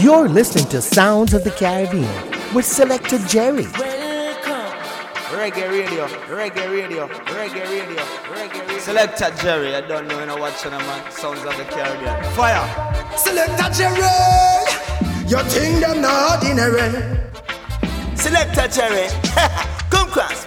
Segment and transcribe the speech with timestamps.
[0.00, 2.08] You're listening to Sounds of the Caribbean
[2.54, 3.64] with Selecta Jerry.
[5.36, 8.02] Reggae radio, reggae radio, reggae radio,
[8.32, 8.78] reggae radio.
[8.78, 11.12] Selecta Jerry, I don't know, you know, watching a man.
[11.12, 12.24] Sounds of the Caribbean.
[12.32, 12.66] Fire!
[13.14, 17.20] Selecta Jerry, your thing them not ordinary.
[18.16, 19.06] Selecta Jerry,
[19.90, 20.39] come cross.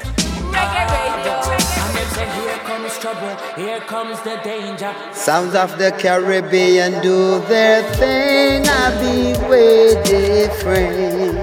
[3.03, 4.95] trouble, here comes the danger.
[5.11, 11.35] Sounds of the Caribbean do their thing, I be way different.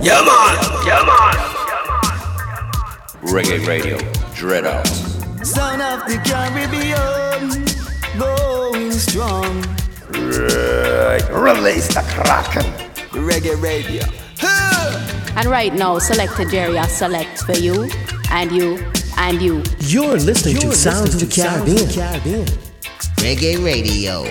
[0.00, 1.34] Yeah, man, yeah, man.
[3.34, 3.98] Reggae Radio,
[4.36, 4.86] Dread Out.
[5.44, 7.66] Sound of the Caribbean,
[8.16, 9.64] going strong.
[11.42, 12.70] Release the Kraken.
[13.26, 14.04] Reggae Radio.
[15.36, 17.90] And right now, Selecta Jerry, I select for you
[18.30, 18.78] and you
[19.18, 19.62] and you.
[19.80, 21.88] You're listening You're to Sounds of the Caribbean.
[21.90, 22.46] Caribbean.
[23.18, 24.24] Reggae Radio.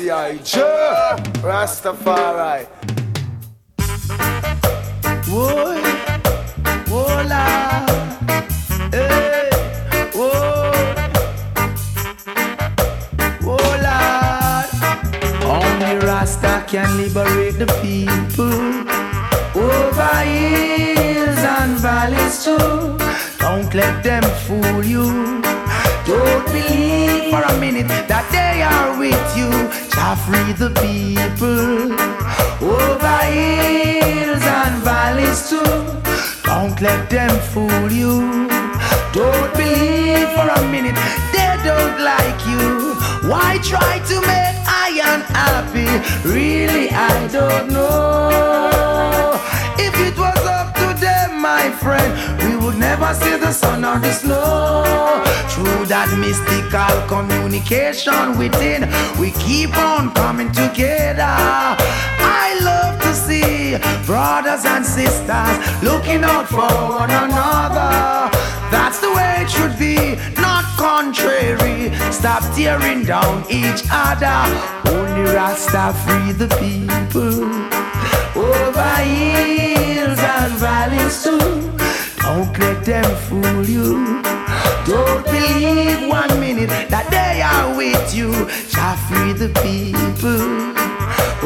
[0.00, 0.38] I
[44.20, 45.88] to make I unhappy?
[46.28, 49.38] Really, I don't know.
[49.78, 52.10] If it was up to them, my friend,
[52.42, 55.22] we would never see the sun or the snow.
[55.52, 58.88] Through that mystical communication within,
[59.20, 61.22] we keep on coming together.
[61.24, 63.76] I love to see
[64.06, 68.30] brothers and sisters looking out for one another.
[68.70, 70.16] That's the way it should be,
[71.08, 71.90] contrary.
[72.12, 74.40] Stop tearing down each other.
[74.90, 77.44] Only Rasta free the people
[78.36, 81.38] over hills and valleys too.
[82.22, 84.22] Don't let them fool you.
[84.84, 88.32] Don't believe one minute that they are with you.
[88.68, 90.44] Shall free the people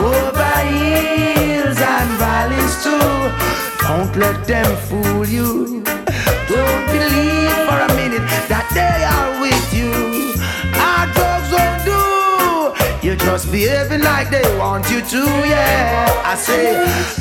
[0.03, 2.99] over hills and valleys too.
[3.87, 5.83] Don't let them fool you.
[6.49, 9.93] Don't believe for a minute that they are with you.
[10.75, 13.07] Our dogs don't do.
[13.07, 16.23] You're just behaving like they want you to, yeah.
[16.25, 16.77] I say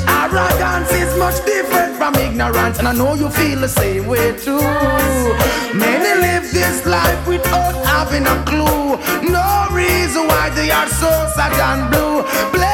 [0.08, 4.60] arrogance is much different from ignorance, and I know you feel the same way too.
[5.74, 8.96] Many live this life without having a clue.
[9.30, 12.02] No reason why they are so sad and blue.
[12.52, 12.71] So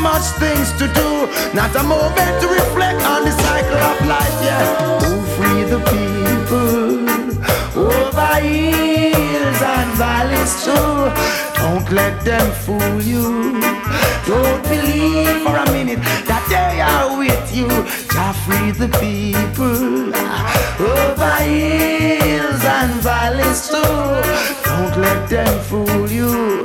[0.00, 1.08] much things to do.
[1.54, 5.00] Not a moment to reflect on the cycle of life, yeah.
[5.02, 7.08] Who free the people
[7.78, 10.98] over hills and valleys too.
[11.62, 13.60] Don't let them fool you.
[14.26, 17.68] Don't believe for a minute that they are with you.
[18.12, 20.12] Jah free the people
[20.80, 23.94] over hills and valleys too.
[24.68, 26.64] Don't let them fool you.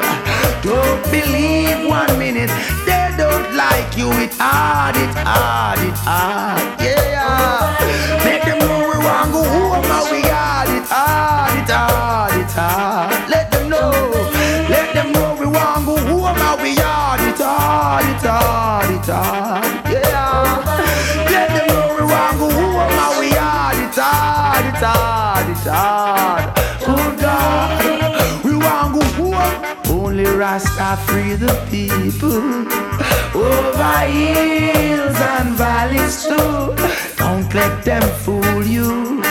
[0.62, 2.52] Don't believe one minute
[2.86, 3.03] they
[3.34, 4.10] don't like you.
[4.24, 7.74] It hard, it hard, it hard, yeah.
[8.26, 12.52] Make them know we want go home and we hard, it hard, it hard, it
[12.52, 13.30] hard.
[13.30, 13.92] Let them know,
[14.70, 19.08] let them know we want go home and we hard, it hard, it hard, it
[19.10, 20.62] hard, yeah.
[21.34, 25.66] Let them know we want go home and we hard, it hard, it hard, it
[25.74, 26.46] hard.
[26.86, 29.62] Good God, we want go home.
[29.90, 32.93] Only Rasta free the people
[33.36, 36.76] over hills and valleys too.
[37.18, 39.22] Don't let them fool you.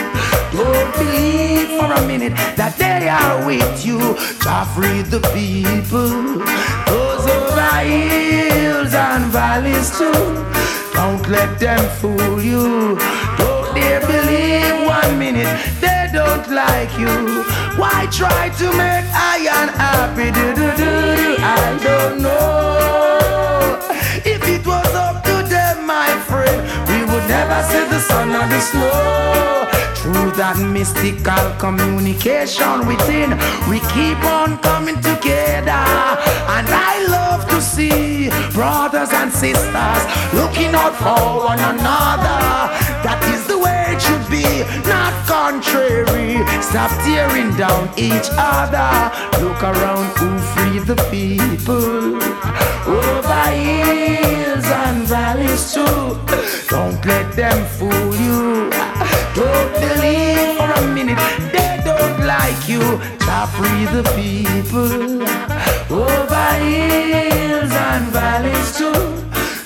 [0.53, 3.99] Don't believe for a minute that they are with you.
[4.43, 6.39] Jah free the people.
[6.87, 10.13] Those over hills and valleys too.
[10.95, 12.99] Don't let them fool you.
[13.39, 17.43] Don't dare believe one minute they don't like you.
[17.81, 20.31] Why try to make I unhappy?
[20.31, 21.37] Do, do, do, do.
[21.41, 23.42] I don't know.
[24.55, 28.61] It was up to them, my friend, we would never see the sun or the
[28.61, 29.69] snow.
[29.97, 33.31] Through that mystical communication within,
[33.71, 35.85] we keep on coming together.
[36.53, 40.03] And I love to see brothers and sisters
[40.37, 42.92] looking out for one another
[44.13, 44.45] to be,
[44.89, 46.37] not contrary.
[46.61, 48.93] Stop tearing down each other.
[49.43, 52.17] Look around who free the people.
[52.87, 56.19] Over hills and valleys too.
[56.69, 58.71] Don't let them fool you.
[59.39, 61.23] Don't believe for a minute
[61.55, 62.83] they don't like you.
[63.21, 65.23] Stop free the people.
[65.91, 69.01] Over hills and valleys too.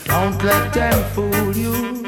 [0.05, 2.06] Don't let them fool you.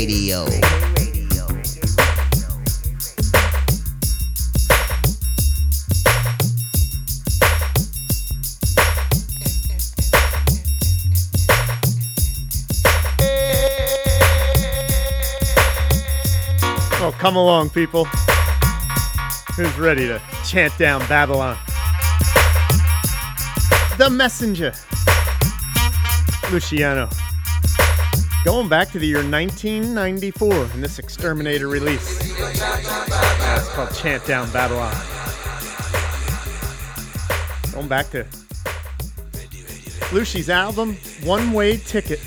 [0.00, 0.46] Radio.
[17.02, 18.06] Oh, come along, people.
[19.54, 21.58] Who's ready to chant down Babylon?
[23.98, 24.72] The Messenger.
[26.50, 27.10] Luciano.
[28.42, 32.20] Going back to the year 1994 in this Xterminator release.
[32.38, 34.94] It's called Chant Down Babylon.
[37.72, 38.26] Going back to
[40.10, 42.18] Lucy's album, One Way Ticket.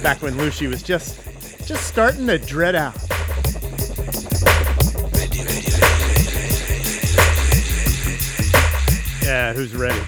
[0.00, 2.94] Back when Lucy was just just starting to dread out.
[9.24, 10.00] Yeah, who's ready?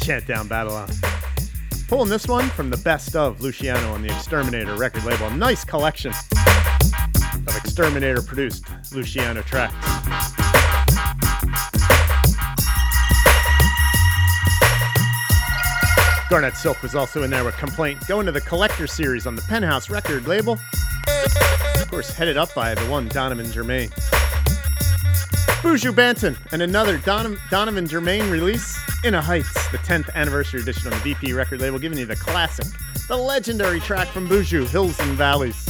[0.00, 0.88] Chant Down Babylon.
[1.88, 5.30] Pulling this one from the best of Luciano on the Xterminator record label.
[5.30, 6.16] Nice collection of
[7.46, 9.72] Xterminator produced Luciano tracks.
[16.28, 19.42] Garnet Silk was also in there with Complaint, going to the Collector series on the
[19.42, 20.58] Penthouse record label.
[21.76, 23.90] Of course, headed up by the one Donovan Germain.
[25.62, 30.98] Buju Banton and another Don- Donovan Germain release, Inna Heights, the 10th anniversary edition on
[30.98, 32.66] the VP record label, giving you the classic,
[33.06, 35.64] the legendary track from Buju, Hills and Valleys.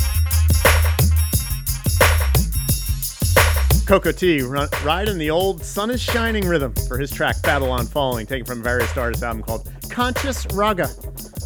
[3.86, 8.46] Cocoa Tea riding the old Sun is Shining rhythm for his track Babylon Falling, taken
[8.46, 10.88] from various artists album called Conscious Ragga,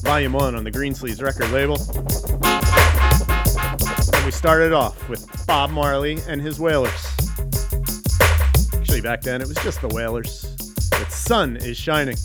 [0.05, 1.77] Volume 1 on the Greensleeves record label.
[4.15, 7.05] And we started off with Bob Marley and his Wailers.
[8.75, 10.60] Actually, back then it was just the Wailers.
[11.01, 12.19] With Sun is Shining.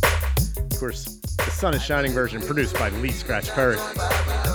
[0.57, 1.05] Of course,
[1.37, 3.77] the Sun is Shining version produced by Lee Scratch Perry.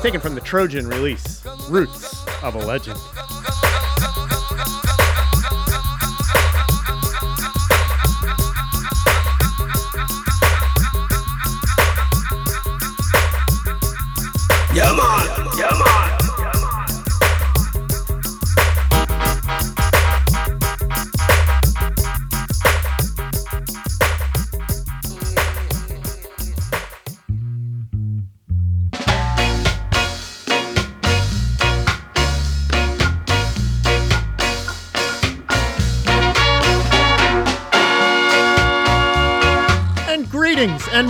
[0.02, 3.00] Taken from the Trojan release, Roots of a Legend.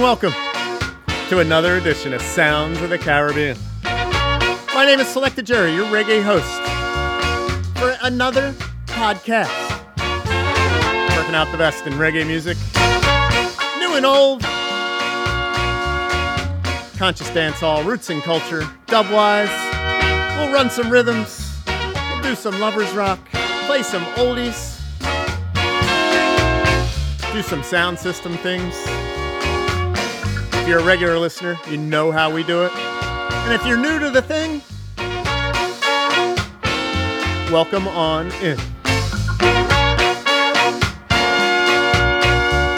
[0.00, 0.32] And welcome
[1.28, 3.56] to another edition of Sounds of the Caribbean.
[3.82, 6.48] My name is Selected Jerry, your reggae host,
[7.78, 8.52] for another
[8.86, 9.50] podcast.
[11.16, 12.56] Working out the best in reggae music,
[13.78, 14.42] new and old,
[16.96, 19.50] conscious dancehall, roots and culture, dubwise.
[20.36, 23.18] We'll run some rhythms, we'll do some lovers rock,
[23.66, 24.80] play some oldies,
[27.34, 28.74] do some sound system things.
[30.60, 32.72] If you're a regular listener, you know how we do it.
[32.72, 34.60] And if you're new to the thing,
[37.50, 38.58] welcome on in.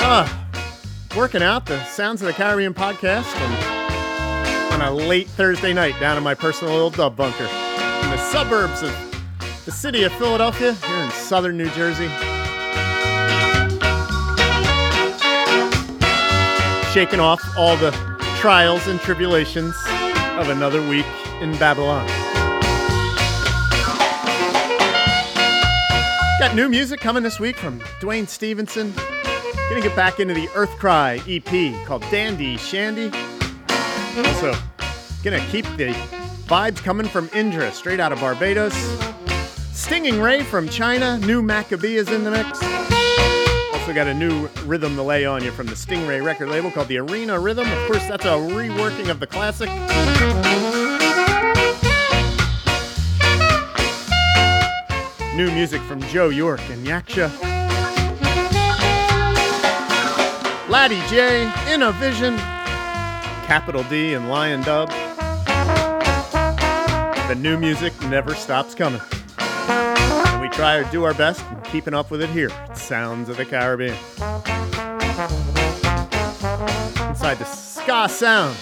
[0.01, 0.49] Ah,
[1.17, 3.35] working out the Sounds of the Caribbean podcast
[4.71, 8.31] on, on a late Thursday night down in my personal little dub bunker in the
[8.31, 8.93] suburbs of
[9.65, 12.09] the city of Philadelphia here in southern New Jersey.
[16.93, 17.91] Shaking off all the
[18.37, 19.75] trials and tribulations
[20.37, 21.07] of another week
[21.41, 22.07] in Babylon.
[26.39, 28.93] Got new music coming this week from Duane Stephenson.
[29.71, 33.11] Gonna get back into the EarthKry EP called Dandy Shandy.
[34.27, 34.55] Also,
[35.25, 35.95] gonna keep the
[36.45, 38.75] vibes coming from Indra, straight out of Barbados.
[39.73, 42.92] Stinging Ray from China, new Macka B is in the mix.
[43.83, 46.87] Also got a new rhythm to lay on you from the Stingray record label called
[46.87, 47.69] the Arena Rhythm.
[47.69, 49.69] Of course, that's a reworking of the classic.
[55.35, 57.29] New music from Joe Yorke and Yaksha.
[60.69, 62.37] Latty J, In a Vision,
[63.49, 64.91] Capital D, and Lion Dub.
[67.27, 69.01] The new music never stops coming.
[69.39, 72.51] And we try to do our best in keeping up with it here.
[72.83, 73.95] Sounds of the Caribbean.
[77.09, 78.59] Inside the ska sounds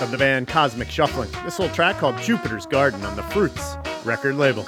[0.00, 1.30] of the band Cosmic Shuffling.
[1.44, 4.64] This little track called Jupiter's Garden on the Fruits record label.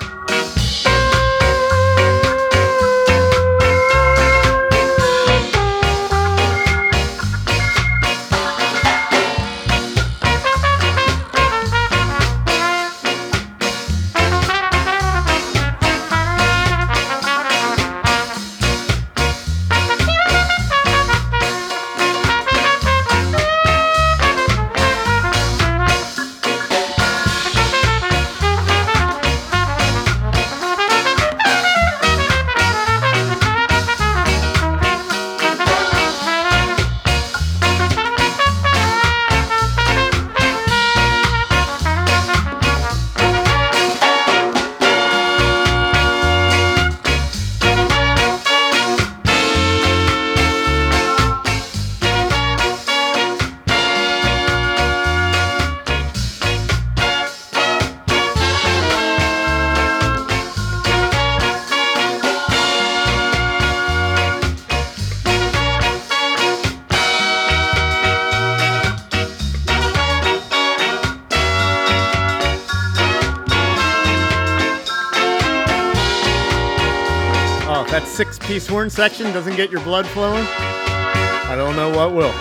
[78.67, 82.35] Horn section doesn't get your blood flowing, I don't know what will.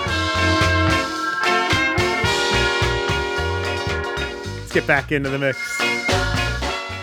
[4.60, 5.78] Let's get back into the mix.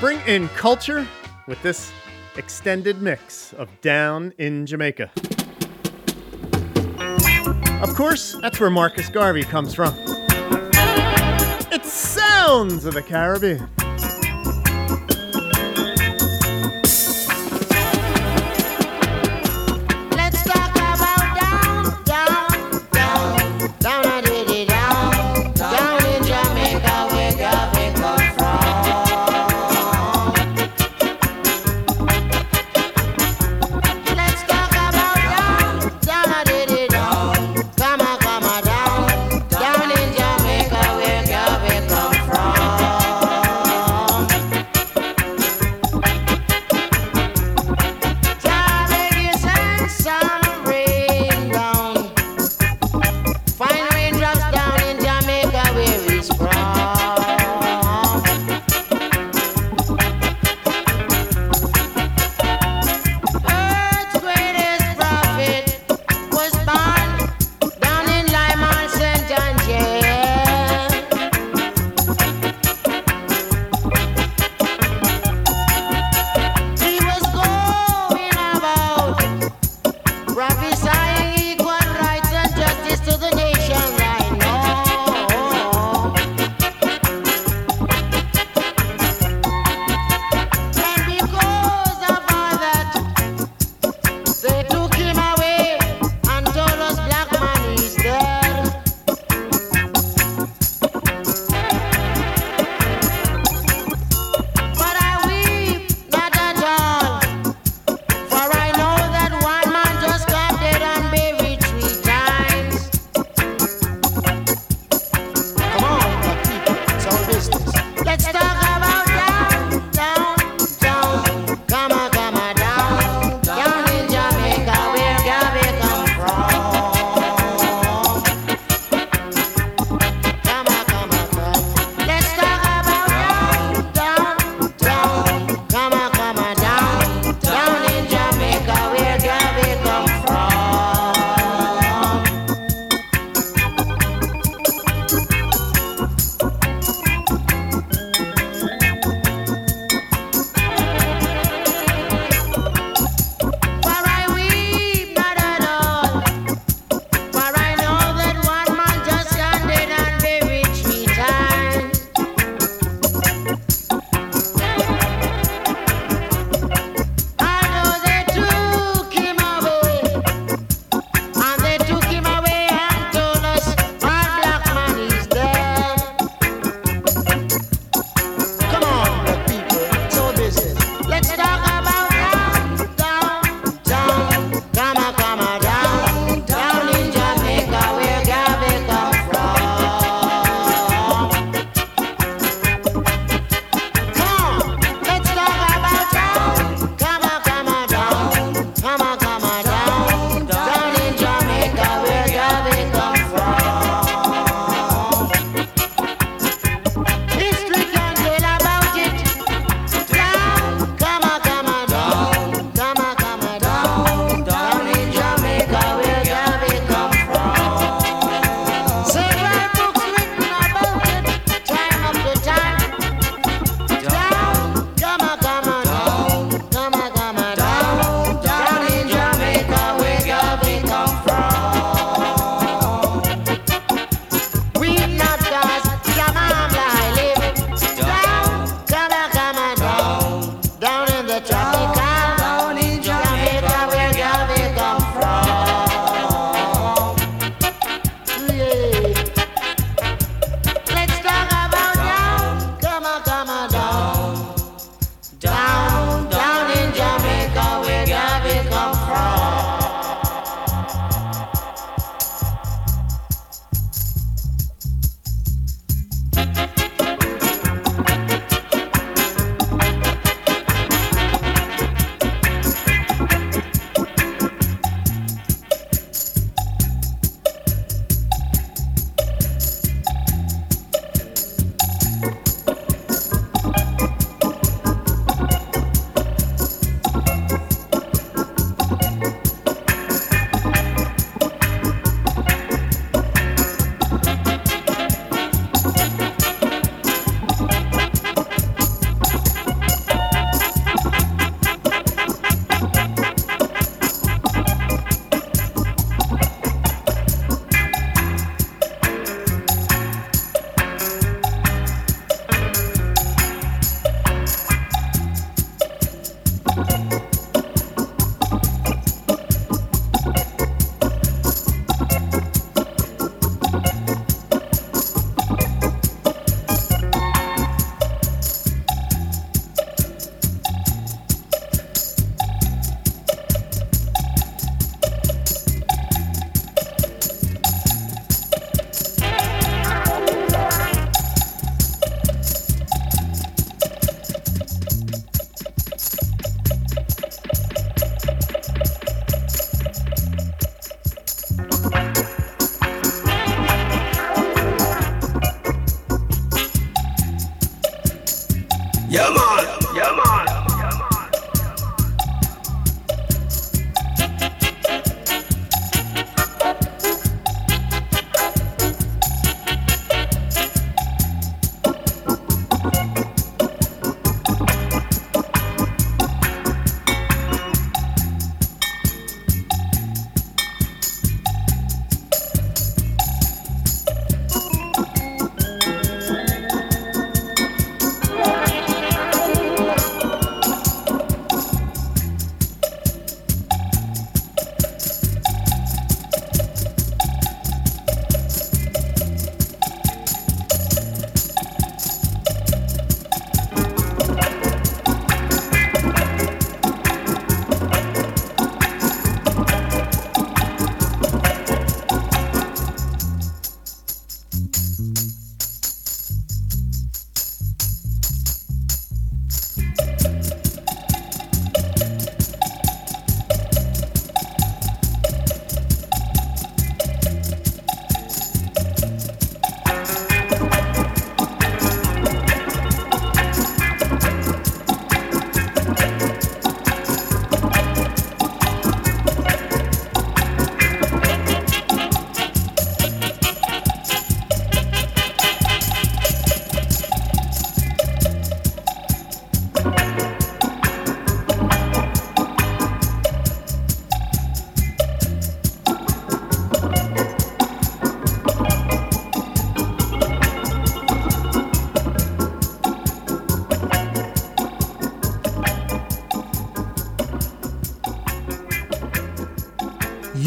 [0.01, 1.07] Bring in culture
[1.47, 1.93] with this
[2.37, 5.11] extended mix of Down in Jamaica.
[7.83, 9.95] Of course, that's where Marcus Garvey comes from.
[11.73, 13.69] It's Sounds of the Caribbean.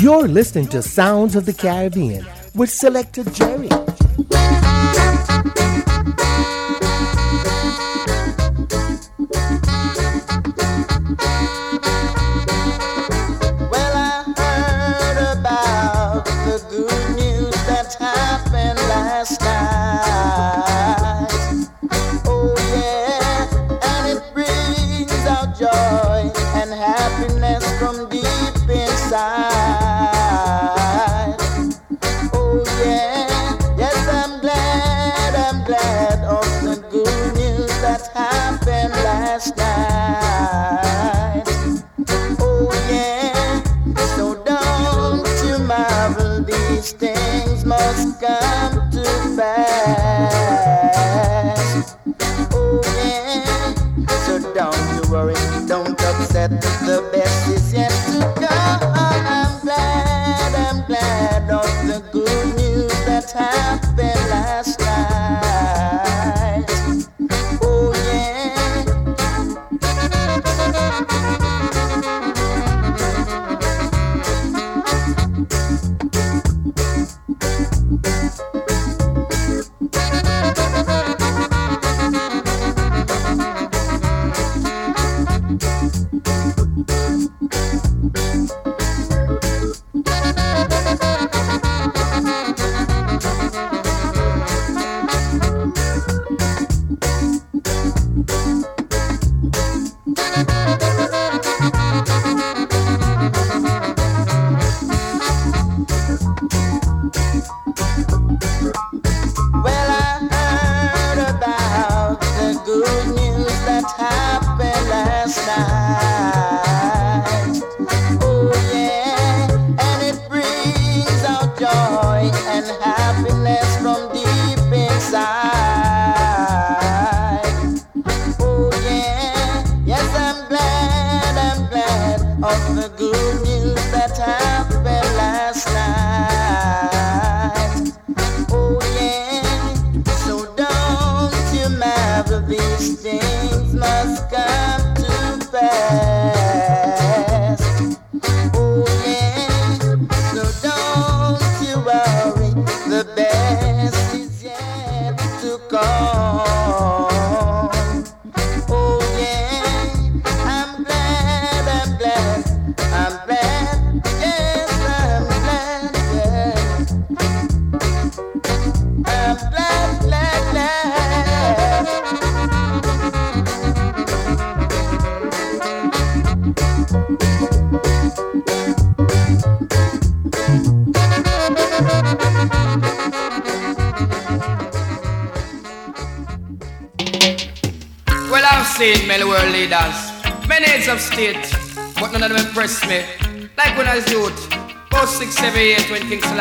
[0.08, 3.87] You're listening to Sounds of the Caribbean with Selecta Jerry.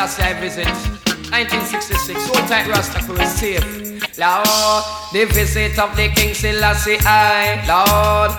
[0.07, 0.71] King Selassie I visit,
[1.35, 3.65] 1966, old tight Rasta for was safe.
[4.17, 8.31] Lord, the visit of the King Selassie I, Lord,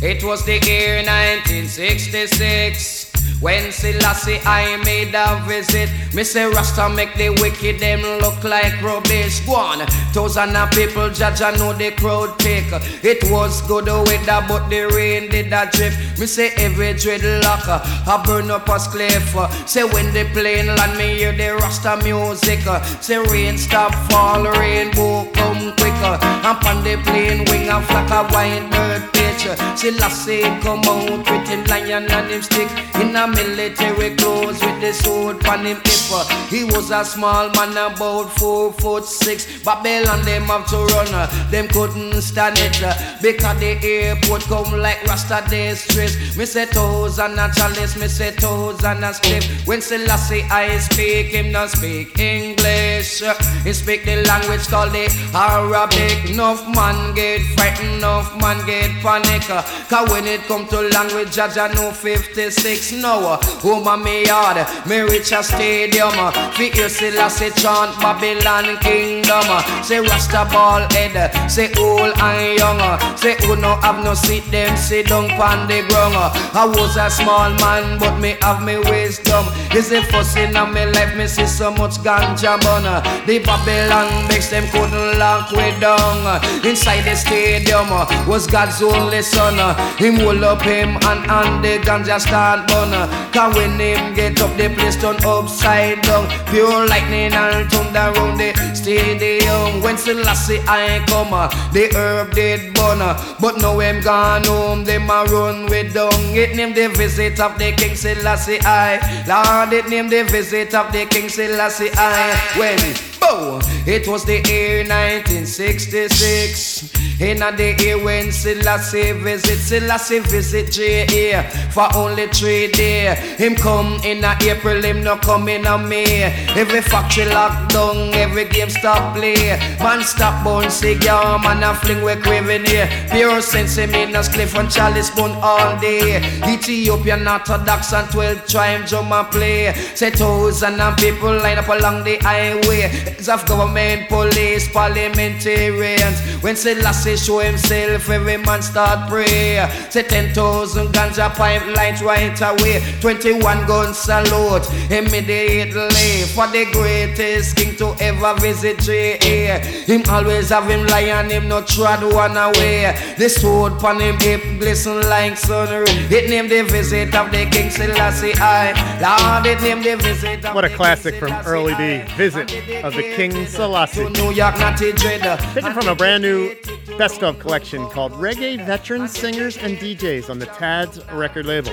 [0.00, 3.12] it was the year 1966.
[3.42, 8.80] When Selassie I made a visit, me say Rasta make the wicked them look like
[8.80, 9.40] rubbish.
[9.44, 9.84] Go on,
[10.14, 12.66] thousand of people judge I know the crowd pick.
[13.02, 15.92] It was good the weather, but the rain did a drip.
[16.18, 19.36] Me say every dreadlock uh, I burn up a cliff.
[19.36, 19.48] Uh.
[19.66, 22.66] Say when the plane land, me hear the Rasta music.
[22.66, 22.82] Uh.
[23.00, 26.18] Say rain stop fall, rainbow come quicker.
[26.22, 29.48] And on the plane wing a flock of white bird pitch.
[29.76, 32.68] Selassie come out with him lion and him stick
[33.00, 36.01] in a military clothes with the sword on him hip.
[36.48, 39.46] He was a small man about four foot six.
[39.64, 42.92] Babylon them have to run, uh, them couldn't stand it uh,
[43.22, 46.36] because the airport come like Rasta day stress.
[46.36, 49.42] Me say toes and a chalice, me say toes and a slip.
[49.66, 53.22] When Selassie I speak, him not speak English.
[53.22, 53.34] Uh,
[53.64, 56.30] he speak the language called the Arabic.
[56.30, 59.42] Enough man get frightened, enough man get panic.
[59.88, 63.38] Cause when it come to language, I know 56 now.
[63.64, 66.01] Oh my me yard, me reach a stadium.
[66.02, 66.32] Stadium.
[66.52, 69.44] Fi hear Selassie chant Babylon kingdom.
[69.82, 73.16] Say Rasta ball head, say old and young.
[73.16, 76.14] Say who no have no seat, them sit down pon the ground.
[76.54, 79.46] I was a small man, but me have me wisdom.
[79.74, 81.16] Is it fussing on me life?
[81.16, 82.84] Me see so much ganja bun.
[83.26, 86.40] The Babylon makes them couldn't lock way down.
[86.64, 87.90] Inside the stadium
[88.26, 89.56] was God's only son.
[89.96, 92.92] Him hold up him and and the ganja start bun.
[93.32, 96.28] Cause when him get up, the place turn upside down.
[96.46, 99.82] Pure lightning and thunder round the stadium.
[99.82, 101.30] When Selassie I come,
[101.72, 103.02] the herb did burn.
[103.02, 106.34] Uh, but now him gone home, them a run with dung.
[106.34, 108.98] It name the visit of the King Selassie I.
[109.26, 112.34] Lord, it name the visit of the King Selassie I.
[112.58, 113.60] When Bow.
[113.86, 116.90] It was the year 1966.
[117.20, 121.44] In the year when Selassie visit, Selassie visit J.A.
[121.70, 123.16] for only three days.
[123.38, 126.32] Him come in a April, him no come in a May.
[126.56, 129.56] Every factory locked down, every game stop play.
[129.78, 132.88] Man stop bone cigar, man a fling we craving here.
[133.10, 136.16] Pure sense in a cliff and chalice bone all day.
[136.46, 139.72] Ethiopian Orthodox and 12 tribe drum and play.
[139.94, 142.82] Say thousand and people line up along the highway.
[143.06, 146.18] Heads of government, police, parliamentarians.
[146.42, 149.68] When Selassie show himself, every man start pray.
[149.90, 152.82] Say 10,000 guns are pipelines right away.
[153.00, 159.58] 21 guns salute immediately for the greatest king to ever visit J.A.
[159.86, 162.61] Him always have him lion, him no trod one away.
[162.62, 165.84] The sword pon him hip glisten like sun.
[165.88, 168.72] It named the visit of the king Selassie I.
[169.00, 172.04] Lord, it named the visit of What a classic from Early B.
[172.16, 172.52] Visit
[172.84, 174.08] of the King Selassie.
[174.10, 174.78] New York, not.
[174.78, 176.54] Taken from a brand new
[176.98, 181.72] best of collection called Reggae Veterans, Singers, and DJs on the Tads record label.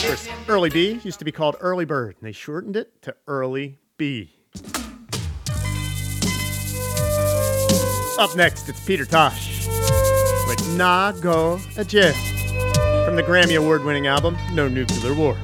[0.00, 3.78] First, Early B used to be called Early Bird, and they shortened it to Early
[3.96, 4.32] B.
[8.18, 9.66] Up next, it's Peter Tosh
[10.48, 12.14] with Nah Go a Jail
[13.04, 15.36] from the Grammy Award winning album No Nuclear War.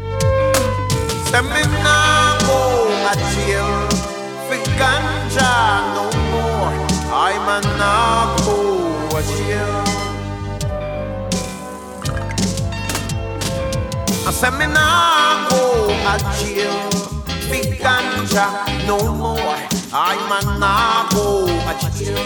[14.25, 17.12] I say me nah go a jail
[17.49, 18.47] for ganja
[18.87, 19.57] no more.
[19.93, 22.17] I'm a nah go a jail.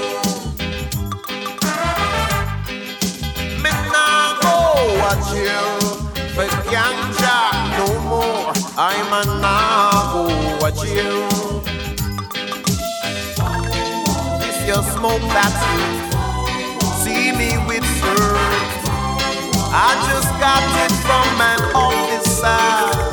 [3.62, 4.56] Me nah go
[5.10, 5.80] a jail
[6.34, 7.36] for ganja
[7.78, 8.52] no more.
[8.76, 10.24] I'm a nah go
[10.66, 11.62] a jail.
[14.48, 16.02] If you smoke that weed,
[17.02, 18.66] see me with syrup.
[19.78, 23.05] I just got it from an officer.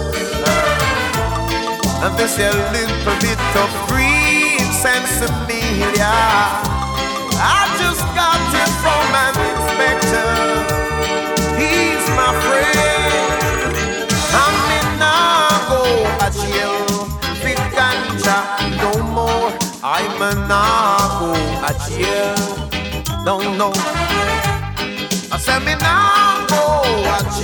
[2.03, 6.11] And this a little bit of green sensimilia.
[7.39, 10.31] I just got it from an inspector.
[11.55, 14.11] He's my friend.
[14.35, 15.83] I'm in Nago
[16.19, 17.07] a jail.
[17.41, 18.37] Big ganja
[18.83, 19.51] no more.
[19.81, 21.31] I'm a Nago
[21.63, 22.35] a jail.
[23.23, 23.71] No, no.
[25.31, 27.42] I said me now go a jail.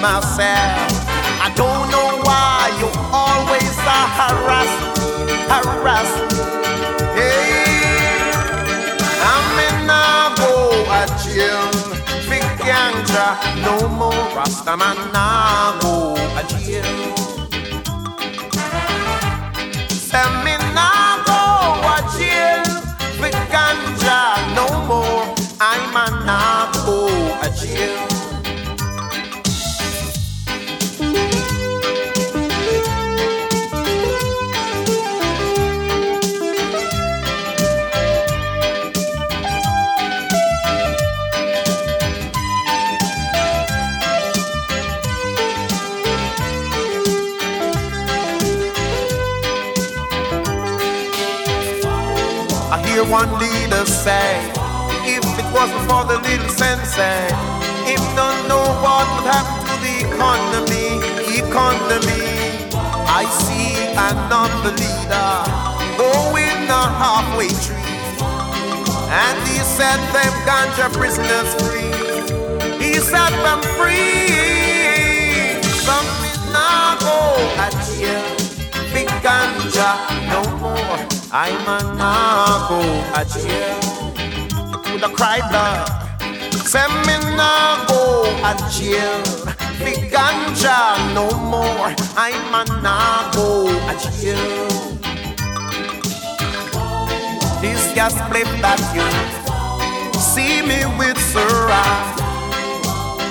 [0.00, 0.90] Myself,
[1.42, 4.94] I don't know why you always are harassing
[5.82, 6.38] me.
[7.16, 8.30] Hey,
[9.32, 10.52] I'm in Nabo
[10.98, 11.70] a jail,
[12.30, 13.26] big ganja,
[13.62, 15.94] no more Rastaman Nabo
[16.38, 16.92] a jail.
[19.90, 20.47] Send me
[54.08, 54.40] say,
[55.04, 57.28] if it wasn't for the little sensei,
[57.88, 60.88] him don't know what would happen to the economy,
[61.44, 62.24] economy.
[63.20, 63.68] I see
[64.10, 65.32] another leader
[66.00, 67.96] going a halfway tree,
[69.24, 71.92] and he set them ganja prisoners free.
[72.80, 74.32] He set them free.
[75.84, 77.18] Some is not go
[77.64, 78.24] at jail.
[78.94, 79.90] Big ganja
[80.32, 81.18] no more.
[81.30, 82.80] I'm a go
[83.14, 83.97] at jail.
[84.88, 85.86] Could have cried love.
[86.66, 89.20] Say me nah go at jail.
[89.84, 91.92] Big ganja no more.
[92.16, 94.68] I'm a nah go at jail.
[97.60, 99.04] This gas split that you
[100.18, 102.18] see me with Sarah.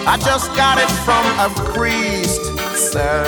[0.05, 2.41] I just got it from a priest,
[2.91, 3.25] sir.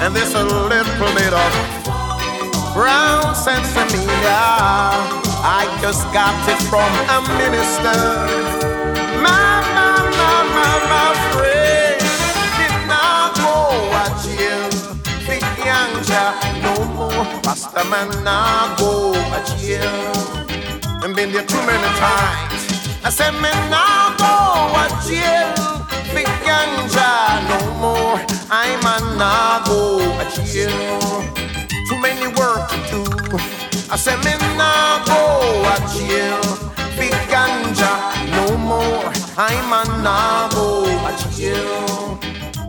[0.00, 1.50] And this a little bit of
[2.72, 5.25] brown sensimilla.
[5.42, 7.98] I just got it from a minister.
[9.22, 12.00] My, my, my, my, my friend
[12.58, 13.54] did not go
[14.02, 14.70] a jail.
[15.28, 17.24] Big ganja no more.
[17.42, 20.12] Pastor man not go a jail.
[21.04, 22.62] And been there too many times.
[23.04, 24.34] I said me not go
[24.82, 25.54] a jail.
[26.14, 27.12] Big ganja
[27.50, 28.18] no more.
[28.50, 31.00] I'm a not go a jail.
[31.88, 33.75] Too many work to do.
[33.88, 36.42] I said me not go a jail.
[36.98, 37.92] Big ganja
[38.34, 39.12] no more.
[39.38, 42.18] I'm a not go a jail.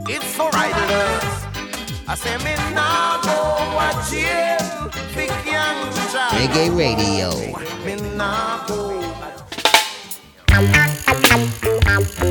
[0.07, 2.07] It's alright, love.
[2.07, 3.37] I say me nah go
[3.81, 6.29] a jail, big ganja.
[6.37, 7.31] Reggae Radio.
[7.83, 8.97] Me nah go.
[10.47, 12.26] Don't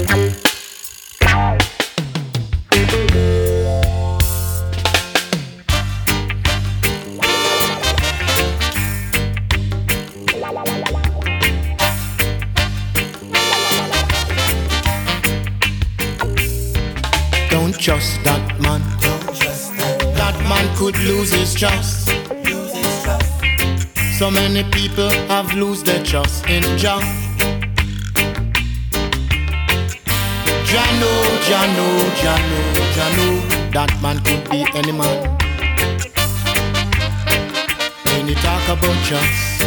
[17.86, 18.82] trust that man.
[20.18, 22.08] That man could lose his trust.
[24.18, 26.98] So many people have lost their trust in Jah.
[30.66, 31.12] Jano,
[31.46, 31.88] Jano,
[32.22, 32.60] Jano,
[32.96, 33.70] Jano.
[33.70, 35.38] That man could be any man.
[38.06, 39.62] When you talk about trust,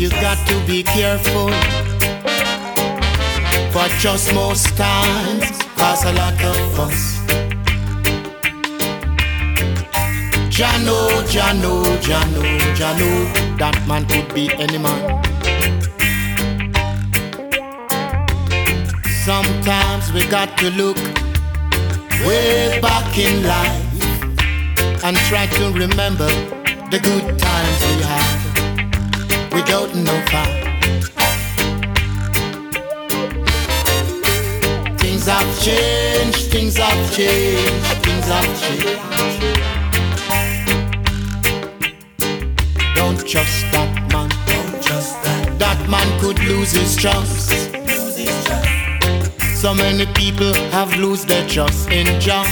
[0.00, 1.50] you got to be careful.
[3.70, 7.18] For just most times cause a lot of fuss.
[10.56, 10.98] Jano,
[11.32, 11.72] Jano,
[12.06, 12.42] Jano,
[12.78, 15.02] Jano, that man could be any man.
[19.24, 20.96] Sometimes we got to look
[22.26, 23.84] way back in life
[25.04, 26.30] and try to remember
[26.90, 30.57] the good times we had without no fight.
[35.28, 38.98] Have changed, things have changed, things have changed.
[42.96, 44.28] Don't trust that man.
[44.46, 45.58] Don't trust that.
[45.58, 47.50] That man could lose his trust.
[49.54, 52.44] So many people have lose their trust in Jah.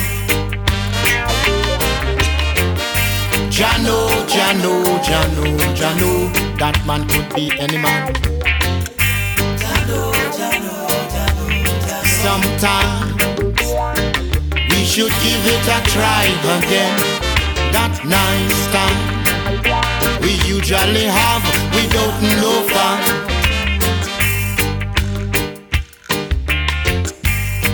[3.49, 6.59] Jano, Jano, Jano, Jano.
[6.59, 8.36] That man could be any man.
[12.27, 13.23] Sometimes
[14.71, 16.25] we should give it a try
[16.59, 16.99] again.
[17.71, 19.01] That nice time
[20.21, 22.99] we usually have without no fun.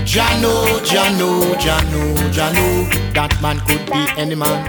[0.04, 2.04] Jano, Jano, Jano,
[2.36, 4.60] Jano, that man could be any man.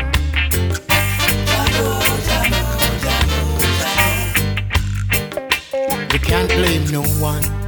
[6.09, 7.62] We can't blame no one.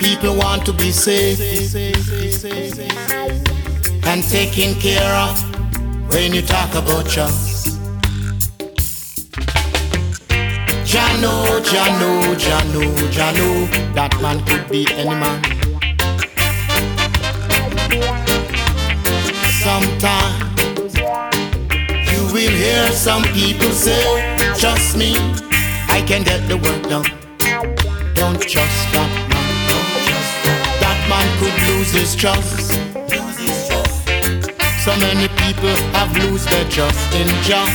[0.00, 1.38] People want to be safe
[4.06, 5.38] and taken care of
[6.10, 7.78] when you talk about trust.
[10.88, 12.82] Jano, Jano, Jano,
[13.12, 15.44] Jano, that man could be any man.
[19.60, 20.94] Sometimes
[22.10, 24.02] you will hear some people say,
[24.58, 25.12] Trust me,
[25.88, 27.04] I can get the work done.
[28.14, 29.19] Don't trust that
[31.40, 32.72] could lose his trust.
[34.84, 37.66] So many people have lost their trust in Jah.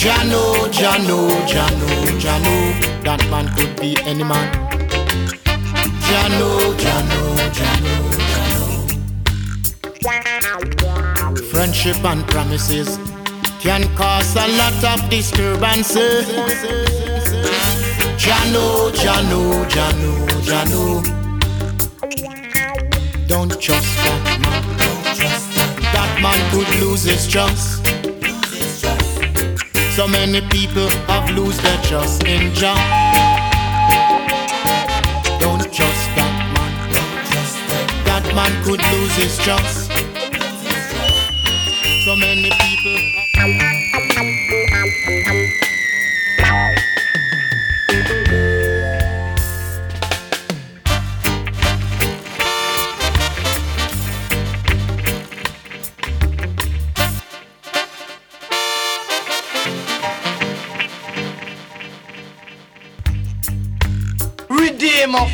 [0.00, 0.42] Jano,
[0.78, 1.18] Jano,
[1.52, 1.90] Jano,
[2.22, 2.54] Jano,
[3.02, 4.48] that man could be any man.
[6.06, 6.50] Jano,
[6.82, 7.20] Jano,
[7.58, 7.94] Jano,
[8.28, 8.64] Jano.
[11.50, 12.98] Friendship and promises
[13.60, 16.28] can cause a lot of disturbances.
[18.16, 20.12] Jano, Jano, Jano,
[20.46, 21.02] Jano.
[23.26, 24.62] Don't trust that man.
[25.92, 27.84] That man could lose his trust.
[29.96, 32.74] So many people have lost their trust in Jah.
[35.40, 36.72] Don't trust that man.
[38.04, 39.90] That man could lose his trust.
[42.04, 43.14] So many people.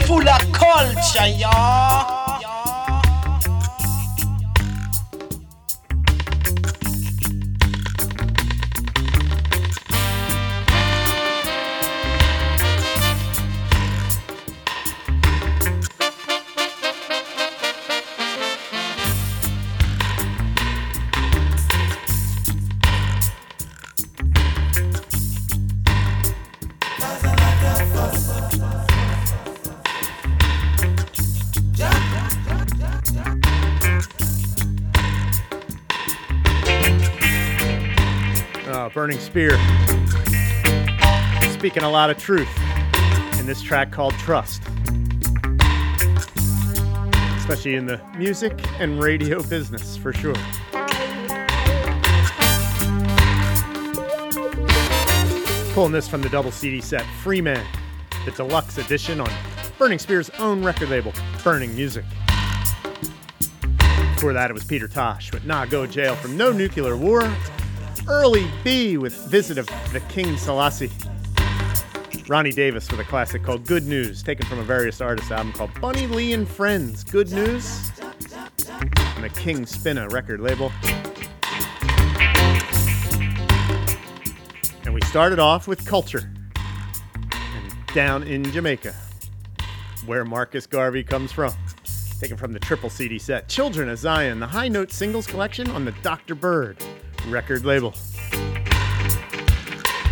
[0.07, 2.00] Full of culture, y'all.
[39.11, 39.51] Burning Spear.
[41.55, 42.49] Speaking a lot of truth
[43.41, 44.63] in this track called Trust.
[47.37, 50.37] Especially in the music and radio business, for sure.
[55.75, 57.67] Pulling this from the double CD set Freeman,
[58.25, 59.33] the deluxe edition on
[59.77, 62.05] Burning Spear's own record label, Burning Music.
[64.15, 67.23] Before that, it was Peter Tosh with Nah Go Jail from No Nuclear War.
[68.11, 70.91] Early B with Visit of the King Selassie.
[72.27, 75.71] Ronnie Davis with a classic called Good News, taken from a various artists album called
[75.81, 77.05] Bunny Lee and Friends.
[77.05, 77.93] Good News.
[78.69, 80.73] And the King Spinna record label.
[84.85, 86.33] And we started off with Culture.
[87.33, 88.93] And down in Jamaica,
[90.05, 91.55] where Marcus Garvey comes from.
[92.19, 95.85] Taken from the triple CD set Children of Zion, the high note singles collection on
[95.85, 96.35] the Dr.
[96.35, 96.77] Bird
[97.29, 97.95] record label.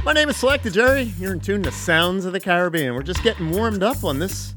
[0.05, 1.13] My name is Selecta Jerry.
[1.19, 2.95] You're in tune to Sounds of the Caribbean.
[2.95, 4.55] We're just getting warmed up on this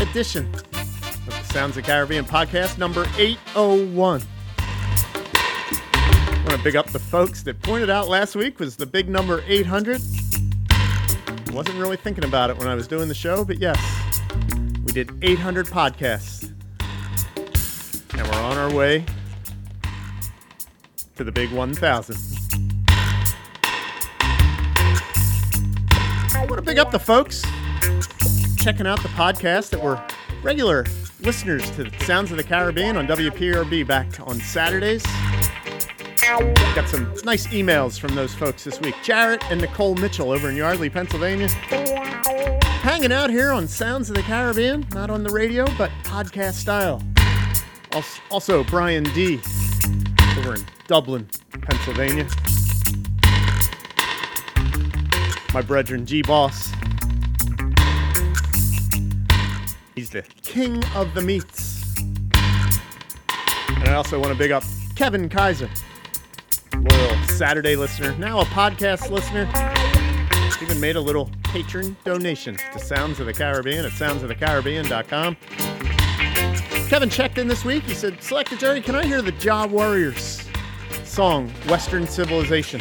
[0.00, 4.22] edition of the Sounds of the Caribbean podcast number 801.
[4.58, 9.08] I want to big up the folks that pointed out last week was the big
[9.08, 10.00] number 800.
[10.70, 13.78] I wasn't really thinking about it when I was doing the show, but yes,
[14.84, 16.52] we did 800 podcasts.
[18.14, 19.04] And we're on our way
[21.16, 22.16] to the big 1000.
[26.34, 27.42] I want to big up the folks
[28.56, 30.00] checking out the podcast that were
[30.42, 30.84] regular
[31.20, 35.02] listeners to Sounds of the Caribbean on WPRB back on Saturdays.
[36.74, 38.96] Got some nice emails from those folks this week.
[39.02, 41.48] Jarrett and Nicole Mitchell over in Yardley, Pennsylvania.
[42.82, 47.02] Hanging out here on Sounds of the Caribbean, not on the radio, but podcast style.
[48.30, 49.40] Also, Brian D.
[50.46, 51.28] over in Dublin,
[51.62, 52.26] Pennsylvania.
[55.52, 56.70] My brethren G Boss.
[59.94, 61.94] He's the king of the meats.
[61.98, 64.62] And I also want to big up
[64.94, 65.70] Kevin Kaiser,
[66.74, 69.48] loyal Saturday listener, now a podcast listener.
[70.62, 75.36] Even made a little patron donation to Sounds of the Caribbean at soundsofthecaribbean.com.
[76.88, 77.82] Kevin checked in this week.
[77.82, 80.46] He said, Selecta Jerry, can I hear the Jah Warriors
[81.02, 82.80] song, Western Civilization?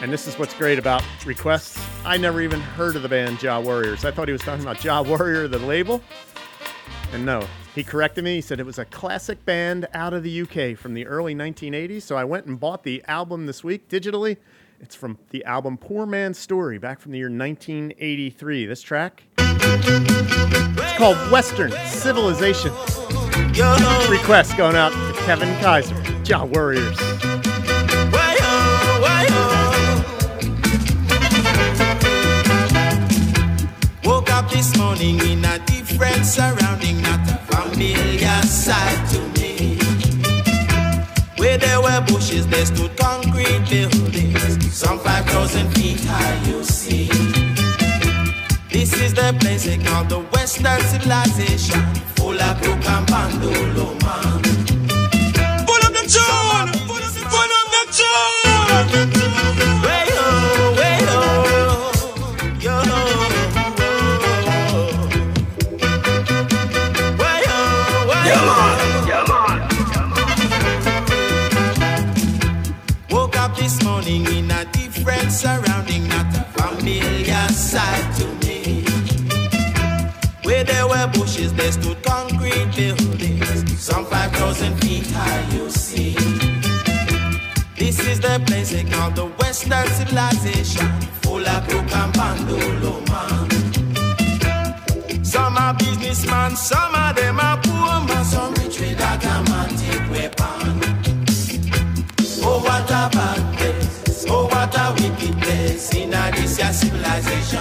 [0.00, 1.84] And this is what's great about requests.
[2.04, 4.04] I never even heard of the band Jah Warriors.
[4.04, 6.00] I thought he was talking about Jah Warrior, the label.
[7.12, 8.36] And no, he corrected me.
[8.36, 12.02] He said it was a classic band out of the UK from the early 1980s.
[12.02, 14.36] So I went and bought the album this week digitally.
[14.80, 18.66] It's from the album Poor Man's Story, back from the year 1983.
[18.66, 22.70] This track, it's called Western Civilization.
[24.08, 26.96] Request going out to Kevin Kaiser, Jah Warriors.
[34.04, 39.87] Woke up this morning in a different surrounding, not a familiar sight to me.
[41.38, 47.08] Where there were bushes, there stood concrete buildings, some 5,000 feet high, you see.
[48.70, 51.80] This is the place they call the Western civilization,
[52.16, 54.42] full of crook and bandolo, man.
[55.64, 56.70] Pull up the tune!
[56.88, 59.07] Pull up the tune!
[77.78, 78.58] side to me.
[80.46, 86.14] Where there were bushes, there stood concrete buildings, some 5,000 feet high, you see.
[87.80, 90.90] This is the place they call the Western civilization,
[91.22, 93.46] full of crook and bandolo man.
[95.24, 100.64] Some are businessmen, some of them are poor man, some rich with a romantic weapon.
[102.48, 106.24] Oh, what a bad place, oh, what a wicked place in a
[106.58, 107.60] it's your civilization.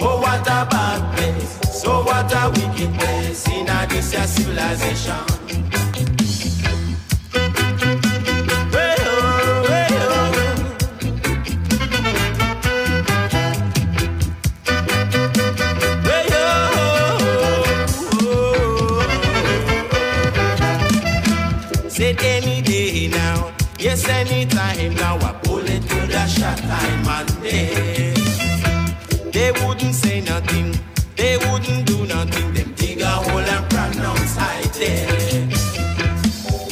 [0.00, 1.80] Oh, what a bad place.
[1.80, 3.48] So, what a wicked place.
[3.48, 5.41] In this your civilization.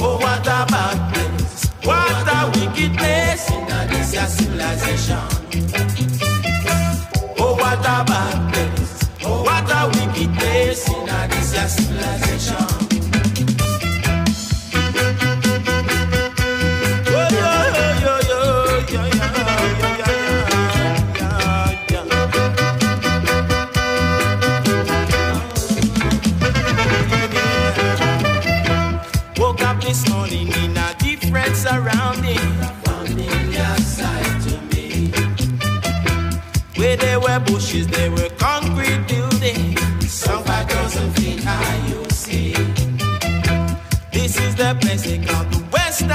[0.03, 0.19] Oh,
[2.57, 5.19] wickedness in this civilization.
[7.39, 8.40] Oh, what about?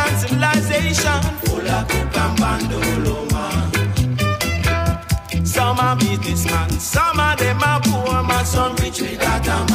[0.07, 1.19] and civilization.
[1.43, 3.43] Fula kuka bandoloma.
[5.45, 9.74] Some are businessmen, some of them are poor man, some rich without a man.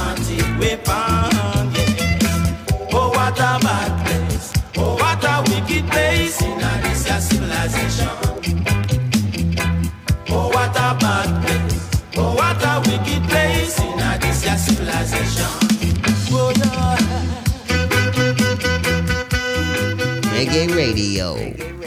[21.21, 21.80] Radio.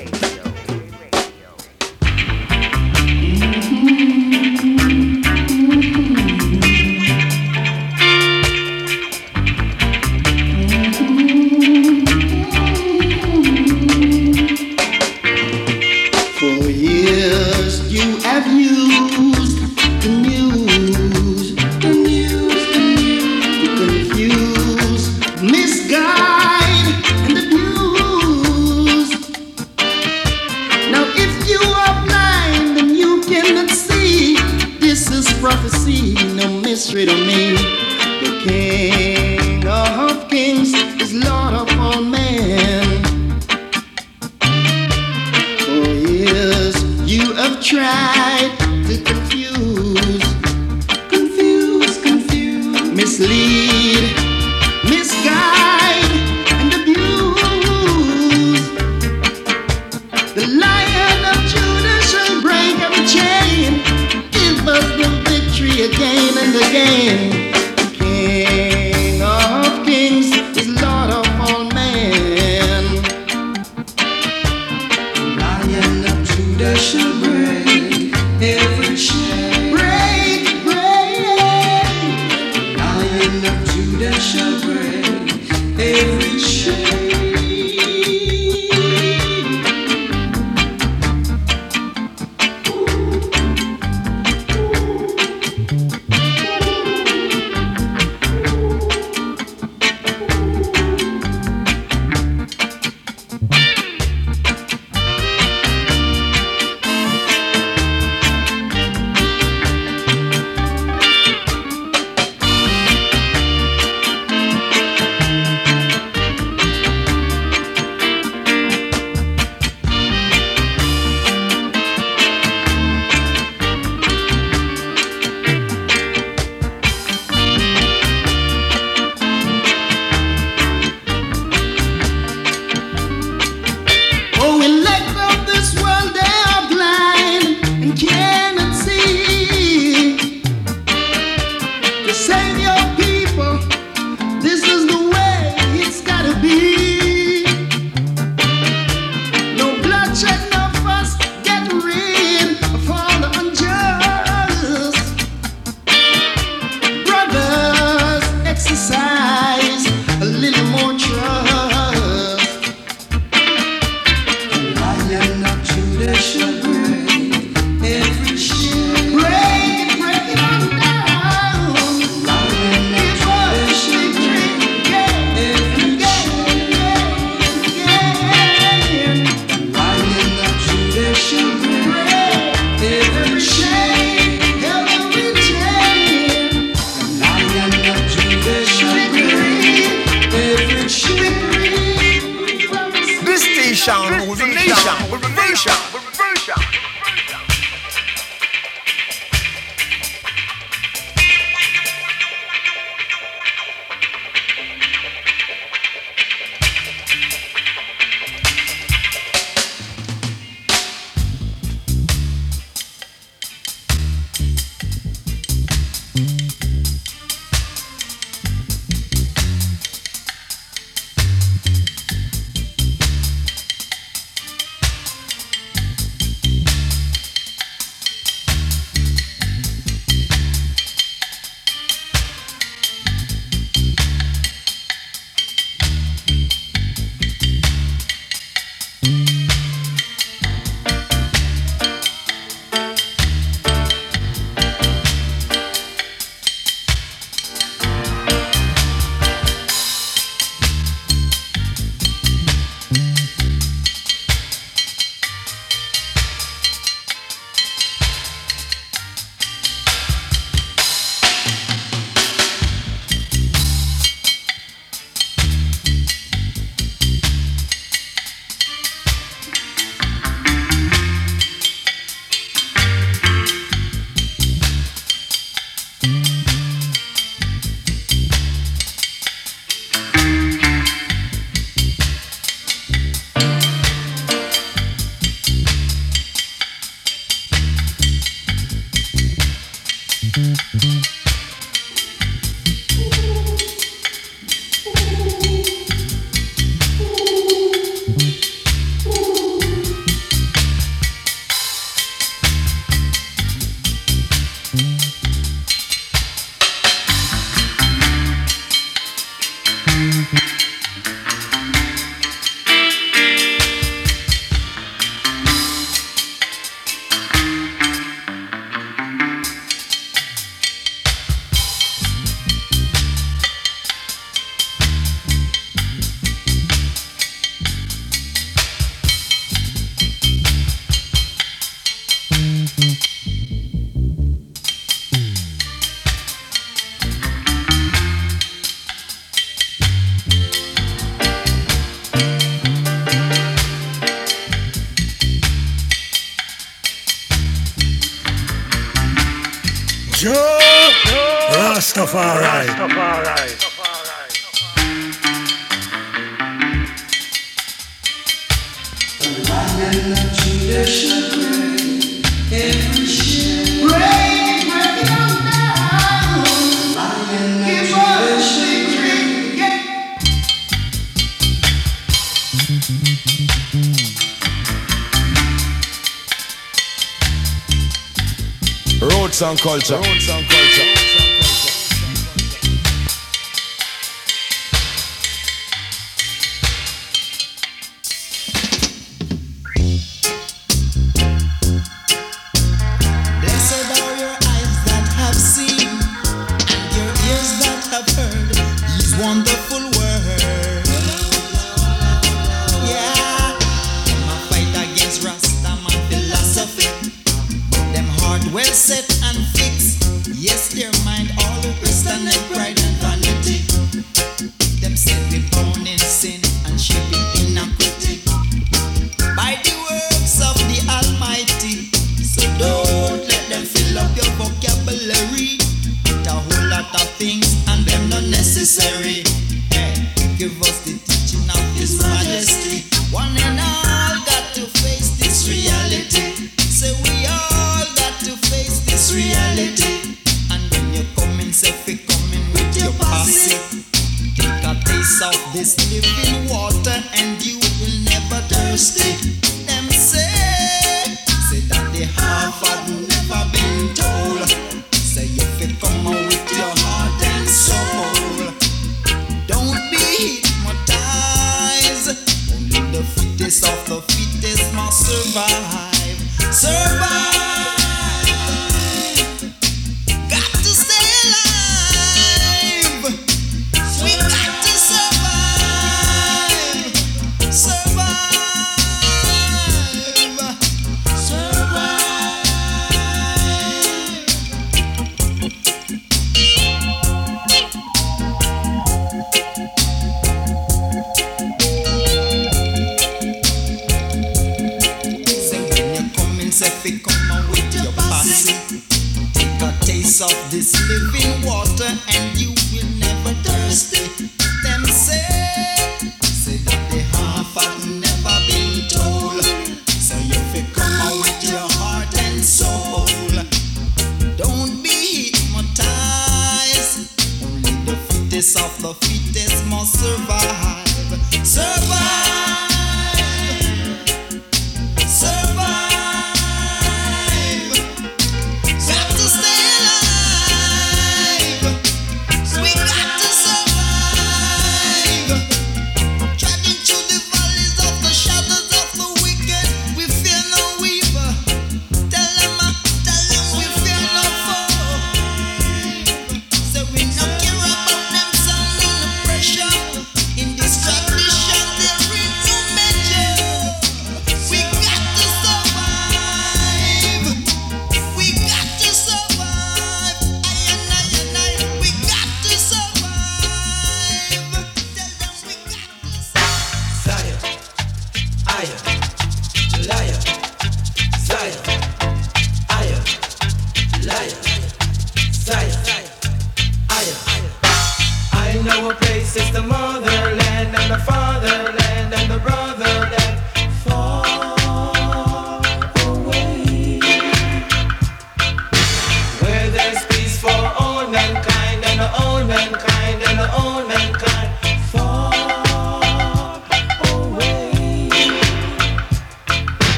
[408.63, 410.07] well set and fixed.
[410.35, 412.92] Yes, their mind all the crystal and bright and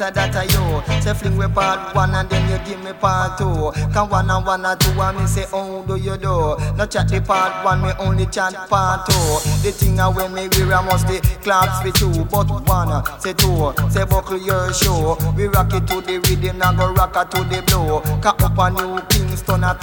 [0.00, 1.02] operator that I you.
[1.02, 3.72] Say fling we part one and then you give me part two.
[3.92, 6.56] Can one and one and two and me say how do you do?
[6.76, 9.12] No chat the part one, me only chat part two.
[9.62, 13.32] The thing a when me wear I must the claps for two, but one say
[13.32, 13.72] two.
[13.90, 15.16] Say buckle your show.
[15.36, 18.00] We rock it to the rhythm, now go rock it to the blow.
[18.20, 19.00] Cut up a new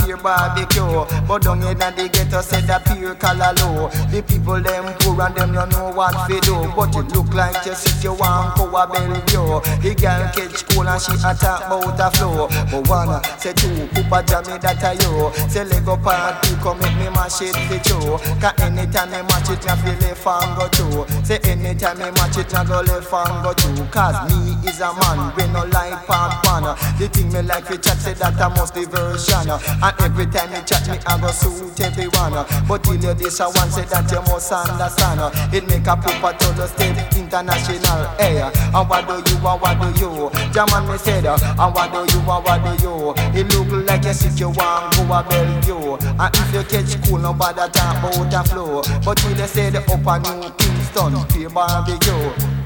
[0.07, 1.03] pure barbecue.
[1.27, 3.89] But down in the ghetto say that pure color low.
[4.07, 6.55] The people them poor and them don't know what to do.
[6.75, 9.59] But it look like just if you want power Bellevue.
[9.83, 12.47] The girl catch cool and she attack bout a flow.
[12.71, 15.27] But one say two, Papa Jammy that a you.
[15.51, 18.15] Say Lego party come make me mash it for you.
[18.39, 21.03] Cause anytime me match it, me feel left and go through.
[21.27, 23.83] Say anytime me match it, I go left and go through.
[23.91, 26.63] Cause me is a man, we no like part one.
[26.95, 29.51] The thing me like fi chat say that I must the version.
[29.51, 32.47] And every time me chat me I go suit everyone.
[32.63, 35.19] But till you this a one say that you must understand.
[35.51, 38.07] It make a proper to the state international.
[38.15, 40.31] Hey, and what do you and what do you?
[40.55, 43.11] German me said, and what do you and what do you?
[43.35, 45.99] It look like you sick you want go a Bellevue.
[46.07, 48.79] And if you catch cool, nobody talk about a flow.
[49.03, 50.47] But till they say the up a new
[50.97, 52.11] Kingston, pay barbecue.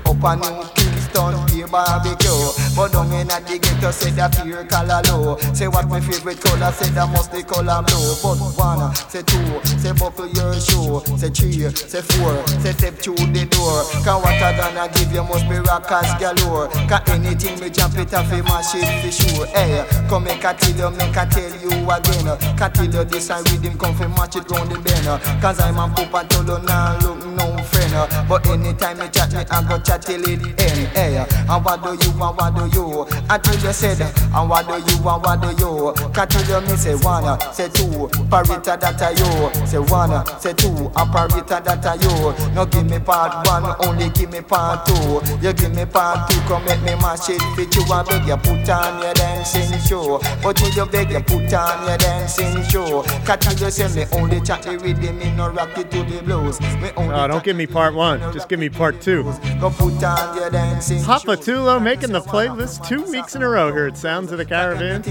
[0.06, 2.52] Up a new Kingston, pay barbecue.
[2.76, 5.38] But down in the ghetto, say that pure color low.
[5.54, 8.16] Say what my favorite color, say that must the color blue.
[8.22, 11.02] But one, say two, say buckle your shoe.
[11.18, 13.84] Say three, say four, say step through the door.
[14.04, 16.70] Cause what I gonna give you must be rockers galore.
[16.90, 19.46] Cause anything me jump it off, it mash it for sure.
[19.48, 22.28] Hey, come make a tell you, make a tell you again.
[22.58, 25.08] Cause tell you this and rhythm come fi match it round the bend.
[25.42, 28.28] Cause I'm a pupa tolo now look no friend.
[28.28, 30.88] But anytime me chat me, I go chat till it end.
[30.96, 33.06] Hey, and what do you and what do you?
[33.30, 35.92] Until you said, and what do you and what do you?
[36.14, 39.68] Cause till you me say one, say two, parita that I you.
[39.68, 42.54] Say one, say two, a parita that I you.
[42.56, 45.22] No give me part one, only give me part two.
[45.42, 47.84] You give me part two, come make me mash it fit you.
[47.92, 50.20] I beg you put on your dancing show.
[50.42, 53.04] But till you beg you put on your dancing show.
[53.26, 56.22] Cause till you say me only chat the rhythm, me no rock it to the
[56.24, 56.62] blues.
[56.62, 58.20] Me only Oh, don't give me part one.
[58.32, 59.24] Just give me part two.
[59.60, 63.74] go put on your dancing Papa Tulo making the playlist two weeks in a row
[63.74, 65.02] here at Sounds of the Caribbean.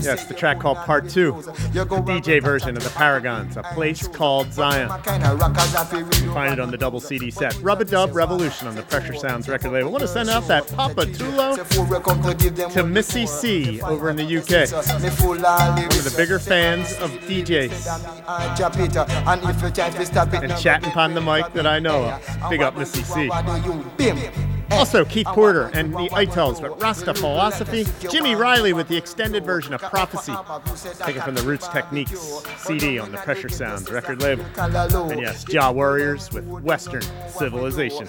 [0.00, 1.32] Yes, the track called Part Two,
[1.72, 4.90] the DJ version of the Paragons, a place called Zion.
[6.24, 7.56] You find it on the double CD set.
[7.62, 9.88] Rub a Dub Revolution on the Pressure Sounds record label.
[9.88, 14.70] I want to send out that Papa Tulo to Missy C over in the UK.
[14.72, 17.86] One of the bigger fans of DJs
[20.42, 22.50] and chatting upon the mic that I know of.
[22.50, 23.28] Big up Missy C.
[24.70, 27.86] Also, Keith Porter and the Itals, but Rasta Philosophy.
[28.10, 30.32] Jimmy Riley with the extended version of Prophecy,
[31.04, 32.20] taken from the Roots Techniques
[32.58, 34.44] CD on the Pressure Sounds record label.
[34.58, 38.08] And yes, Jah Warriors with Western Civilization.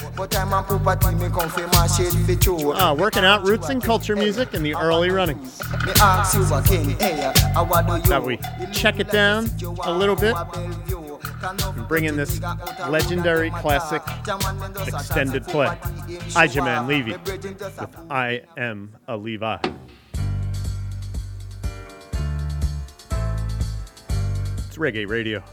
[2.81, 5.57] Ah, working out roots and culture music in the early runnings.
[8.09, 8.37] That we
[8.73, 9.49] check it down
[9.83, 10.35] a little bit
[11.41, 12.41] and bring in this
[12.89, 14.01] legendary classic
[14.87, 15.67] extended play.
[16.35, 19.57] Ijahman Levi with I Am a Levi.
[24.67, 25.43] It's reggae radio.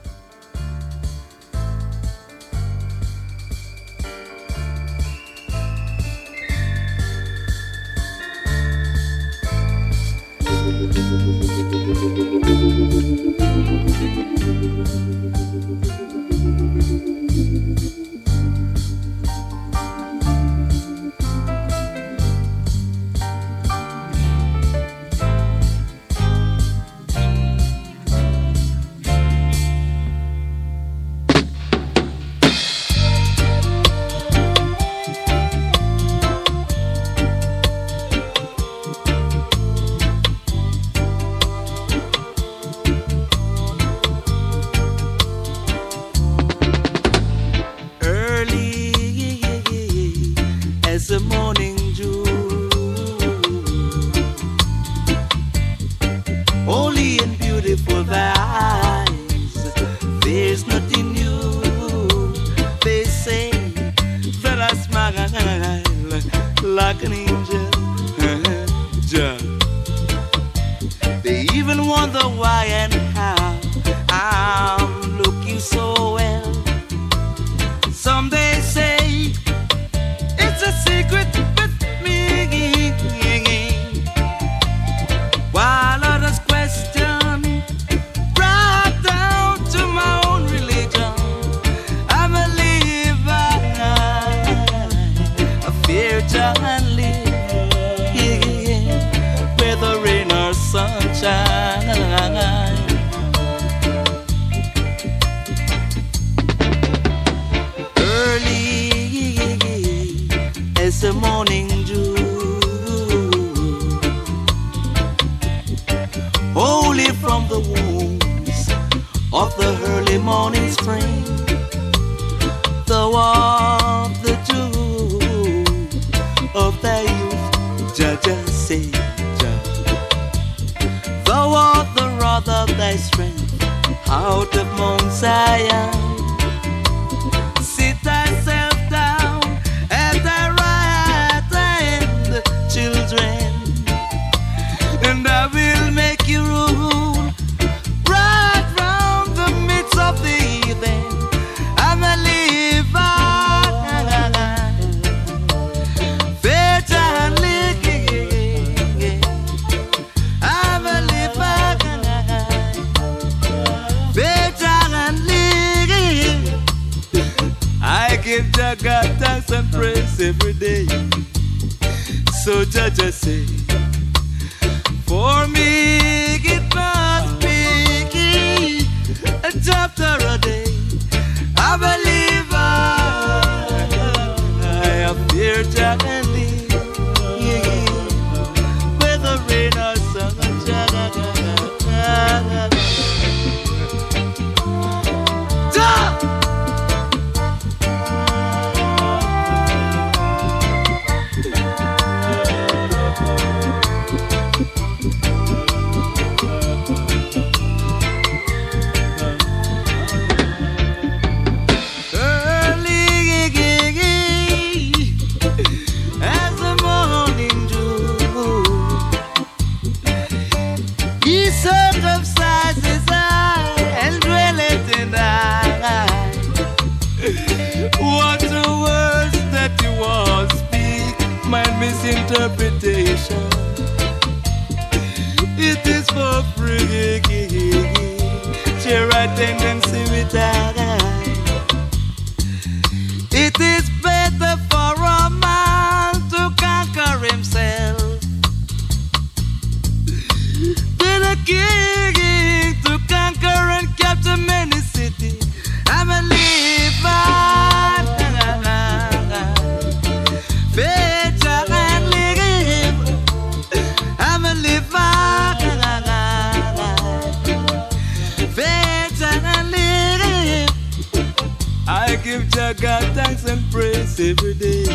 [272.67, 274.87] I got thanks and praise every day.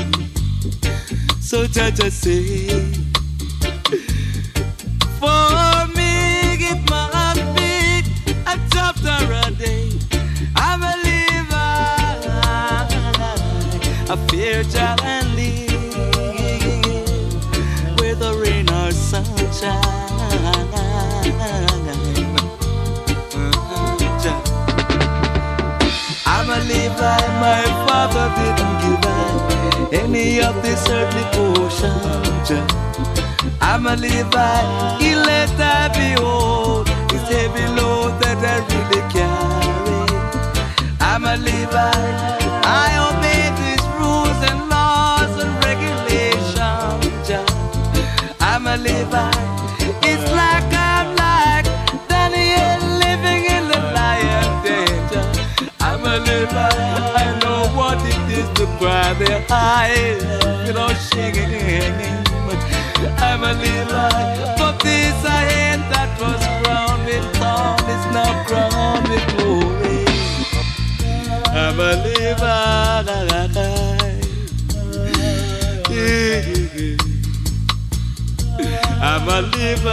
[1.39, 2.67] So judge I say,
[5.21, 8.11] for me give my feet
[8.45, 9.89] a chapter a day.
[10.53, 12.19] I believe I,
[14.09, 14.15] I, I
[15.05, 15.71] and live
[18.01, 20.10] with the rain or sunshine.
[27.41, 32.65] my father didn't give I any of this earthly portion.
[33.59, 40.01] I'm a Levi, he let I behold this heavy load that I really carry.
[40.99, 42.40] I'm a Levi.
[63.23, 69.27] I'm a little this I hand that was crowned with thorn is now crowned with
[69.35, 70.07] glory.
[71.51, 72.31] I'm a little
[79.03, 79.89] I'm a liver.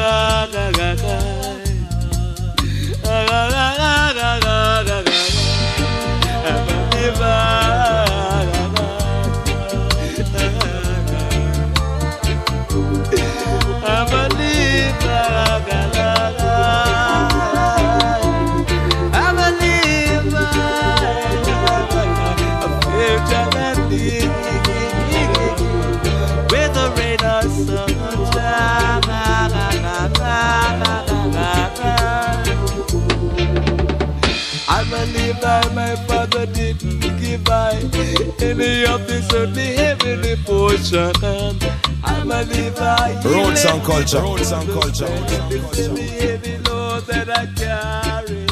[3.04, 3.34] I'm
[6.54, 7.67] a liver.
[35.40, 37.74] that I, my father didn't give I
[38.40, 41.12] any of this heavenly portion.
[41.22, 41.72] And
[42.04, 43.22] I'm a Levi.
[43.24, 44.20] Roads and culture.
[44.20, 45.06] Roads and culture.
[45.06, 48.46] Heavy load that I carry.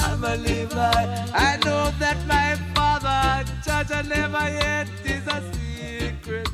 [0.00, 1.28] I'm a Levi.
[1.34, 6.48] I know that my father, Judge, never yet is a secret.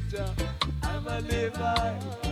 [0.83, 2.24] I'm a Levi.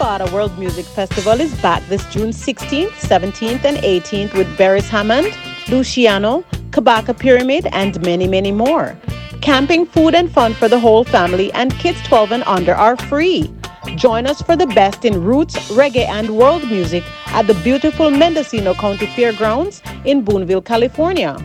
[0.00, 5.36] Nevada World Music Festival is back this June 16th, 17th, and 18th with Beres Hammond,
[5.68, 6.40] Luciano,
[6.70, 8.98] Kabaka Pyramid, and many, many more.
[9.42, 13.52] Camping, food, and fun for the whole family, and kids 12 and under are free.
[13.96, 18.72] Join us for the best in roots, reggae, and world music at the beautiful Mendocino
[18.72, 21.36] County Fairgrounds in Boonville, California.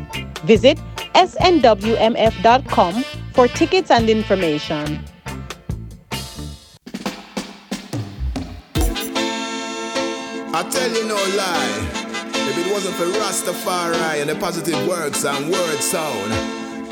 [0.46, 0.80] Visit
[1.14, 3.04] snwmf.com
[3.34, 5.04] for tickets and information.
[10.58, 11.86] I tell you no lie.
[12.32, 16.32] If it wasn't for Rastafari and the positive works and word sound,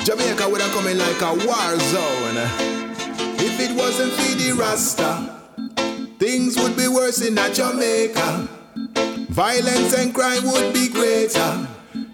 [0.04, 2.44] Jamaica would have come in like a war zone.
[3.40, 5.40] If it wasn't for the Rasta,
[6.20, 8.50] things would be worse in a Jamaica.
[9.30, 11.66] Violence and crime would be greater.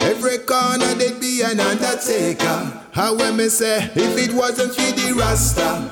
[0.02, 2.80] Every corner there'd be an undertaker.
[2.92, 5.92] How when me say, if it wasn't for the Rasta,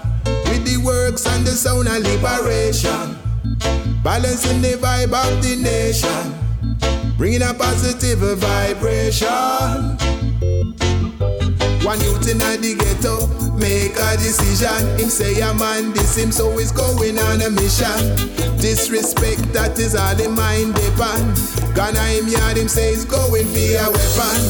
[0.51, 3.26] with the works and the sound of liberation.
[4.03, 6.33] Balancing the vibe of the nation,
[7.17, 9.97] bringing a positive vibration.
[11.83, 14.99] One youth in the ghetto make a decision.
[14.99, 18.15] Him say a man this him so he's going on a mission.
[18.59, 21.39] Disrespect that is all in mind depend.
[21.75, 24.41] Gonna him yard him say he's going for a weapon.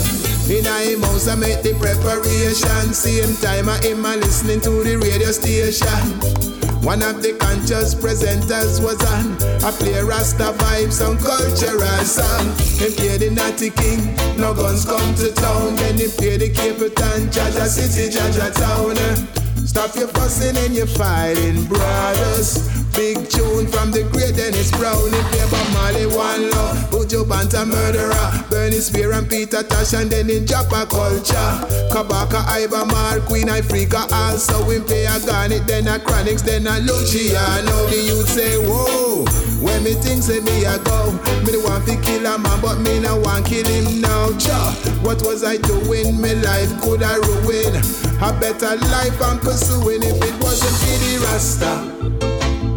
[0.50, 2.94] In a him house I make the preparation.
[2.94, 6.57] Same time I him a listening to the radio station.
[6.84, 9.38] One of the conscious presenters was on.
[9.64, 12.48] I play Rasta vibes and cultural song.
[12.80, 15.76] Him play the Natty King, no guns come to town.
[15.76, 19.37] Then he play the Cape Jaja City, Jaja Town.
[19.66, 22.58] Stop your fussing and your fighting, brothers.
[22.96, 24.98] Big tune from the great Dennis Brown.
[24.98, 30.10] He play Bob Marley, One Love, Buju Banton Murderer, Burning Spear and Peter Tosh, and
[30.10, 31.52] then in Japa Culture.
[31.94, 36.80] Kabaka, Iba, Mar, Queen Ifrica, also we play a Garnet, then a Chronixx, then a
[36.80, 37.86] Luciano.
[37.86, 39.26] The youth say, whoa,
[39.62, 41.12] when me think say me a go,
[41.42, 44.32] me the want to kill a man, but me no want kill him now.
[44.38, 46.20] Cha, what was I doing?
[46.22, 47.74] Me life could I ruin?
[48.22, 51.74] A better life I'm pursuing if it wasn't for the Rasta.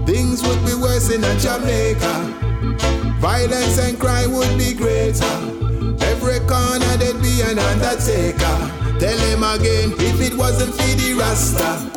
[0.07, 2.41] Things would be worse in a Jamaica.
[3.21, 5.37] Violence and crime would be greater.
[6.01, 8.59] Every corner there'd be an undertaker.
[8.99, 11.91] Tell him again, if it wasn't for the Rasta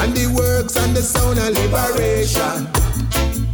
[0.00, 2.66] and the works and the sound of liberation,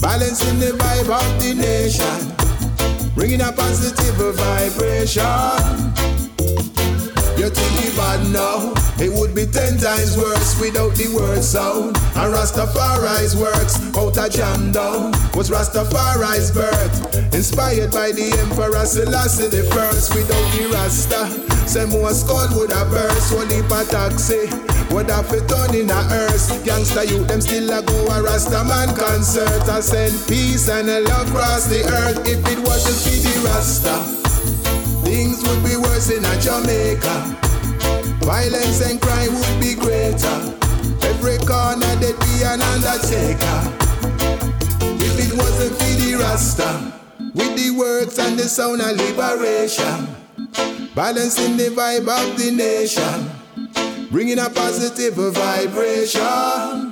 [0.04, 5.93] balancing the vibe of the nation, bringing a positive vibration.
[7.44, 8.72] You think it bad now?
[8.96, 11.92] It would be ten times worse without the word sound.
[12.16, 16.96] And Rastafari's works out a jam down was Rastafari's birth.
[17.36, 20.08] Inspired by the Emperor Selassie the.
[20.16, 21.28] Without the Rasta,
[21.68, 23.36] say more skull would have burst.
[23.36, 24.48] One heap of taxi
[24.88, 26.64] would have fit on in a earth.
[26.64, 29.68] Gangsta youth them still a go a Rasta man concert.
[29.68, 32.24] I send peace and a love across the earth.
[32.24, 34.24] If it wasn't for the Rasta.
[35.14, 37.38] Things would be worse in a Jamaica.
[38.26, 40.38] Violence and crime would be greater.
[41.06, 43.60] Every corner there'd be an undertaker.
[44.98, 46.92] If it wasn't for the Rasta,
[47.32, 50.08] with the words and the sound of liberation,
[50.96, 56.90] balancing the vibe of the nation, bringing a positive vibration.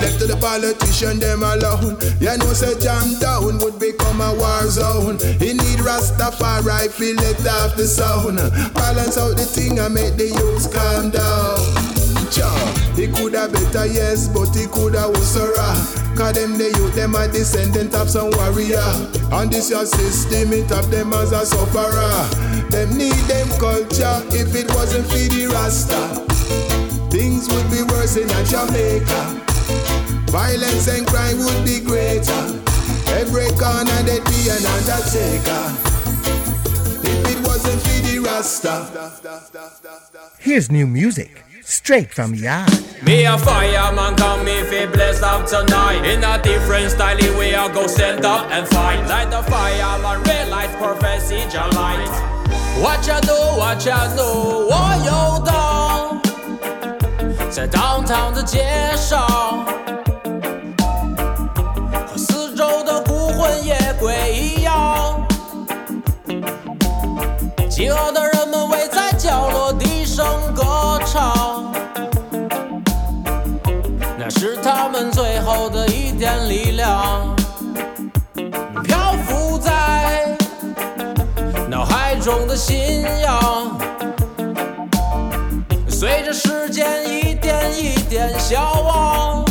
[0.00, 4.66] Left to the politician, them alone, you know, say jam down would become a war
[4.66, 5.18] zone.
[5.38, 8.38] He need Rastafari, feel it off the sound.
[8.74, 11.60] Balance out the thing and make the youths calm down.
[12.32, 12.48] Cha,
[12.96, 15.52] he coulda better, yes, but he coulda worser.
[16.16, 18.80] Cause them the youth, them a descendant of some warrior.
[19.32, 22.28] And this your system, it have them as a sufferer.
[22.70, 26.24] Them need them culture if it wasn't for the Rasta.
[27.10, 29.51] Things would be worse in a Jamaica.
[30.30, 32.44] Violence and crime would be greater.
[33.20, 35.64] Every corner there'd be an undertaker.
[37.04, 38.74] If it wasn't for the Rasta.
[40.38, 42.70] Here's new music, straight from Yard.
[43.02, 47.52] Me a fireman come me fi blessed up tonight In a different style the way
[47.52, 52.06] I go stand up and fight Light the fireman realize prophecy your light
[52.80, 55.61] What you do, what you do, oh yo down Say
[57.62, 59.24] 在倒塌的街上，
[62.08, 65.24] 和四周的孤魂野鬼一样，
[67.70, 70.26] 饥饿的人们围在角落低声
[70.56, 71.72] 歌唱，
[74.18, 77.32] 那是他们最后的一点力量，
[78.82, 80.36] 漂浮在
[81.70, 83.78] 脑海中的信仰。
[86.32, 89.44] 时间一点一点消亡，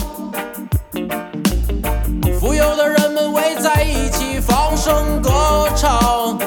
[2.40, 6.40] 富有的人们围在一起放声歌唱，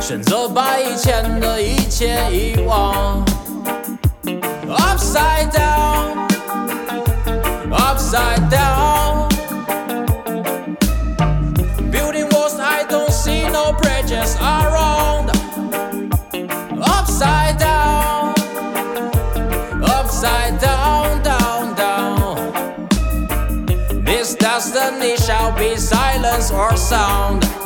[0.00, 3.24] 选择把以前的一切遗忘。
[4.68, 6.28] Upside down,
[7.72, 8.95] upside down.
[25.46, 27.65] Shall be silence or sound.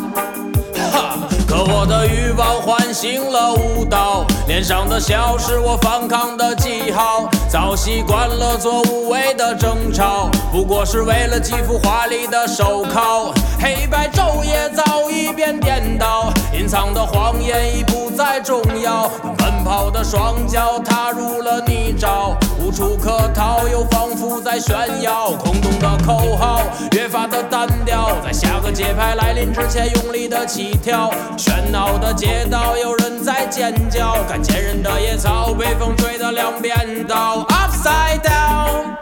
[1.50, 7.28] 可我的欲望唤醒了舞蹈，脸上的笑是我反抗的记号。
[7.48, 13.32] 早习惯了做无谓的争吵，不过是为了几副华丽的手铐。
[13.58, 19.10] 黑白昼夜早已变颠倒，隐藏的谎言已不再重要。
[19.36, 25.32] 奔跑的双脚踏入了泥沼，无处可逃，又仿佛在炫耀。
[25.32, 26.60] 空洞的口号
[26.92, 31.10] 越发的单调，在下个节拍来临之前用力的起跳。
[31.39, 37.45] 喧闹的街道有人在尖叫，看见人的野草被风吹得两边倒。
[37.49, 38.97] Upside down,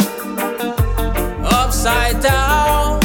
[1.43, 2.99] upside down.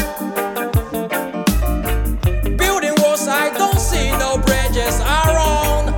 [2.56, 5.94] Building walls, I don't see no bridges around.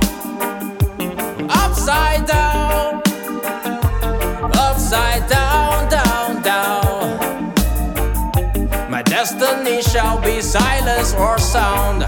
[1.49, 3.01] Upside down,
[4.53, 7.19] upside down, down, down.
[8.89, 12.05] My destiny shall be silence or sound.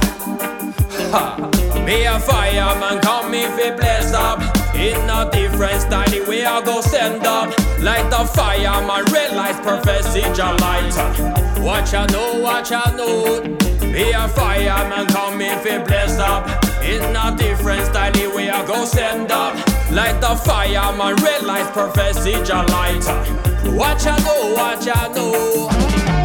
[1.09, 4.41] Me a fireman, come if it blaze up.
[4.75, 7.49] In a different style, we are go stand up.
[7.81, 10.95] Like the fireman, realize prophecy, Jah light.
[11.65, 13.43] Watch I know, watch I know.
[13.91, 16.47] Me a fireman, come if it blaze up.
[16.85, 19.55] In a different style, we are go stand up.
[19.91, 23.05] Like the fireman, realize prophecy, Jah light.
[23.75, 26.18] Watch I know, watch I know.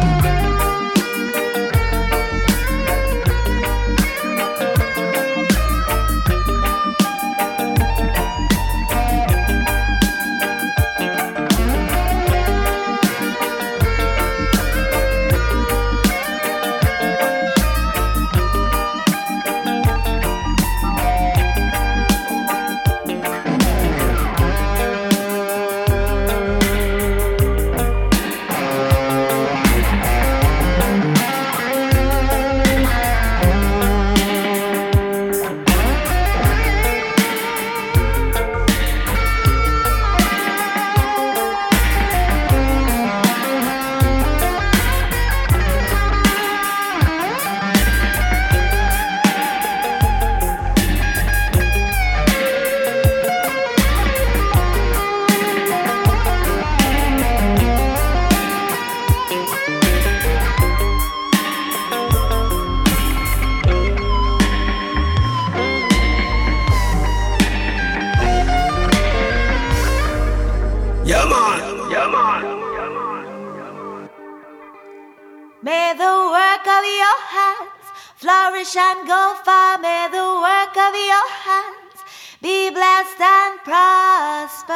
[76.84, 77.86] Your hands
[78.16, 79.78] flourish and go far.
[79.78, 81.98] May the work of your hands
[82.42, 84.74] be blessed and prosper.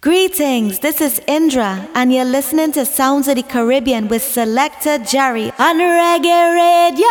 [0.00, 5.52] Greetings, this is Indra, and you're listening to Sounds of the Caribbean with Selecta Jerry
[5.58, 7.06] on Reggae Radio.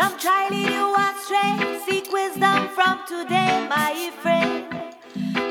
[0.00, 4.64] Some try lead you astray, seek wisdom from today, my friend,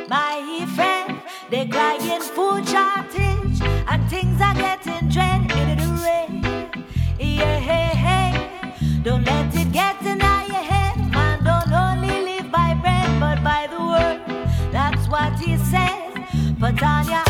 [0.10, 1.22] my friend.
[1.52, 6.86] They're crying food shortage, and things are getting dread in the rain.
[7.20, 9.02] Yeah, hey, hey.
[9.04, 11.44] Don't let it get in your head, man.
[11.44, 14.20] Don't only live by bread, but by the word.
[14.72, 16.26] That's what he said.
[16.60, 17.29] But on your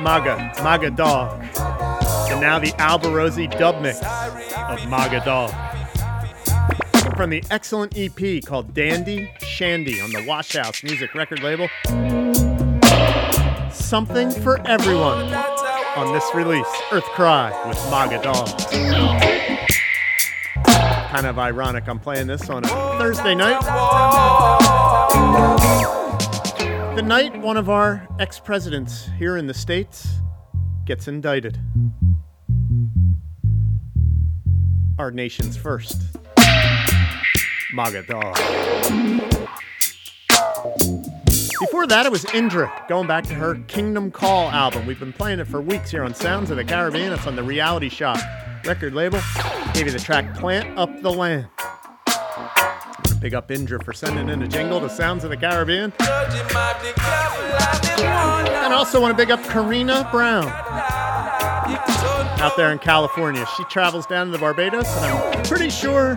[0.00, 1.42] Maga, Maga Dog.
[2.30, 5.50] And now the Alborosie dub mix of Maga Dog.
[7.16, 11.68] From the excellent EP called Dandy Shandy on the Wash House Music record label.
[13.72, 15.32] Something for everyone
[15.96, 18.46] on this release Earth Cry with Maga Dog.
[21.10, 23.58] Kind of ironic, I'm playing this on a Thursday night.
[26.98, 30.08] The night one of our ex presidents here in the States
[30.84, 31.56] gets indicted.
[34.98, 36.02] Our nation's first.
[37.72, 38.02] MAGA.
[41.60, 44.84] Before that, it was Indra, going back to her Kingdom Call album.
[44.84, 47.12] We've been playing it for weeks here on Sounds of the Caribbean.
[47.12, 48.18] It's on the Reality Shop
[48.64, 49.20] record label.
[49.72, 51.46] Gave you the track Plant Up the Land.
[53.20, 55.92] Big up Indra for sending in a jingle to Sounds of the Caribbean.
[57.98, 60.46] And also want to big up Karina Brown
[62.40, 63.44] out there in California.
[63.56, 66.14] She travels down to the Barbados, and I'm pretty sure,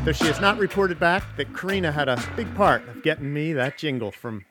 [0.00, 3.52] though she has not reported back, that Karina had a big part of getting me
[3.52, 4.44] that jingle from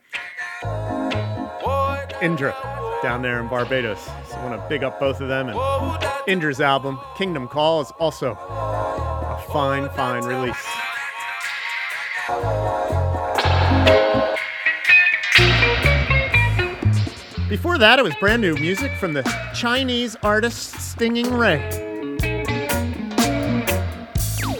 [2.22, 2.54] Indra
[3.02, 4.00] down there in Barbados.
[4.30, 5.50] So I want to big up both of them.
[5.50, 5.58] And
[6.26, 10.66] Indra's album, Kingdom Call, is also a fine, fine release.
[17.48, 19.22] Before that, it was brand new music from the
[19.54, 21.58] Chinese artist Stinging Ray.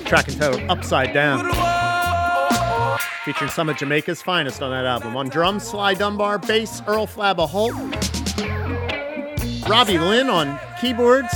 [0.05, 1.51] Track entitled Upside Down.
[3.25, 5.17] Featuring some of Jamaica's finest on that album.
[5.17, 7.73] On drums, Sly Dunbar, bass, Earl Flabba Holt,
[9.69, 11.33] Robbie Lyn on keyboards,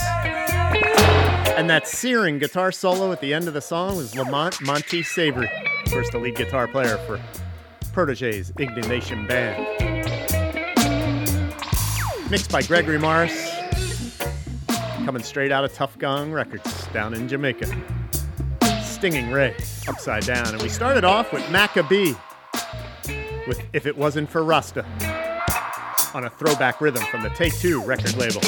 [1.56, 5.50] and that searing guitar solo at the end of the song was Lamont Monty Savory,
[5.86, 7.20] of course, the lead guitar player for
[7.92, 9.64] Protoje's Ignition Band.
[12.28, 13.54] Mixed by Gregory Morris,
[15.04, 17.66] coming straight out of Tuff Gong Records down in Jamaica.
[18.82, 19.54] Stinging Ray,
[19.86, 20.48] Upside Down.
[20.48, 22.16] And we started off with Macka B
[23.46, 24.84] with If It Wasn't for Rasta
[26.14, 28.40] on a throwback rhythm from the Take Two record label.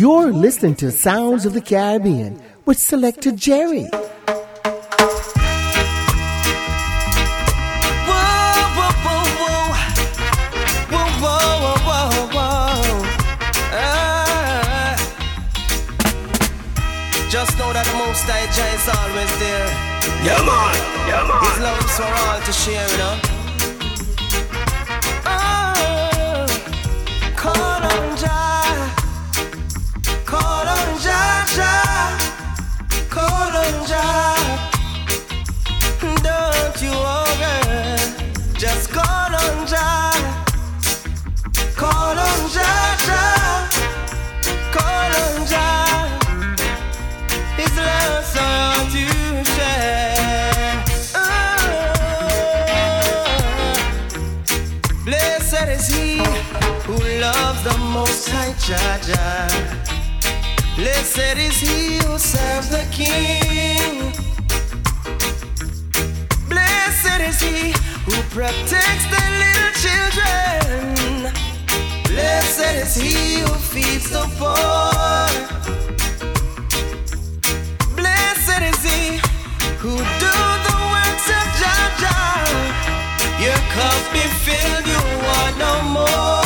[0.00, 3.84] You're listening to Sounds of the Caribbean with Selecta Jerry.
[17.28, 19.68] Just know that the Most High is always there.
[20.24, 20.76] Yeah, man.
[21.10, 21.44] Yeah, man.
[21.44, 23.39] His love is for all to share, you know.
[36.80, 38.00] Don't you worry,
[38.54, 40.16] just call on Jah,
[41.76, 43.68] call on Jah, Jah,
[44.72, 46.08] call on Jah.
[47.58, 48.46] His love so
[48.92, 49.04] to
[49.44, 50.82] share.
[51.16, 51.60] Oh,
[55.04, 56.24] blessed is he
[56.86, 59.48] who loves the Most High Jah Jah.
[60.76, 64.19] Blessed is he who serves the King.
[67.20, 67.72] Blessed is he
[68.06, 71.32] who protects the little children.
[72.04, 75.28] Blessed is he who feeds the poor.
[77.94, 79.20] Blessed is he
[79.80, 80.34] who do
[80.66, 82.10] the works of Jah.
[83.38, 86.39] Your cup be filled, you want no more.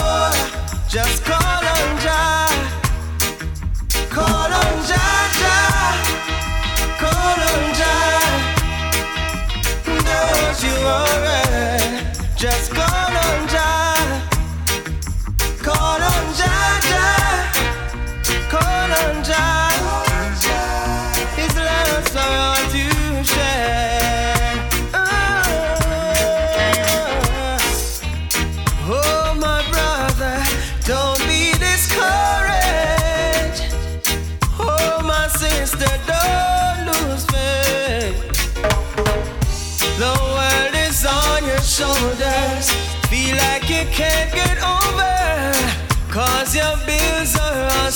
[10.84, 12.04] Worry,
[12.36, 13.03] just call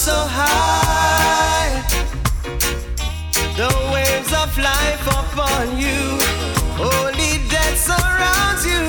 [0.09, 1.68] so high.
[3.60, 6.01] The waves of life upon you.
[6.82, 8.85] Holy death surrounds you.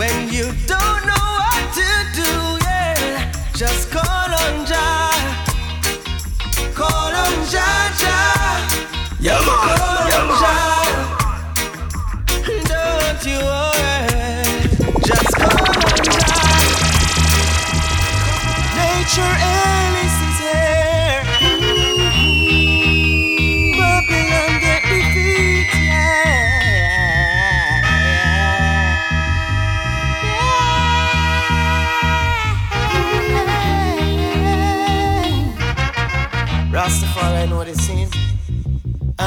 [0.00, 1.90] When you don't know what to
[2.22, 2.32] do,
[2.68, 3.32] yeah.
[3.62, 5.18] Just call on Jah.
[6.80, 7.87] Call on Jah.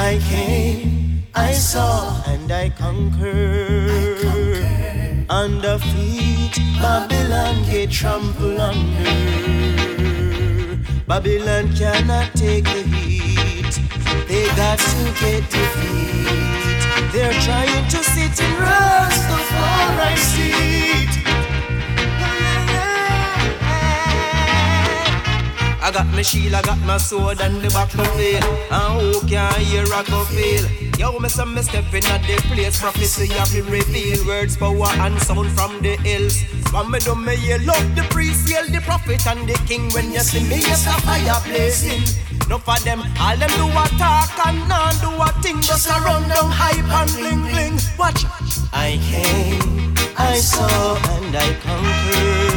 [0.02, 4.26] I came, I saw, and I conquered.
[5.30, 9.14] Under feet, Babylon get trampled under.
[11.06, 13.78] Babylon cannot take the heat.
[14.26, 16.82] They got to get defeat.
[17.12, 21.14] They're trying to sit in Rastafari seat.
[25.82, 28.44] I got my shield, I got my sword and the back to fail.
[28.70, 30.64] And who can hear I go feel?
[30.96, 32.80] Yo, me some me step in at the place.
[32.80, 34.24] Prophecy have been revealed.
[34.24, 36.40] Words, power and sound from the hills.
[36.72, 39.90] When me do me yell up the priest, yell the prophet and the king.
[39.90, 42.06] When you see me, yes, a fire blazing.
[42.48, 45.60] No for them, all them do a talk and none do a thing.
[45.62, 47.78] Just a run down hype and bling bling.
[47.98, 48.22] Watch.
[48.72, 52.51] I came, I saw and I conquered.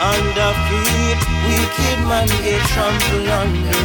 [0.00, 1.18] Under feet,
[1.48, 3.82] wicked man get trampled under.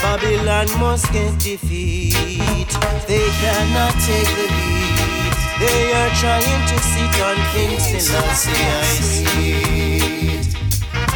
[0.00, 2.70] Babylon must get defeat.
[3.08, 5.34] They cannot take the beat.
[5.58, 10.46] They are trying to sit on King Selassie I seat.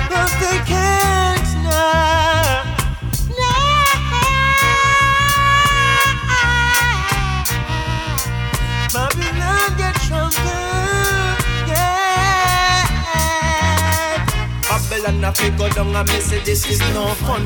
[0.08, 2.64] But they can't now.
[8.92, 10.59] Babylon get trampled,
[15.10, 17.42] Babylon a fi go down and me say this is no fun.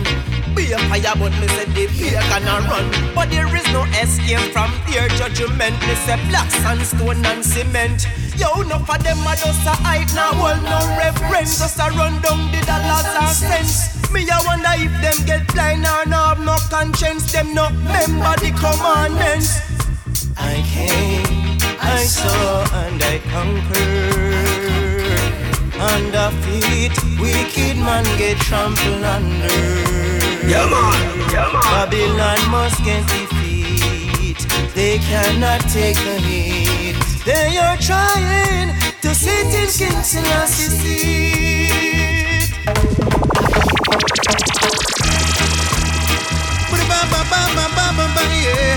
[0.55, 3.15] Be a fire but me say the fear gonna run.
[3.15, 5.75] But there is no escape from their judgment.
[5.81, 8.07] Me say black sandstone and cement.
[8.37, 11.59] Yo, no for them a just a hype now, well no reference.
[11.59, 14.13] Just a run down the dollars and cents.
[14.13, 17.33] Me a wonder if them get blind or no have no conscience.
[17.33, 19.57] Them no remember the commandments.
[20.37, 24.64] I came, I saw, and I conquered.
[25.93, 29.55] Under feet, wicked man get trampled under.
[30.49, 30.99] Yeah, man.
[31.31, 31.63] Yeah, man.
[31.73, 34.39] Babylon must get defeat.
[34.75, 36.97] They cannot take the heat.
[37.27, 42.51] They are trying to sit in King Selassie's seat.
[46.71, 48.77] Ba-da-ba-ba-ba-ba-ba-ba, yeah.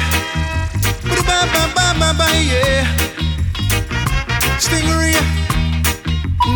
[1.08, 2.84] Ba-da-ba-ba-ba-ba-ba, yeah.
[4.60, 5.47] Stingray.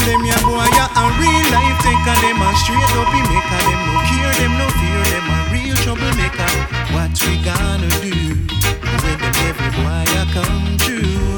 [0.06, 3.82] Them ya boy ya a real life taker Them a straight up he maker Them.
[3.88, 6.52] No care, them no fear Them a real troublemaker.
[6.96, 8.16] What we gonna do
[9.04, 11.38] When the devil boy ya come true?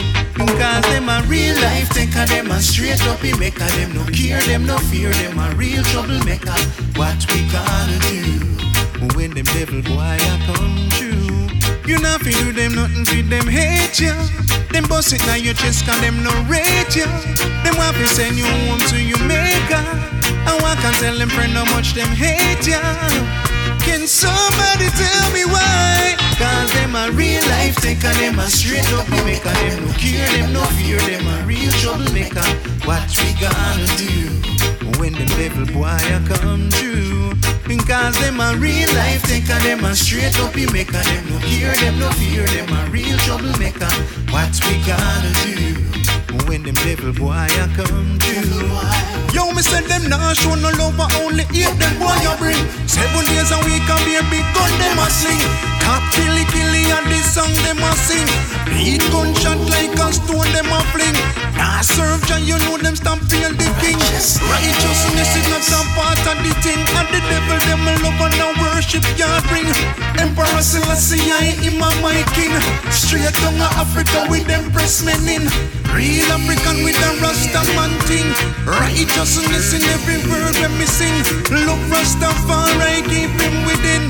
[0.58, 3.94] Cause them a real life taker Them a straight up he maker Them.
[3.94, 6.58] No care, them no fear Them a real troublemaker.
[6.96, 8.54] What we gonna do
[9.16, 11.33] when them devil boy a come true.
[11.86, 14.16] You not do them nothing fi them hate ya.
[14.72, 17.08] Them bust it now your chest cause them no rate ya.
[17.64, 19.84] Them want fi send you home to Jamaica.
[20.48, 22.80] I want can tell them friend how much them hate ya.
[23.84, 26.23] Can somebody tell me why?
[26.38, 29.50] Cause them a real life taker, them a straight up maker.
[29.50, 32.44] Them no care, them no fear, them a real troublemaker.
[32.86, 34.42] What we gonna do
[35.00, 37.34] when the devil boy a come true?
[37.68, 41.04] Because them a real life taker, them a straight up maker.
[41.04, 43.92] Them no care, them no fear, them a real troublemaker.
[44.34, 45.84] What we gonna do
[46.48, 48.74] when them devil boy a come true?
[49.34, 52.64] Yo, me said them nah show no love, but only hate them boy a bring.
[52.88, 55.73] Seven days a week a be a big gun them a sling.
[55.84, 58.28] Top killy killy and this song them a sing.
[58.72, 61.18] Beat gunshot like a stone them a fling.
[61.60, 64.00] Nah serve Jah, you know them stamp feel the king.
[64.00, 66.80] Righteousness is not a part of the thing.
[66.80, 69.68] And the devil them a love and a worship ya bring.
[70.24, 72.56] Emperor Selassie I him a my king.
[72.88, 75.44] Straight down a Africa with them press men in.
[75.92, 78.28] Real African with a Rasta man thing.
[78.66, 81.14] Righteousness in every word when me sing.
[81.68, 84.08] Love Rastafari keep him within.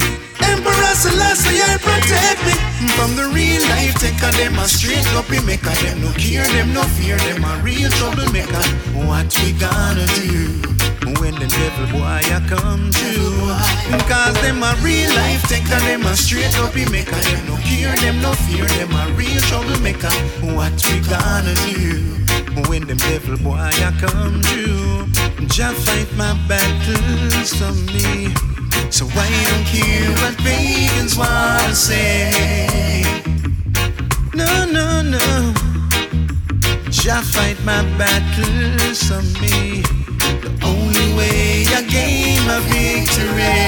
[0.52, 2.56] Emperor Selassie I protect me.
[2.96, 5.70] From the real life Take taker, them a straight up maker.
[5.84, 8.64] Them no care, them no fear, them a real troublemaker.
[9.08, 10.74] What we gonna do?
[11.20, 13.48] When the devil boy a come through
[14.08, 18.22] Cause them a real life taker Them a straight up maker Them no care, them
[18.22, 20.12] no fear Them a real troublemaker
[20.56, 25.08] What we gonna do When them devil boy a come through
[25.48, 28.53] Jah fight my battles for me
[28.94, 33.02] So I don't care what pagans wanna say
[34.36, 35.52] No, no, no
[36.92, 39.82] Jah fight my battles for me
[40.44, 43.66] The only way I gain my victory.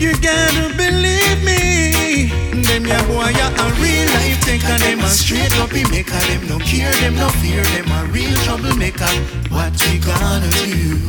[0.00, 2.32] You gotta believe me.
[2.66, 4.76] Them ya boy ya a real life taker.
[4.78, 6.18] Them a straight up maker.
[6.26, 7.62] Them no care, them no fear.
[7.62, 9.06] Them a real troublemaker.
[9.50, 11.06] What we gonna do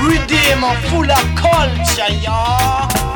[0.00, 3.07] Redeemer full of culture, y'all.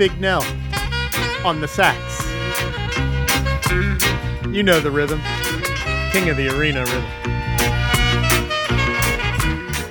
[0.00, 0.42] Jay Bignell
[1.44, 1.98] on the sax.
[4.48, 5.20] You know the rhythm.
[6.10, 7.04] King of the arena rhythm.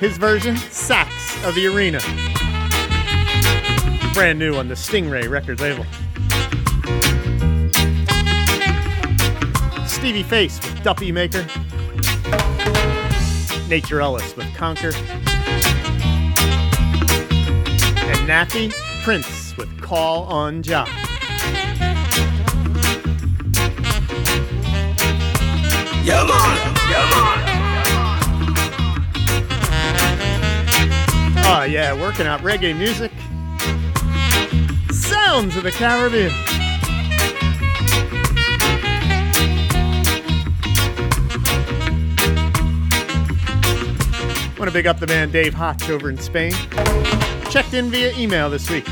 [0.00, 1.12] His version, Sax
[1.44, 2.00] of the Arena.
[4.12, 5.84] Brand new on the Stingray record label.
[9.86, 11.46] Stevie Face with Duppy Maker.
[13.68, 14.92] Nature Ellis with Conquer.
[18.02, 18.72] And Nathi
[19.04, 19.39] Prince
[19.90, 20.86] Call on Jah.
[26.04, 26.58] Yeah, man.
[26.88, 27.38] Yeah, man.
[31.44, 33.10] Oh, yeah, working out reggae music.
[34.92, 36.30] Sounds of the Caribbean.
[44.56, 46.52] Want to big up the man Dave Hotch over in Spain.
[47.50, 48.86] Checked in via email this week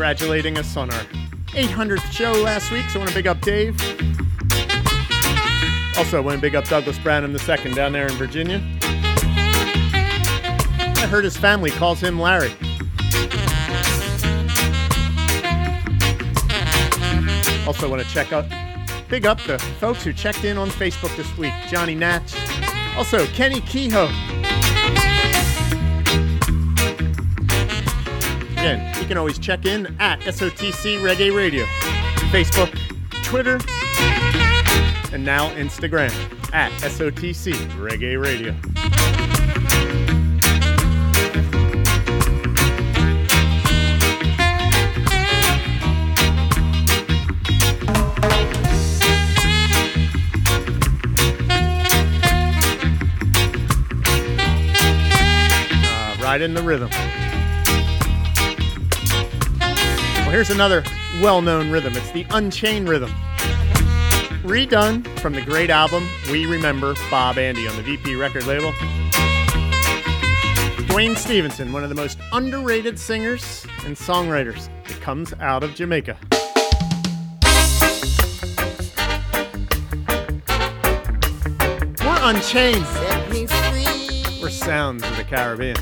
[0.00, 1.04] congratulating us on our
[1.48, 3.78] 800th show last week, so I want to big up Dave.
[5.98, 8.62] Also, I want to big up Douglas Branham second down there in Virginia.
[10.96, 12.50] I heard his family calls him Larry.
[17.66, 18.46] Also, want to check out,
[19.10, 22.34] big up the folks who checked in on Facebook this week Johnny Natch.
[22.96, 24.29] Also, Kenny Kehoe.
[28.60, 31.64] Again, you can always check in at SOTC Reggae Radio,
[32.30, 32.70] Facebook,
[33.24, 33.58] Twitter,
[35.14, 36.12] and now Instagram
[36.52, 38.54] at SOTC Reggae Radio.
[55.82, 56.90] Uh, right in the rhythm.
[60.30, 60.84] Well, here's another
[61.20, 63.10] well known rhythm it's the Unchain rhythm.
[64.44, 68.72] Redone from the great album We Remember Bob Andy on the VP record label.
[70.86, 76.16] Duane Stephenson, one of the most underrated singers and songwriters that comes out of Jamaica.
[82.04, 82.86] We're unchained.
[84.40, 85.74] We're sounds of the Caribbean.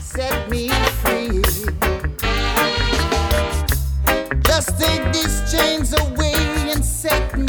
[4.59, 6.35] Just take these chains away
[6.73, 7.48] and set me.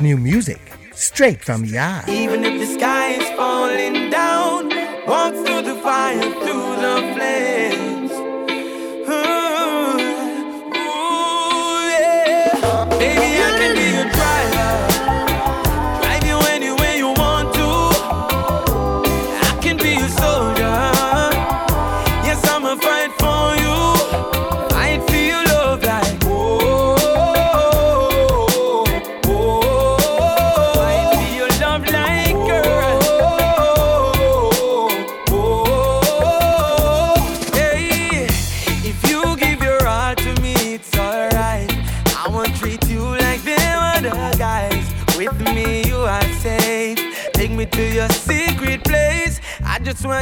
[0.00, 0.60] new music
[0.92, 2.02] straight from Yah.
[2.08, 4.68] Even if the sky is falling down,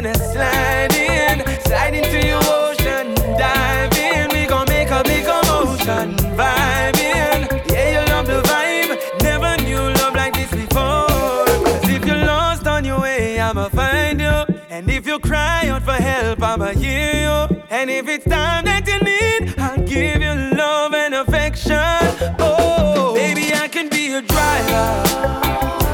[0.02, 4.28] gonna slide in, slide into your ocean, dive in.
[4.30, 7.38] We gon' make a big commotion, vibe in.
[7.72, 9.22] Yeah, you love the vibe.
[9.22, 11.46] Never knew love like this before.
[11.64, 14.44] Cause if you're lost on your way, I'ma find you.
[14.68, 17.62] And if you cry out for help, I'ma hear you.
[17.70, 22.34] And if it's time that you need, I'll give you love and affection.
[22.38, 25.85] Oh, baby, I can be your driver.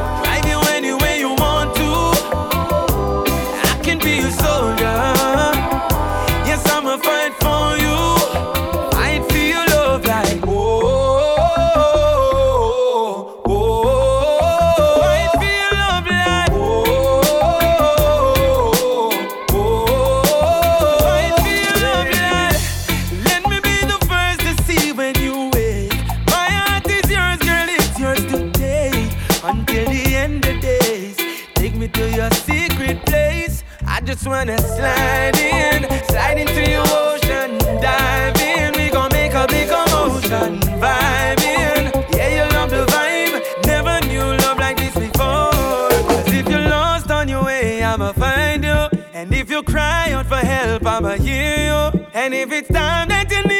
[49.62, 52.06] you cry out for help, I'ma hear you.
[52.14, 53.51] And if it's time that you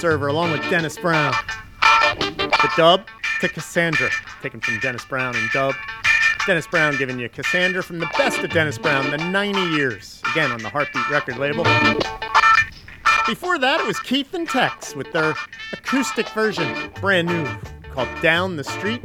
[0.00, 1.34] Observer, along with Dennis Brown.
[1.90, 3.06] The dub
[3.42, 4.08] to Cassandra,
[4.40, 5.74] taken from Dennis Brown and dub.
[6.46, 10.52] Dennis Brown giving you Cassandra from the best of Dennis Brown, the 90 years, again
[10.52, 11.64] on the Heartbeat record label.
[13.26, 15.34] Before that, it was Keith and Tex with their
[15.74, 17.46] acoustic version, brand new,
[17.92, 19.02] called Down the Street.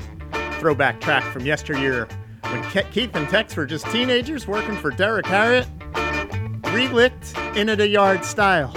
[0.60, 2.08] Throwback track from yesteryear
[2.44, 5.68] when Ke- Keith and Tex were just teenagers working for Derrick Harriott.
[6.72, 8.72] Relicked in a yard style.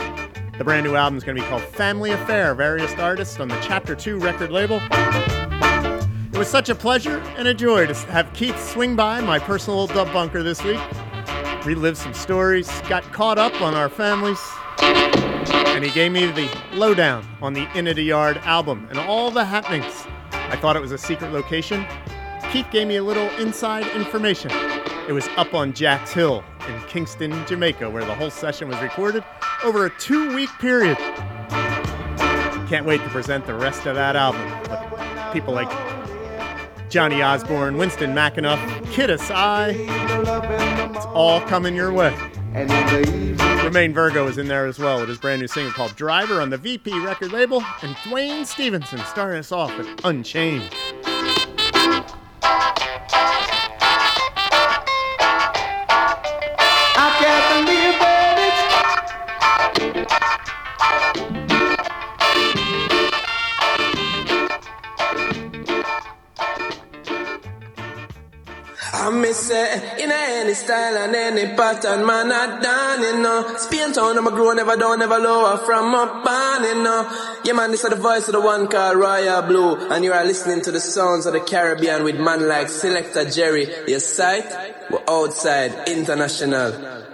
[0.59, 3.57] The brand new album is going to be called Family Affair, various artists on the
[3.61, 4.81] Chapter 2 record label.
[4.91, 9.79] It was such a pleasure and a joy to have Keith swing by my personal
[9.79, 10.81] old dub bunker this week.
[11.65, 14.41] Relived some stories, got caught up on our families,
[14.81, 19.45] and he gave me the lowdown on the In a Yard album and all the
[19.45, 20.07] happenings.
[20.33, 21.87] I thought it was a secret location.
[22.51, 24.51] Keith gave me a little inside information.
[25.09, 29.25] It was up on Jack's Hill in Kingston, Jamaica, where the whole session was recorded
[29.65, 30.97] over a two week period.
[32.69, 35.71] Can't wait to present the rest of that album with people like
[36.91, 39.71] Johnny Osbourne, Winston McAnuff, Kiddus I.
[40.95, 42.17] It's all coming your way.
[43.63, 46.51] Romain Virgo is in there as well with his brand new single called Driver on
[46.51, 50.75] the VP record label, and Duane Stephenson starting us off with Unchained.
[69.49, 73.57] Style and any pattern, man, I done, you know.
[73.57, 77.11] Spain town, I'm a grow, never down, never lower from my barn, you know.
[77.45, 80.25] Yeah, man, this is the voice of the one called Royal Blue, and you are
[80.25, 83.67] listening to the sounds of the Caribbean with man like Selecta Jerry.
[83.87, 84.47] Your sight,
[84.91, 87.08] we're outside, international.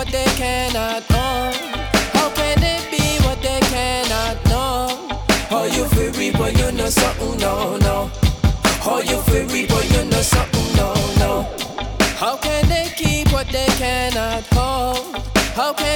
[0.00, 1.52] What they cannot know?
[2.14, 4.88] How can they be what they cannot know?
[5.52, 8.10] How you feel reap when you know something, no, no.
[8.86, 10.88] How you feel reap when you know something, no,
[11.22, 11.32] no.
[12.22, 15.18] How can they keep what they cannot hold?
[15.58, 15.89] How can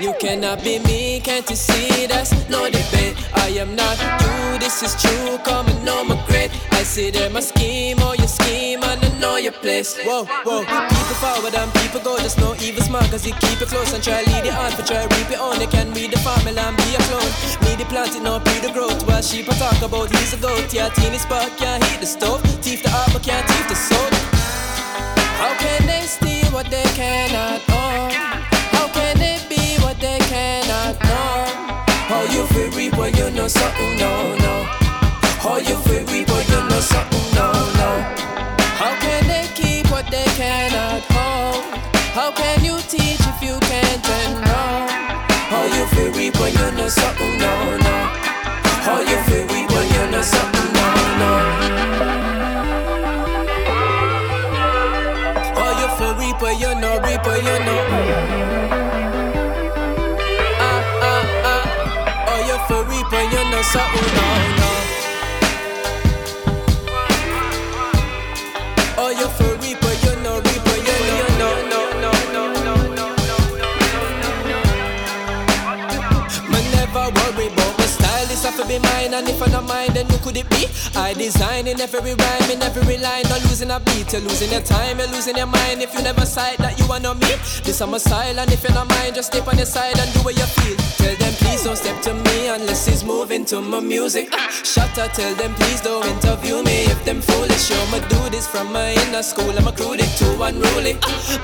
[0.00, 2.06] You cannot be me, can't you see?
[2.06, 3.20] That's no debate.
[3.34, 5.36] I am not you, this is true.
[5.44, 6.50] Come and know my great.
[6.72, 9.98] I see them a scheme or your scheme, and I know your place.
[9.98, 10.64] Whoa, whoa.
[10.64, 14.02] People forward and people go, just no evil smart, cause you keep it close and
[14.02, 14.72] try lead it on.
[14.74, 17.32] but try reap it on, they can read the formula and be a clone.
[17.68, 19.06] Me the plant it, no pre the growth.
[19.06, 20.72] While sheep I talk about, he's a goat.
[20.72, 22.40] Yeah, teeny spark can't heat the stove.
[22.62, 24.10] Teeth the but can't teeth the soul.
[25.36, 28.19] How can they steal what they cannot own?
[32.52, 34.54] Feel when you know something, no, no.
[35.44, 37.48] How you feel when you know something, no,
[37.80, 37.90] no.
[38.80, 41.64] How can they keep what they cannot hold?
[42.18, 44.02] How can you teach if you can't
[44.46, 44.86] know?
[45.52, 47.96] How you feel when you know something, no, no.
[48.86, 49.18] How you
[63.74, 63.82] no,
[64.60, 64.70] no.
[68.98, 72.42] Oh, you for reaper, you know reaper, you know, oh, you know, no, no, no,
[72.44, 74.58] no, no, no, no.
[76.50, 78.78] Man never worry about my style, this have to be
[79.14, 80.66] and if I don't mine, then who could it be?
[80.96, 84.12] I design in every rhyme, in every line, not losing a beat.
[84.12, 85.82] You're losing your time, you're losing your mind.
[85.82, 87.32] If you never sight that you are not me,
[87.64, 88.52] this I'm a silent.
[88.52, 90.76] If you're not mine, just step on your side and do what you feel.
[90.98, 94.32] Tell them please don't step to me unless it's moving to my music.
[94.64, 97.70] Shut up, tell them please don't interview me if them foolish.
[97.70, 99.50] Yo, my do this from my inner school.
[99.50, 100.94] I'm a crude it too unruly.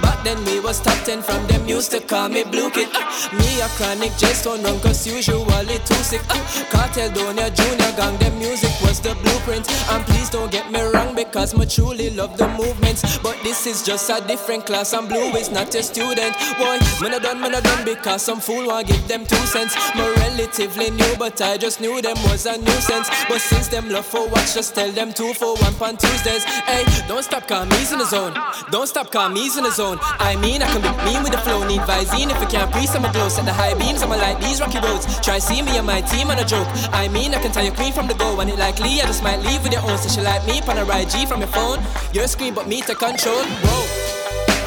[0.02, 2.88] Back then we was top ten from them used to call me blue kid.
[3.32, 6.22] Me a chronic just don't run cause usually too sick.
[6.70, 9.68] Cartel Donia Junior gang, them music was the blueprint.
[9.90, 13.18] And please don't get me wrong because I truly love the movements.
[13.18, 14.92] But this is just a different class.
[14.92, 16.36] I'm blue is not a student.
[16.58, 19.74] Boy, man I done, man I done because some fool want give them two cents.
[19.94, 23.08] My relatively new, but I just knew them was a nuisance.
[23.28, 26.44] But since them love for watch, just tell them two for one on Tuesdays.
[26.44, 28.34] Hey, don't stop, call me's in the zone.
[28.70, 29.98] Don't stop, call me's in the zone.
[30.02, 31.66] I mean, I can be mean with the flow.
[31.66, 33.28] Need Visine if I can't breathe, I'm a glow.
[33.28, 35.06] Set the high beams, I'ma like these rocky roads.
[35.20, 36.68] Try see me and my team on a joke.
[36.92, 39.22] I mean, I can tell your queen from the go, and it likely I just
[39.22, 39.98] might leave with your own.
[39.98, 41.78] So she like me, pan a ride G from your phone.
[42.12, 43.44] Your screen, but me to control.
[43.44, 43.86] Whoa.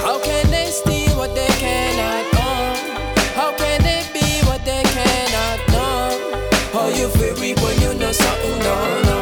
[0.06, 2.76] How can they steal what they cannot own?
[3.36, 6.50] How can they be what they cannot know?
[6.72, 8.76] How you feel reap when you know something, no,
[9.10, 9.18] no.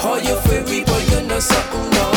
[0.00, 2.13] How you feel reap when you know something, no,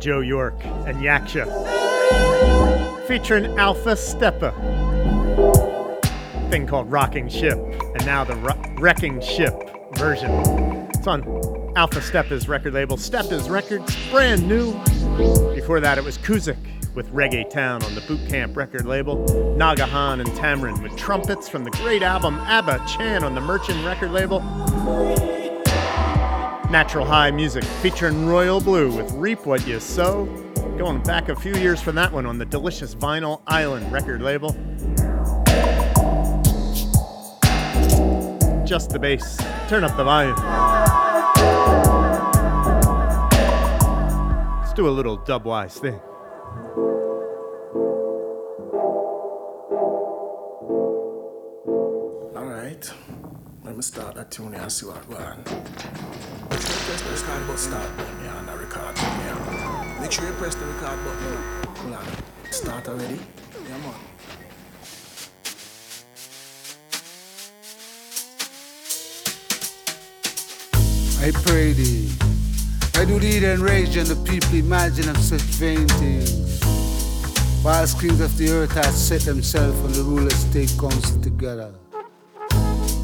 [0.00, 1.46] Joe Yorke and Yaksha,
[3.06, 4.52] featuring Alpha Steppa.
[6.50, 9.54] Thing called Rocking Ship, and now the Ro- Wrecking Ship
[9.94, 10.30] version.
[10.94, 11.22] It's on
[11.76, 14.72] Alpha Steppa's record label, Steppa's Records, brand new.
[15.54, 16.56] Before that, it was Kuzikk
[16.94, 19.24] with Reggae Town on the Boot Camp record label,
[19.56, 24.10] Nagahan and Tamron with trumpets from the great album Abba Chan on the Merchant record
[24.10, 24.40] label.
[26.70, 30.26] Natural High Music featuring Royal Blue with Reap What You Sow.
[30.78, 34.50] Going back a few years from that one on the delicious Vinyl Island record label.
[38.64, 39.36] Just the bass.
[39.68, 40.36] Turn up the volume.
[44.60, 45.98] Let's do a little dubwise thing.
[52.36, 52.92] All right.
[53.64, 58.36] Let me start that tune and see what going press the button start button yeah,
[58.36, 59.98] on the record yeah.
[60.00, 61.36] Make sure you press the record button.
[61.76, 62.52] Hold on.
[62.52, 63.20] Start already?
[63.68, 63.94] Yeah man.
[71.22, 72.10] I pray thee.
[72.94, 76.60] I do thee and rage and the people imagine of such vain things.
[77.62, 81.74] Whilst kings of the earth have set themselves and the rulers take counsel together.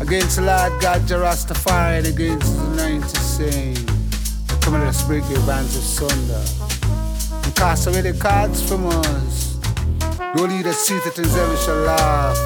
[0.07, 3.75] Against the Lord God Jah Rastafari and against the 90 saying,
[4.61, 6.45] Come on, let's break your bands asunder.
[7.43, 9.59] And cast away the cards from us.
[10.37, 12.39] No leader seated in heaven shall laugh.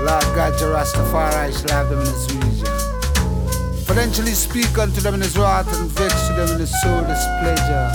[0.00, 3.86] Lord God Jah Rastafari shall have them in his region.
[3.86, 7.92] Potentially speak unto them in his wrath and vex to them in his soul displeasure.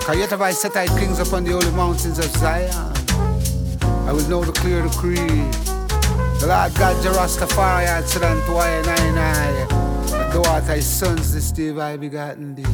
[0.00, 2.72] Cause yet have I set thy kings upon the holy mountains of Zion.
[4.08, 5.61] I will know the clear decree
[6.42, 10.32] the Lord God Jah Rastafari answered unto I and I and I.
[10.32, 12.66] Thou art thy sons this day I begotten thee.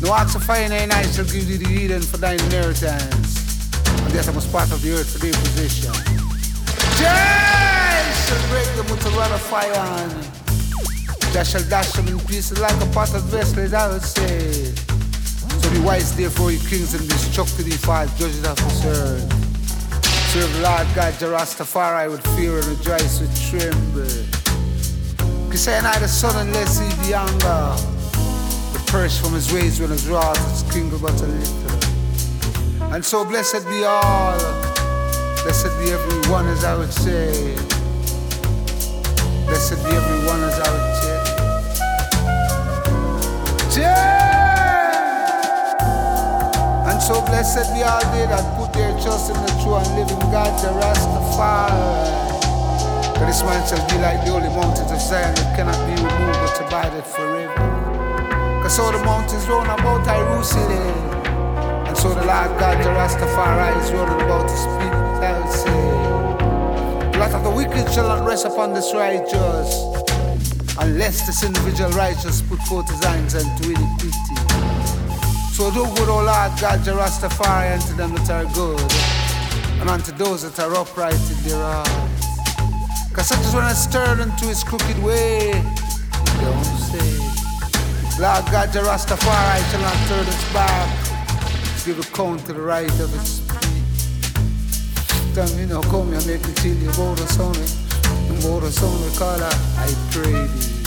[0.00, 3.68] No ox of fire and I shall give thee the Eden for thine inheritance.
[4.00, 5.92] And yet I must part of the earth for their possession.
[6.96, 9.74] Jah shall break them with a rod of fire
[11.32, 14.72] Jah shall dash them in pieces like a pot of vessels, I would say.
[15.60, 18.58] So be wise therefore, ye kings, and be to the five judges of
[20.28, 24.04] Serve the Lord God, Jah Rastafari, with fear and rejoice with tremble.
[25.50, 27.74] Cause say not the son unless he be younger.
[28.74, 32.92] The purse from his ways when his wrath is kringle but a little.
[32.92, 34.38] And so blessed be all,
[35.42, 37.56] blessed be everyone as I would say.
[39.46, 40.94] Blessed be everyone as I would
[43.72, 43.80] say.
[43.80, 44.17] Yeah!
[46.98, 50.18] And so blessed be all they that put their trust in the true and living
[50.34, 51.78] God, the Rastafari.
[53.14, 56.42] For this man shall be like the holy mountains of Zion that cannot be removed
[56.42, 57.54] but abided forever.
[58.66, 61.86] Cause all the mountains round about Jerusalem.
[61.86, 67.14] And so the Lord God, the Rastafari, is running about to speak without say.
[67.14, 69.70] The lot of the wicked shall not rest upon this righteous.
[70.80, 74.57] Unless this individual righteous put forth his hands and unto iniquity.
[75.58, 78.78] So do good, O Lord God, the Rastafari, unto them that are good.
[79.80, 81.88] And unto those that are upright in their heart.
[83.12, 85.50] Cause such is when I stirred into his crooked way.
[86.38, 87.18] Don't say.
[88.22, 90.86] Lord God, the Rastafari shall not turn its back.
[91.84, 93.82] Give a count to the right of its feet.
[95.34, 97.50] Tell me now, come here, make me tell you the son.
[98.30, 100.78] About the son, we call I pray thee.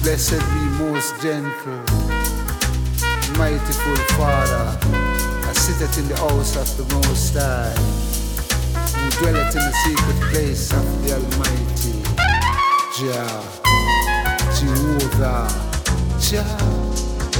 [0.00, 1.84] Blessed be most gentle,
[3.40, 4.66] mightyful Father.
[5.48, 7.72] I sitteth in the house of the Most High
[9.00, 11.96] who dwelleth in the secret place of the Almighty.
[12.96, 13.40] Jah,
[14.58, 15.48] Jehovah,
[16.20, 16.52] Jah,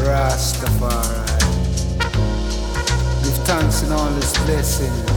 [0.00, 1.38] Rastafari.
[3.22, 5.10] Give thanks in all his blessings,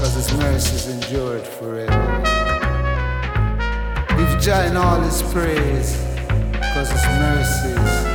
[0.00, 2.22] cause his mercies endured forever.
[4.18, 5.96] Give Jah in all his praise,
[6.74, 8.05] cause his mercies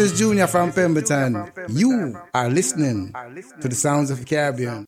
[0.00, 1.52] is Junior from Pemberton.
[1.68, 3.12] You are listening
[3.60, 4.86] to the sounds of the Caribbean.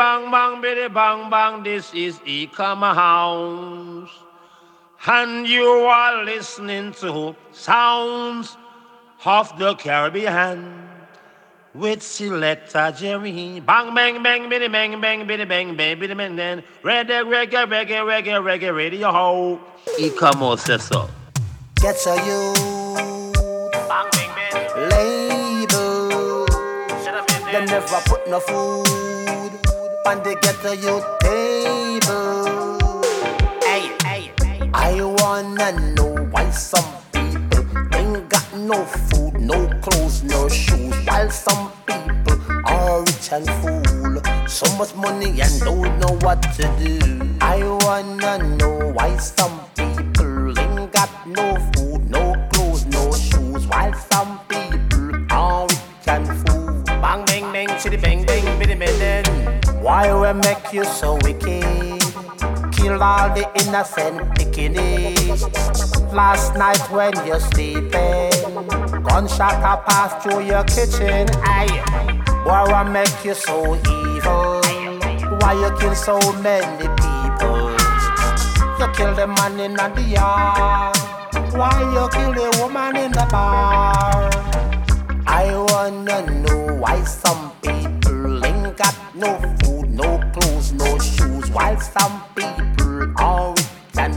[0.00, 4.08] Bang bang, biddy bang bang, this is Eek-A-Mouse.
[5.06, 8.56] And you are listening to Sounds
[9.26, 10.88] of the Caribbean
[11.74, 13.60] with Selecta Jerry.
[13.60, 16.64] Bang bang bang, biddy bang bang, biddy bang bang, biddy bang then.
[16.82, 19.60] Reggae, reggae, reggae, reggae, reggae, radio ho.
[19.98, 21.10] Ecama says so.
[21.74, 22.54] Get a you
[23.86, 24.88] Bang bang bang.
[24.88, 26.46] label.
[27.52, 29.09] Them never put no food
[30.06, 32.70] on the ghetto youth table.
[33.62, 34.70] Hey, hey, hey.
[34.72, 37.64] I wanna know why some people
[37.94, 44.48] ain't got no food, no clothes, no shoes, while some people are rich and full.
[44.48, 47.36] So much money and don't know what to do.
[47.40, 49.60] I wanna know why some
[59.90, 62.00] why we make you so wicked?
[62.76, 65.42] Kill all the innocent pickaninnies.
[66.12, 68.30] Last night when you're sleeping,
[69.02, 71.26] gunshot a pass through your kitchen.
[71.42, 71.74] Aye,
[72.46, 74.62] why we make you so evil?
[75.40, 77.74] Why you kill so many people?
[78.78, 80.96] You kill the man in the yard.
[81.58, 84.30] Why you kill the woman in the bar?
[85.26, 89.79] I wanna know why some people ain't got no food,
[91.52, 94.14] while some people are rich and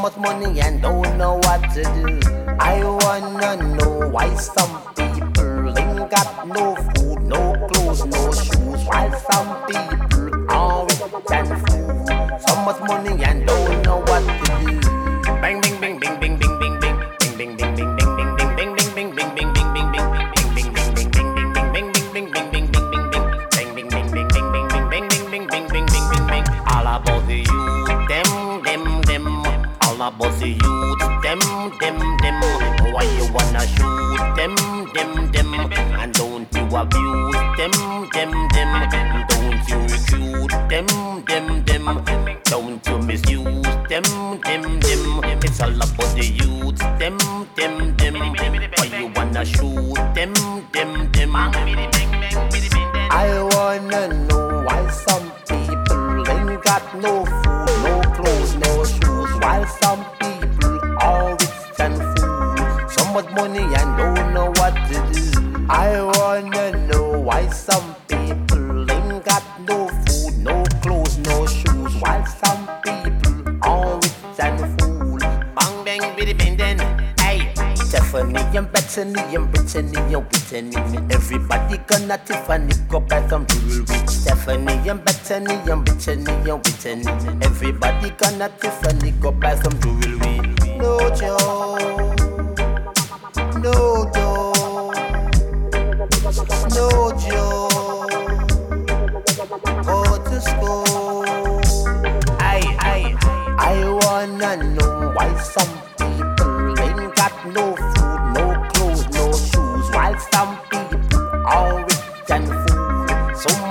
[0.00, 2.20] much money and don't know what to do.
[2.58, 9.12] I wanna know why some people ain't got no food, no clothes, no shoes, while
[9.30, 12.40] some people are rich and food.
[12.46, 13.79] So much money and don't
[36.80, 37.72] abuse them,
[38.10, 39.26] them, them?
[39.28, 40.86] Don't you recruit them,
[41.26, 42.40] them, them?
[42.44, 44.02] Don't you misuse them,
[44.40, 45.40] them, them?
[45.42, 47.18] It's all about the youth, them,
[47.56, 48.16] them, them.
[48.76, 50.32] Why you wanna shoot them,
[50.72, 51.99] them, them?
[78.90, 81.14] Stephanie and and Brittany and Whitney.
[81.14, 83.86] Everybody gonna Tiffany go buy some jewelry.
[84.08, 87.06] Stephanie and Bethany and Brittany and Whitney.
[87.40, 90.40] Everybody gonna Tiffany go buy some jewelry.
[90.76, 91.78] No Joe,
[93.62, 94.90] no Joe,
[96.74, 97.68] no Joe.
[99.84, 101.24] Go to school.
[102.40, 103.16] I, I,
[103.56, 107.79] I wanna know why some people ain't got no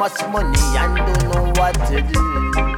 [0.09, 2.68] much money and don't know what to do.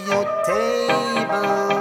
[0.00, 1.77] your table.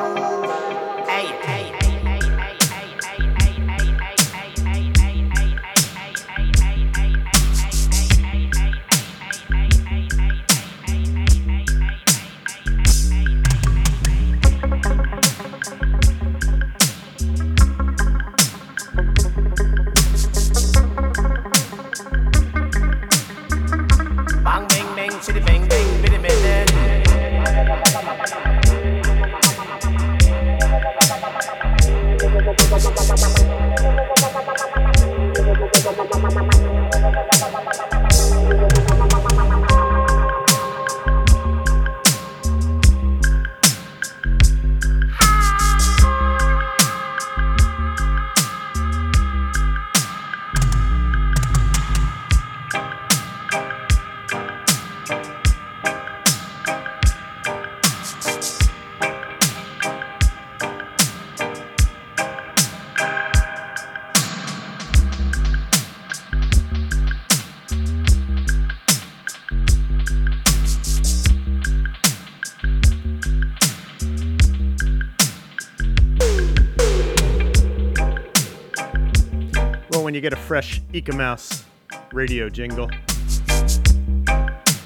[80.17, 81.63] You get a fresh Eek-A-Mouse
[82.11, 82.89] radio jingle,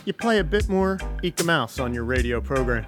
[0.04, 2.86] you play a bit more Eek-A-Mouse on your radio program.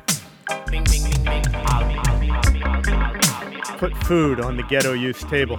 [3.77, 5.55] Put food on the ghetto youth table.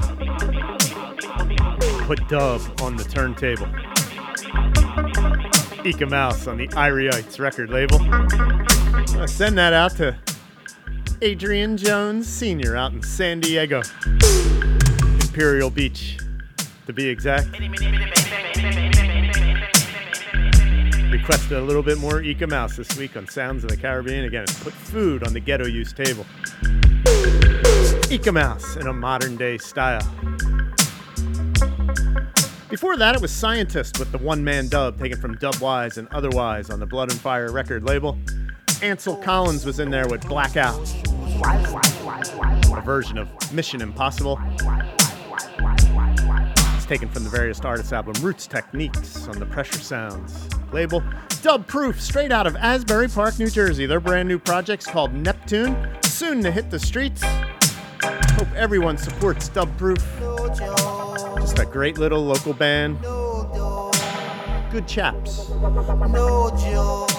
[2.06, 3.66] Put dub on the turntable.
[5.86, 7.96] Eek-A-Mouse on the Irie Ites record label.
[9.18, 10.14] Uh, send that out to
[11.22, 12.76] Adrian Jones Sr.
[12.76, 13.80] out in San Diego.
[15.22, 16.18] Imperial Beach,
[16.86, 17.48] to be exact.
[21.10, 24.24] Requested a little bit more Eek-A-Mouse this week on Sounds of the Caribbean.
[24.24, 26.26] Again, put food on the ghetto use table.
[28.10, 30.06] Eek-A-Mouse in a modern day style.
[32.68, 36.70] Before that, it was Scientist with the one man dub taken from Dubwise and Otherwise
[36.70, 38.18] on the Blood and Fire record label.
[38.82, 40.76] Ansel Collins was in there with Blackout,
[42.76, 44.38] a version of Mission Impossible.
[46.86, 51.02] Taken from the various artists' album Roots Techniques on the Pressure Sounds label.
[51.42, 53.86] Dub Proof, straight out of Asbury Park, New Jersey.
[53.86, 57.22] Their brand new project's called Neptune, soon to hit the streets.
[58.02, 59.98] Hope everyone supports Dub Proof.
[61.36, 63.00] Just a great little local band.
[64.70, 65.48] Good chaps.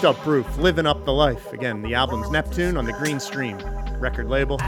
[0.02, 1.54] Dub Proof, living up the life.
[1.54, 3.58] Again, the album's Neptune on the Green Stream
[4.00, 4.60] record label.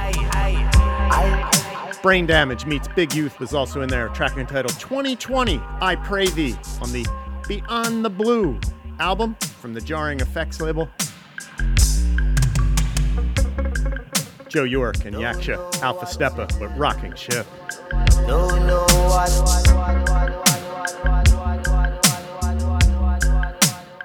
[2.08, 6.56] Brain Damage meets Big Youth was also in there, track entitled 2020 I Pray Thee
[6.82, 7.06] on the
[7.50, 8.58] Beyond the Blue
[8.98, 10.88] album from the Jarring Effects label.
[14.48, 17.46] Joe Yorke and Yaksha Alpha Steppa with Rocking Ship.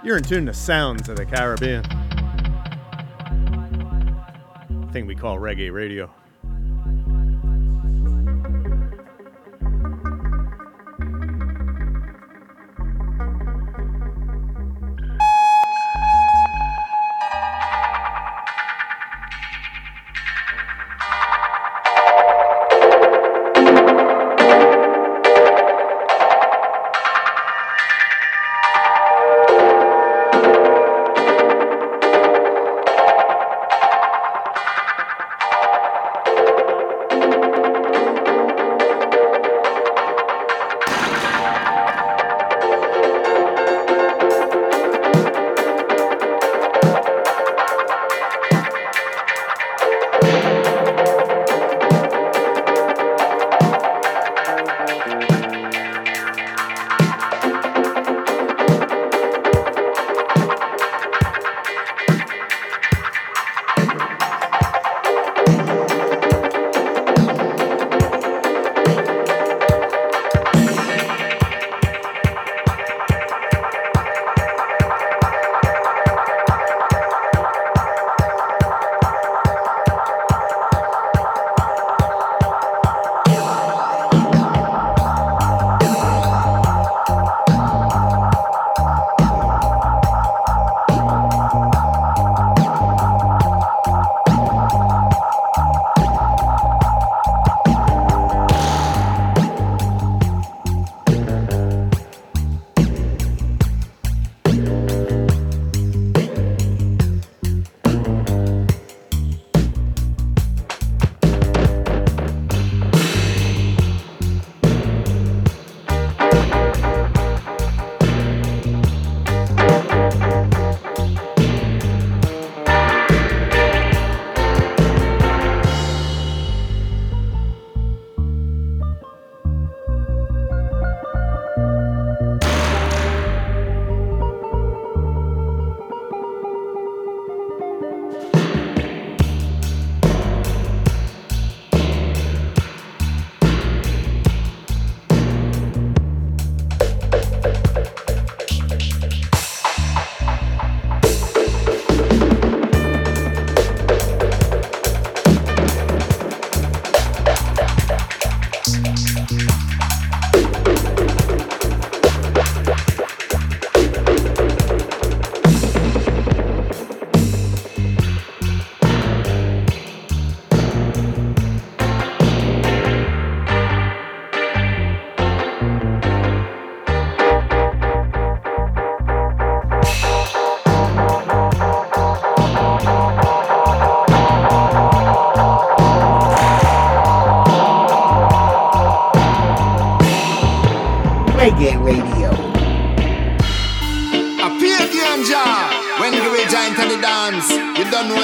[0.02, 1.84] You're in tune to sounds of the Caribbean.
[4.90, 6.10] Thing we call reggae radio.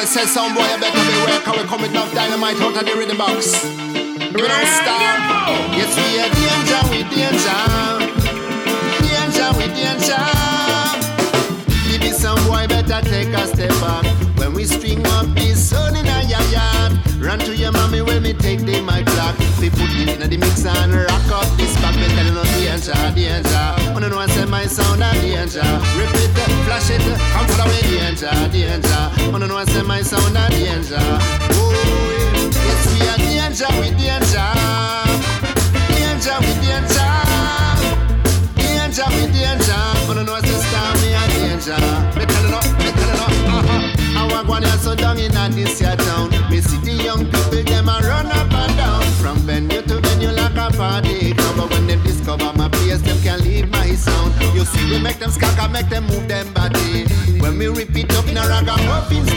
[0.09, 2.57] You don't know it says some boy, you better beware, cause we with enough dynamite
[2.63, 3.63] out of the rhythm box.
[3.63, 5.05] We don't stop.
[5.77, 7.61] Yes, we are danger, we danger.
[9.05, 10.25] Danger, we danger.
[11.91, 14.07] Maybe some boy better take a step back.
[14.39, 18.33] When we string up this sun in a yard, run to your mommy when we
[18.33, 19.48] take the mic clock.
[19.61, 21.95] We put it in the mix and rock up this back.
[21.97, 23.93] We tell you no danger, danger.
[23.93, 25.67] Wanna know I say my sound a danger.
[25.99, 27.03] Repeat it, flash it,
[27.35, 29.33] come for the way danger, danger.
[29.33, 31.03] Wanna know I say my sound a danger.
[31.03, 31.75] Oh,
[32.55, 34.47] yes we are danger, we danger.
[35.91, 37.11] Danger, we danger.
[38.55, 39.83] Danger, we danger.
[40.07, 42.18] Wanna know I say star me a danger
[44.49, 46.31] one is so down in this here town.
[46.51, 49.03] We see the young people, them a run up and down.
[49.21, 53.41] From venue to venue like a party But When they discover my place, them can
[53.45, 54.33] leave my sound.
[54.55, 57.05] You see, we make them skaka, make them move them body.
[57.41, 59.29] When we repeat up in a ragga I'm huffing.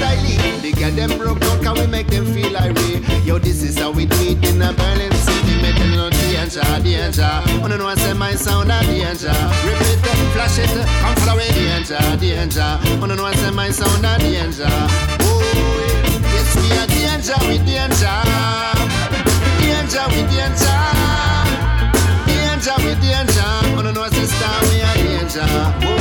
[0.61, 2.99] They get them broke how can we make them feel like we?
[3.25, 5.50] Yo, this is how we do it in a Berlin city
[5.81, 7.43] making no danger, danger.
[7.61, 9.33] Wanna know I say my sound a danger.
[9.65, 9.99] Rip it,
[10.33, 10.69] flash it,
[11.01, 12.79] come follow away, danger, danger.
[12.99, 14.67] Wanna know I say my sound a danger.
[14.69, 15.41] Oh,
[16.33, 18.17] yes, we are danger, we danger.
[19.61, 20.79] Danger, we danger.
[22.27, 23.49] Danger, we danger.
[23.75, 25.47] Wanna know I say star, we are danger.
[25.47, 26.00] Oh, no,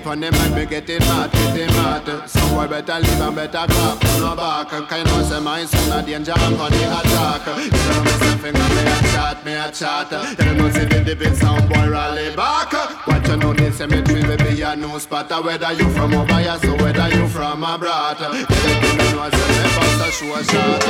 [0.00, 2.28] Dip on them and me getting mad, getting mad.
[2.28, 4.88] Some boy better live and better clap on no back.
[4.88, 7.44] Kind of say my son a danger on the attack.
[7.44, 10.10] Don't know me something and me a chat, me a chat.
[10.38, 12.72] You know see the dipping sound boy rally back.
[13.06, 15.30] Watch you know the cemetery will be a new spot.
[15.44, 18.20] Whether you from over here, so whether you from abroad.
[18.20, 20.84] You don't know say me bust a show shot.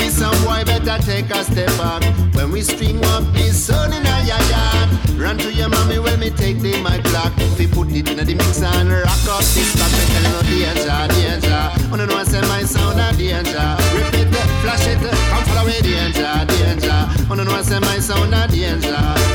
[0.00, 2.02] It's some boy better take a step back.
[2.34, 4.88] When we string up this sun in a yard.
[5.18, 7.32] Run to your mommy when me take the mic block.
[7.58, 9.90] We put it in the mix and rock up this back.
[9.92, 11.90] Me tell you no danger, danger.
[11.90, 13.68] Wanna know I say my sound a danger.
[13.98, 14.98] Repeat it, flash it,
[15.30, 16.98] come follow me danger, danger.
[17.28, 19.27] Wanna know I say my sound a danger.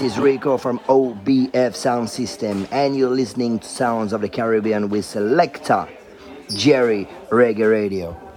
[0.00, 5.04] Is Rico from OBF Sound System, and you're listening to Sounds of the Caribbean with
[5.04, 5.90] Selecta
[6.48, 8.29] Jerry Reggae Radio.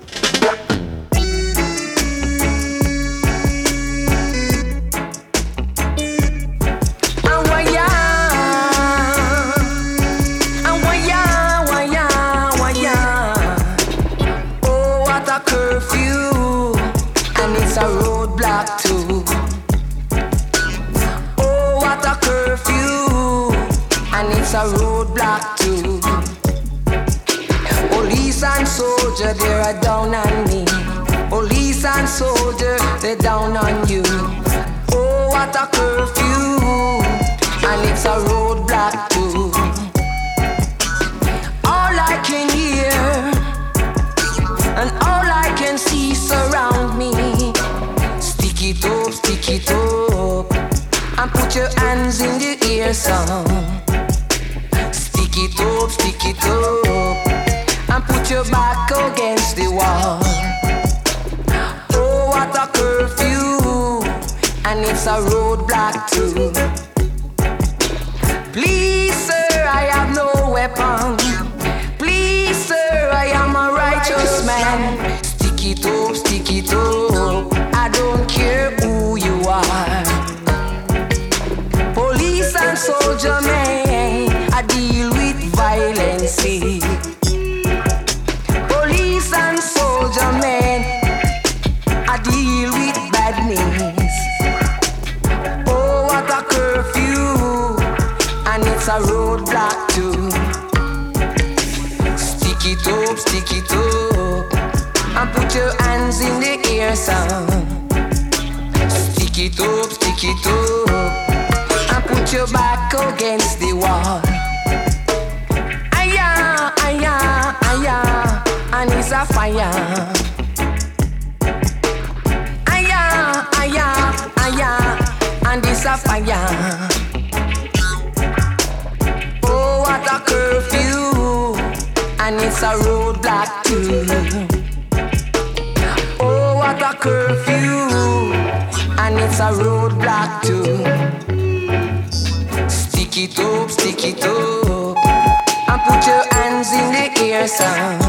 [146.63, 147.99] Hands in the air, son.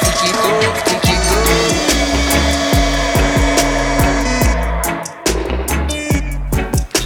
[0.00, 1.44] Stick it up, stick it up.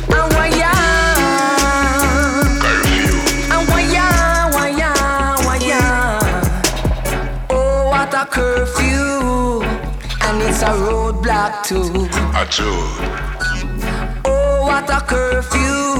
[0.09, 0.73] And why ya?
[3.55, 4.07] And why ya?
[4.55, 4.93] Why ya?
[5.47, 5.83] Why ya?
[7.51, 9.63] Oh, what a curfew,
[10.23, 12.09] and it's a roadblock too.
[12.35, 12.45] A.
[14.25, 15.91] Oh, what a curfew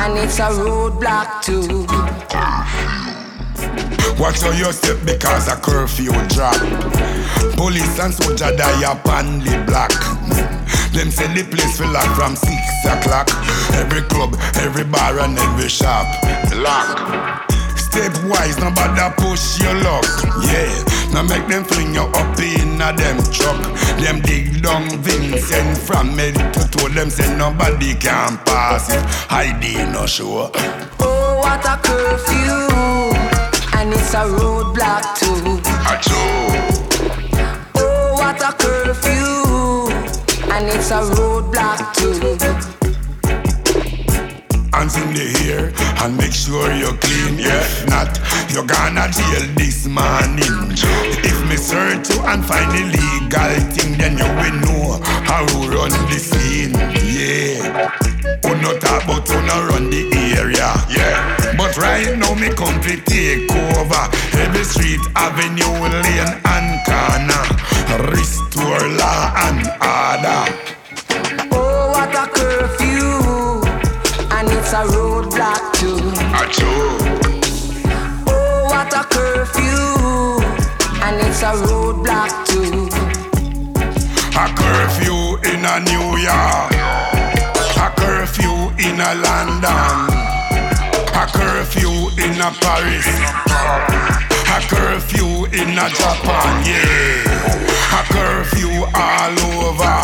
[0.00, 2.19] and it's a roadblock too.
[4.20, 6.60] Watch how you step because a curfew drop.
[7.56, 9.90] Police and soldier die upon the block.
[10.92, 13.28] Them say the place will lock from six o'clock.
[13.72, 16.06] Every club, every bar and every shop
[16.60, 17.50] lock.
[17.76, 20.06] Step wise, nobody push your luck.
[20.44, 20.68] Yeah,
[21.12, 23.60] now make them fling you up in a them truck.
[23.98, 26.88] Them dig down Vincent from me to toe.
[26.88, 29.02] Them say nobody can pass it.
[29.30, 30.50] ID no sure.
[31.00, 32.79] Oh, what a curfew,
[33.80, 35.32] and it's a roadblock too.
[37.76, 39.88] Oh, what a curfew,
[40.52, 42.12] and it's a roadblock too.
[44.74, 45.72] Hands in the air
[46.04, 47.40] and make sure you're clean.
[47.40, 48.20] If not,
[48.52, 50.76] you're gonna jail this morning.
[51.24, 55.92] If me search you and find illegal thing, then you will know how to run
[56.12, 56.74] the scene.
[57.00, 57.88] Yeah.
[58.44, 60.02] Who not about who not run the
[60.36, 60.68] area.
[60.90, 61.39] Yeah.
[61.70, 64.02] But right now me come to take over
[64.42, 65.70] every street, avenue,
[66.02, 68.10] lane and corner.
[68.10, 70.42] Restore law and order.
[71.52, 73.62] Oh, what a curfew,
[74.32, 76.10] and it's a roadblock too.
[76.34, 76.98] A true.
[78.26, 80.42] Oh, what a curfew,
[81.04, 82.88] and it's a roadblock too.
[84.36, 86.72] A curfew in a New York.
[87.76, 90.29] A curfew in a London.
[91.12, 93.06] A curfew in a Paris.
[94.46, 97.98] A curfew in a Japan, yeah.
[97.98, 100.00] A curfew all over.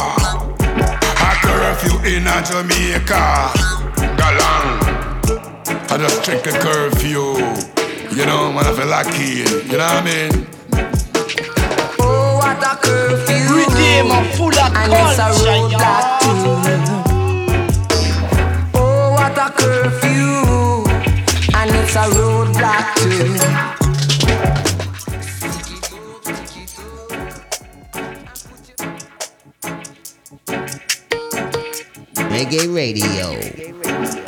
[1.22, 3.50] A curfew in a Jamaica.
[4.18, 4.96] Galang.
[5.90, 7.36] I just check the curfew.
[8.16, 9.44] You know, man, I feel lucky.
[9.70, 10.46] You know what I mean?
[12.00, 15.76] Oh, what a curfew, Redeemer full of and it's a
[21.96, 23.66] a roadblock too.
[32.30, 34.25] Reggae Radio.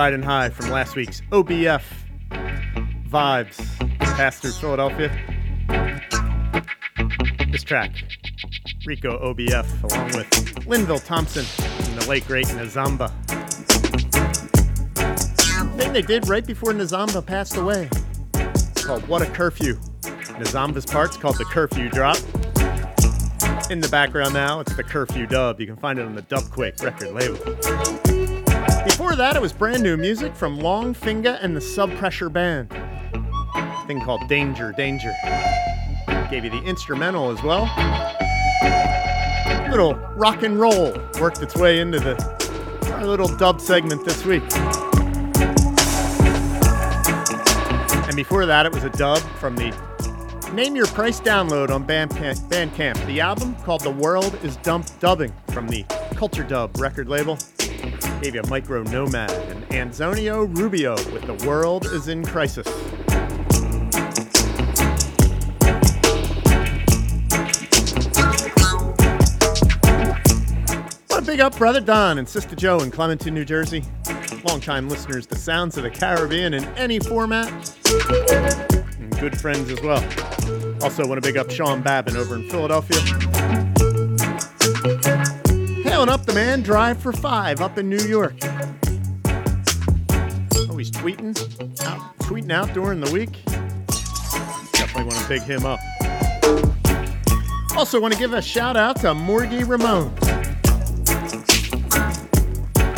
[0.00, 1.82] Riding high from last week's OBF
[3.10, 5.10] vibes passed through Philadelphia.
[7.52, 7.92] This track,
[8.86, 10.30] Rico OBF, along with
[10.64, 11.44] Linval Thompson
[11.86, 13.10] and the late great Nazamba.
[15.76, 17.90] Thing they did right before Nazamba passed away,
[18.76, 19.74] called What a Curfew.
[20.00, 22.16] Nazamba's part's called the Curfew Drop.
[23.70, 25.60] In the background now, it's the Curfew Dub.
[25.60, 28.19] You can find it on the Dubquake record label.
[28.84, 32.70] Before that, it was brand new music from Longfingah and the Sub Pressure Band.
[33.86, 35.12] Thing called Danger, Danger.
[36.30, 37.64] Gave you the instrumental as well.
[39.70, 42.14] Little rock and roll worked its way into the
[42.94, 44.42] our little dub segment this week.
[48.06, 49.74] And before that, it was a dub from the
[50.54, 52.48] Name Your Price download on Bandcamp.
[52.48, 53.06] Bandcamp.
[53.06, 55.84] The album called The World is Dump Dubbing from the
[56.14, 57.38] Culture Dub record label.
[58.22, 62.66] Gave you Micro Nomad and Antonio Rubio with The World is in Crisis.
[71.08, 73.84] Want to big up Brother Don and Sister Joe in Clementon, New Jersey.
[74.44, 77.48] Longtime listeners to Sounds of the Caribbean in any format.
[78.98, 80.02] And good friends as well.
[80.82, 82.98] Also want to big up Sean Babin over in Philadelphia.
[86.00, 88.32] Hailing up the man Drive for Five up in New York.
[88.42, 88.74] Oh,
[90.70, 91.36] Always tweeting
[91.84, 93.44] out, tweeting out during the week.
[94.72, 95.78] Definitely want to big him up.
[97.76, 100.16] Also want to give a shout out to Morgie Ramone.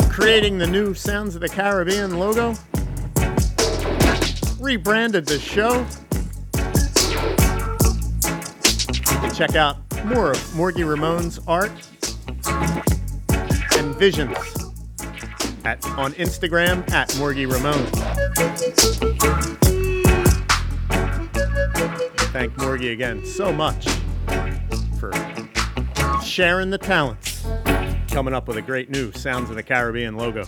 [0.09, 2.55] Creating the new Sounds of the Caribbean logo.
[4.61, 5.85] Rebranded the show.
[8.95, 9.75] You can check out
[10.05, 11.73] more of Morgie Ramone's art
[13.83, 14.37] and visions
[15.65, 17.85] at on Instagram at Morgie Ramone.
[22.31, 23.87] Thank Morgie again so much
[24.99, 25.11] for
[26.23, 27.45] sharing the talents,
[28.09, 30.45] coming up with a great new Sounds of the Caribbean logo.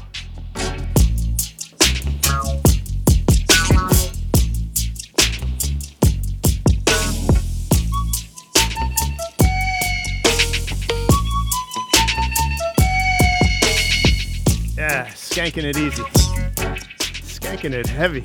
[15.06, 16.02] Yeah, skanking it easy.
[17.22, 18.22] Skanking it heavy.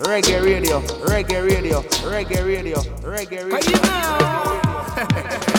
[0.00, 3.78] Reggae radio, reggae radio, reggae radio, reggae radio.
[5.04, 5.50] Wanna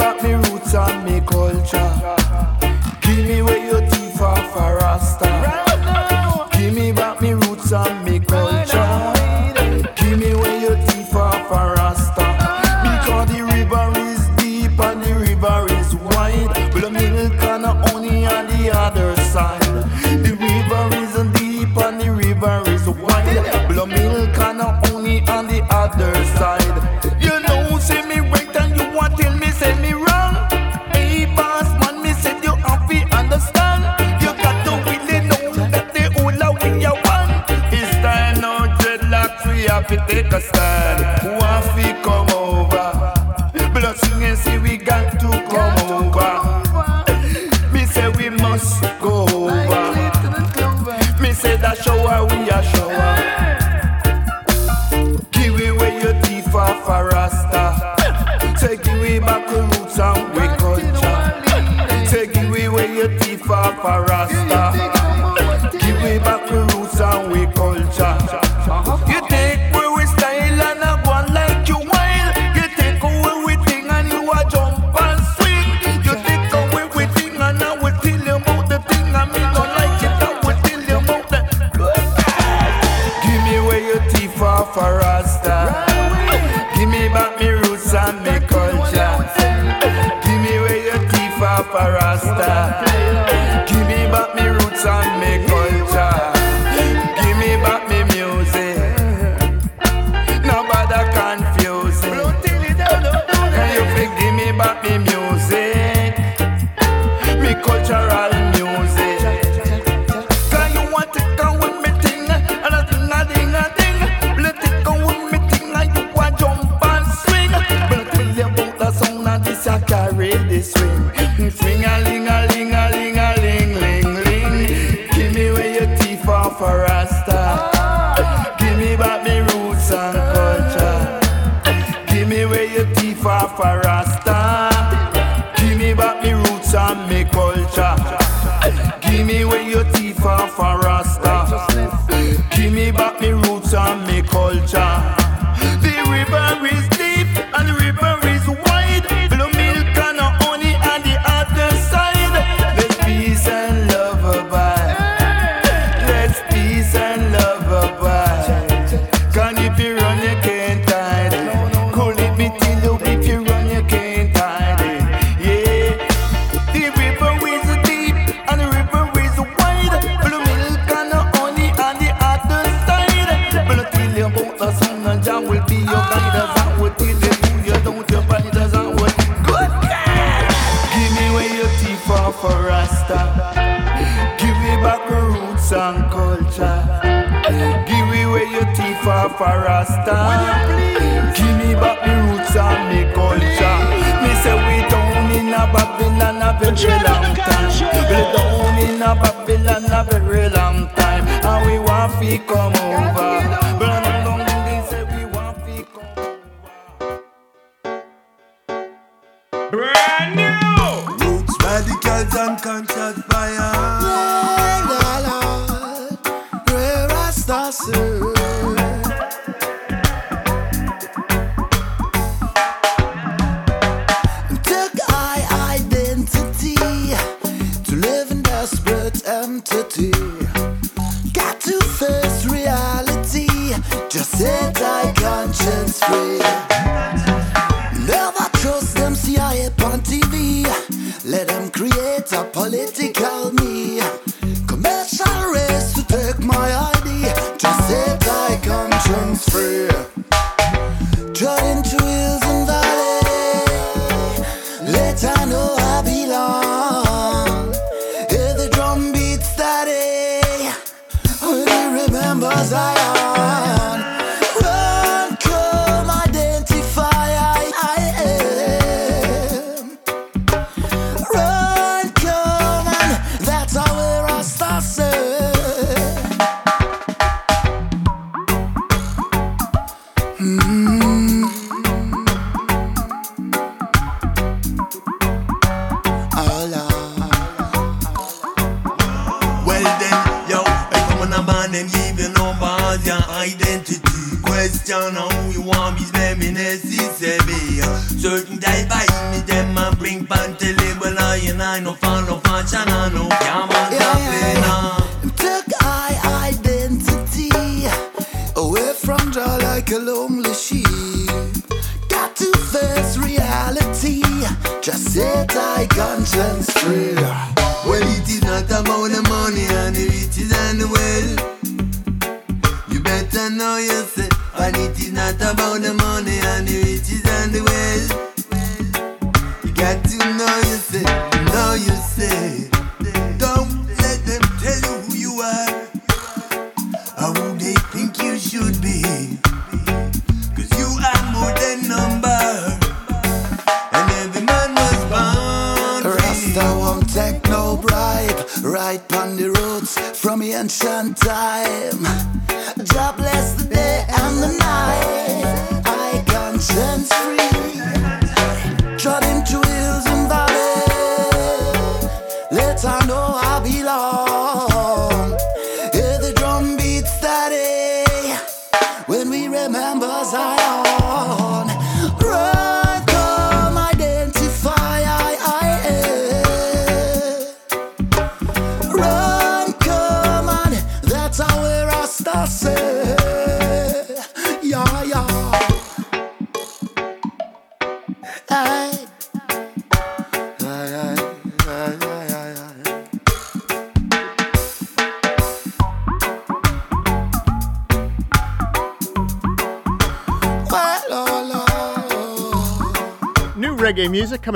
[0.00, 2.19] back me roots and me culture.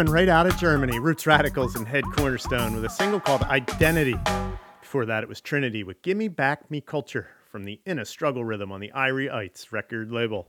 [0.05, 0.99] Coming right out of Germany.
[0.99, 4.17] Rootz Radicals and Headcornerstone with a single called Identity.
[4.83, 8.71] Before that, it was Trinity with Gimme Back Me Culture from the Inner Struggle Rhythm
[8.71, 10.45] on the Irie Ites record label.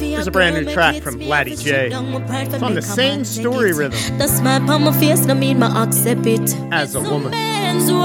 [0.00, 1.88] Here's a brand new track from Latty J.
[1.88, 4.16] It's on the same story rhythm.
[4.16, 6.56] The smile on my face no mean my accept it.
[6.72, 7.32] As a woman.
[7.80, 7.98] So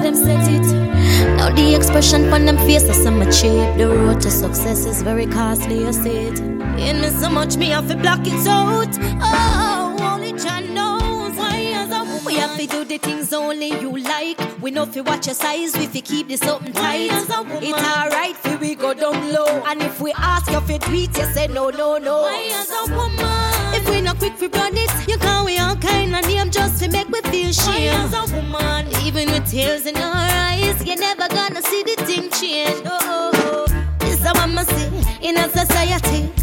[0.00, 1.36] them set it.
[1.38, 3.76] Now the expression on them face is some cheap.
[3.78, 6.53] The road to success is very costly, I see it.
[6.78, 8.88] In me so much me have to block it out.
[9.22, 12.24] Oh, only Jah knows why as a woman.
[12.24, 14.38] We have to do the things only you like.
[14.60, 17.10] We know if you watch your size, if you keep this open tight.
[17.12, 19.62] It's alright if we go down low.
[19.66, 22.22] And if we ask you for tweet, you say no, no, no.
[22.22, 23.74] Why as a woman?
[23.74, 26.82] If we not quick for run it, you can't we all kind of name just
[26.82, 27.92] to make we feel shame.
[28.10, 28.88] Why as a woman?
[29.04, 32.82] Even with tears in our eyes, you're never gonna see the thing change.
[32.84, 33.96] Oh, oh, oh.
[34.00, 36.33] This is what I see in a society.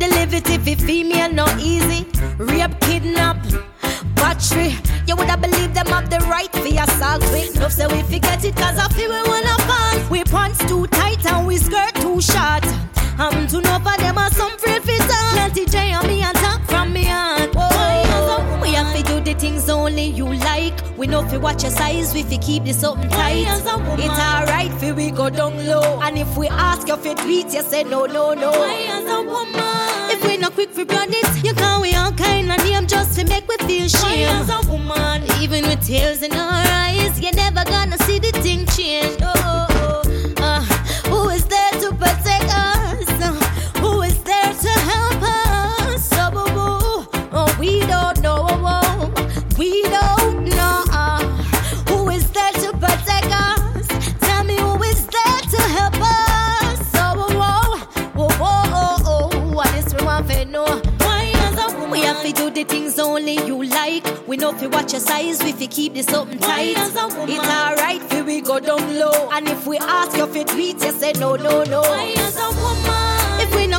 [0.00, 2.06] The liberty for female no easy.
[2.38, 3.36] Rape, kidnap,
[4.14, 4.74] battery.
[5.06, 7.20] You woulda believe them have the right for assault.
[7.24, 10.08] Quick enough so we forget it cause I feel we wanna fall.
[10.08, 12.64] We pants too tight and we skirt too short.
[13.18, 14.78] I'm too know for them are some free
[21.00, 23.46] We know if you watch your size, we fi keep this open tight.
[23.48, 25.98] It's alright if we go down low.
[26.02, 28.52] And if we ask you for tweet, you say no, no, no.
[30.12, 33.24] If we not quick for it, you can't we all kind of name just to
[33.26, 34.46] make we feel shame.
[34.68, 39.22] Woman, even with tears in our eyes, you're never gonna see the thing change.
[39.22, 39.39] Oh.
[63.20, 64.04] Only you like.
[64.26, 66.74] We know if you watch your size, we fi keep this open tight.
[66.76, 69.28] It's alright if we go down low.
[69.32, 71.82] And if we ask you for tweet, you say no, no, no.
[71.82, 72.99] as a woman?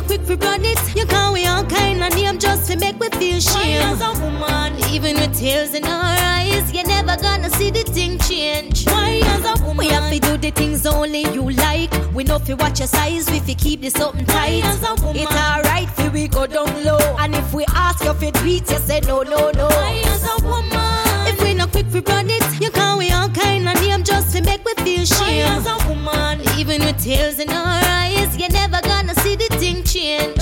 [0.02, 2.68] If we not quick for run it, you can't we all kind of name just
[2.70, 3.82] to make we feel shame.
[3.82, 4.74] as a woman?
[4.90, 8.84] Even with tears in our eyes, you're never gonna see the thing change.
[8.86, 9.76] Why as a woman?
[9.76, 11.92] We have to do the things only you like.
[12.12, 14.64] We know if you watch your size, we fi keep this open tight.
[14.64, 15.22] As a woman?
[15.22, 16.98] It's alright if we go down low.
[17.20, 19.68] And if we ask you for tweet, you say no, no, no.
[19.68, 21.28] Why as a woman?
[21.28, 24.34] If we not quick for run it, you can't we all kind of name just
[24.34, 25.46] to make we feel shame.
[25.46, 26.40] Why as a woman?
[26.58, 28.61] Even with tears in our eyes, you're never
[29.62, 30.38] change.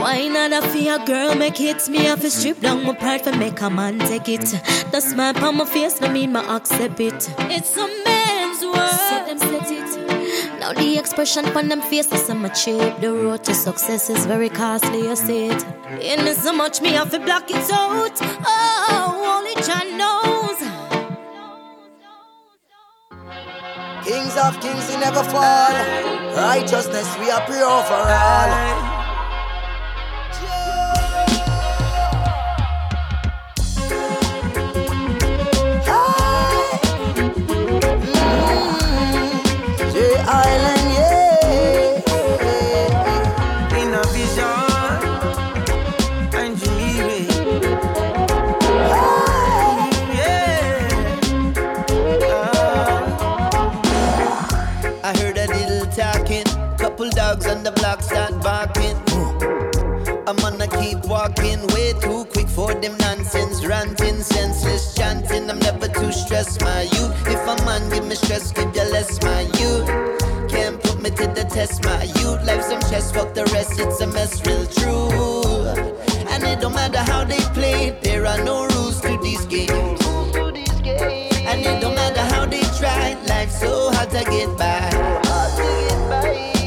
[0.00, 3.32] Why not a fear girl make hits me off a strip down my pride for
[3.36, 4.46] make a man take it.
[4.90, 7.30] The smile on my face no mean my accept it.
[7.56, 9.00] It's a man's world.
[9.08, 10.58] So them set it.
[10.58, 13.00] Now the expression on them faces I'm a cheap.
[13.00, 15.64] The road to success is very costly, I see it.
[16.24, 18.18] Me so much me have to block it out.
[18.20, 20.31] Oh, only Jah knows.
[24.12, 25.72] Kings of kings, we never fall.
[26.36, 29.01] Righteousness, we are pure for all.
[62.82, 63.64] Them nonsense.
[63.64, 65.48] Ranting, senseless chanting.
[65.48, 67.14] I'm never too stressed, my youth.
[67.26, 69.86] If a man give me stress, give you less, my youth.
[70.50, 72.44] Can't put me to the test, my youth.
[72.44, 75.08] Life's some chess, fuck the rest, it's a mess, real true.
[76.32, 80.00] And it don't matter how they play, there are no rules to these games.
[81.50, 84.90] And it don't matter how they try, life's so hard to get by.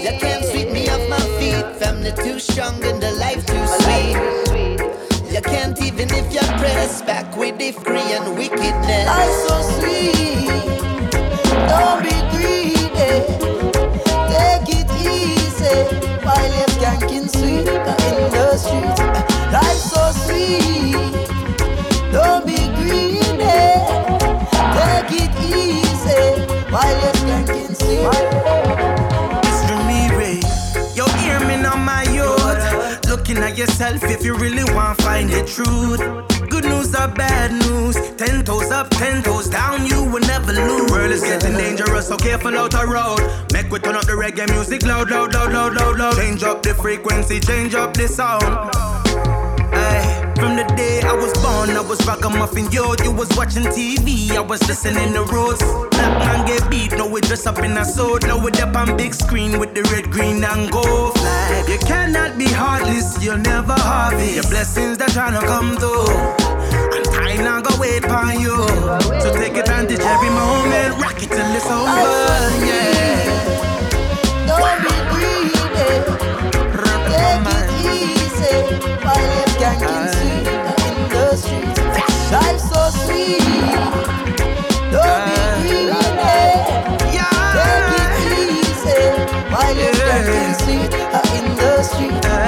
[0.01, 3.34] You can't sweep me off my feet, family too strong and the life too sweet.
[3.34, 3.34] You
[6.31, 9.07] can't if you press back with the free and wickedness.
[9.07, 10.47] Life's so sweet,
[11.69, 13.13] don't be greedy.
[14.29, 15.77] Take it easy
[16.25, 19.01] while you're skanking sweet in the streets.
[19.53, 21.24] Life's so sweet,
[33.65, 35.99] yourself if you really want to find the truth.
[36.49, 40.91] Good news or bad news, ten toes up, ten toes down, you will never lose.
[40.91, 43.21] World is getting dangerous, so careful out the road.
[43.53, 46.15] Make we turn up the reggae music loud, loud, loud, loud, loud, loud.
[46.15, 49.34] Change up the frequency, change up the sound.
[50.35, 52.93] From the day I was born, I was ragamuffin yo.
[53.03, 55.63] You was watching TV, I was listening to Rose.
[55.91, 58.23] Black man get beat, now we dress up in a suit.
[58.27, 61.69] Now we up on big screen with the red, green, and gold flag.
[61.69, 64.35] You cannot be heartless, you'll never harvest.
[64.35, 66.11] Your blessings that tryna come through.
[66.95, 68.55] And time now go wait for you.
[69.21, 72.65] So take advantage every moment, rock it till it's over.
[72.67, 72.85] Yeah.
[79.03, 80.47] While you're sweet
[80.87, 81.79] in the streets.
[82.31, 83.41] Life so sweet.
[84.91, 85.91] Don't be greedy.
[87.55, 89.01] Take it easy
[89.51, 90.93] while you're sweet
[91.37, 92.44] in the streets.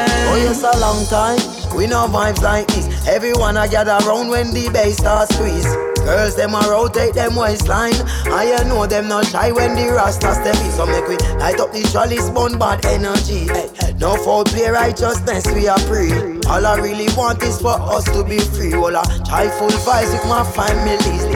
[0.49, 1.37] Oh a long time.
[1.75, 2.87] We know vibes like this.
[3.05, 5.67] Everyone I gather round when the bass starts squeeze.
[6.07, 7.99] Girls them a rotate them waistline.
[8.31, 10.71] I know them not shy when the rasta step in.
[10.71, 13.51] So make we light up the chalice bun bad energy.
[13.51, 16.13] Hey, no foul play righteousness we are free.
[16.47, 18.73] All I really want is for us to be free.
[18.73, 21.27] All I try full vibes with my families.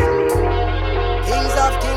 [1.27, 1.91] Kings of kings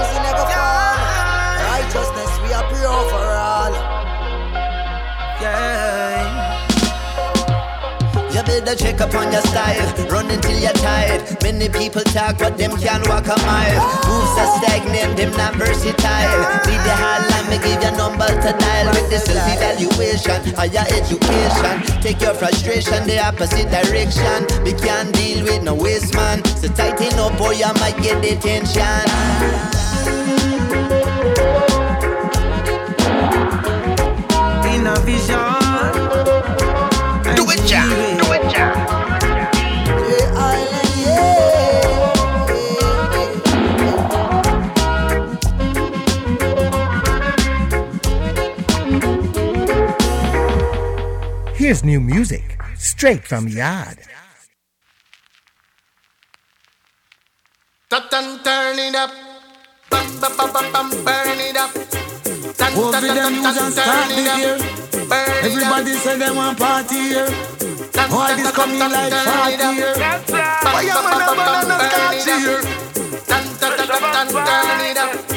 [8.45, 11.21] better check up on your style, run until you're tired.
[11.43, 13.81] Many people talk, but them can't walk a mile.
[14.07, 16.41] Moves are stagnant, them not versatile.
[16.69, 18.87] Need the hotline, me give your number to dial.
[18.93, 22.01] With the self-evaluation, higher education.
[22.03, 24.47] Take your frustration the opposite direction.
[24.65, 26.45] We can't deal with no waste man.
[26.45, 29.05] So tighten up or you might get detention.
[34.75, 35.54] In a vision.
[51.65, 53.97] Here's new music straight from Yard.
[57.89, 59.09] Dun, turn it up.
[59.89, 61.73] Bum, bum, bum, bum, bum, burn it up.
[61.73, 64.61] Dun, Over dun, dun, them use and start the it year.
[65.41, 67.33] Everybody say they want party here.
[68.13, 69.97] All this coming like turn party here.
[69.97, 72.41] Bum, Why you bum, man bum, a bum, banana burn start it up.
[72.45, 72.61] here?
[74.45, 75.34] Turn it up.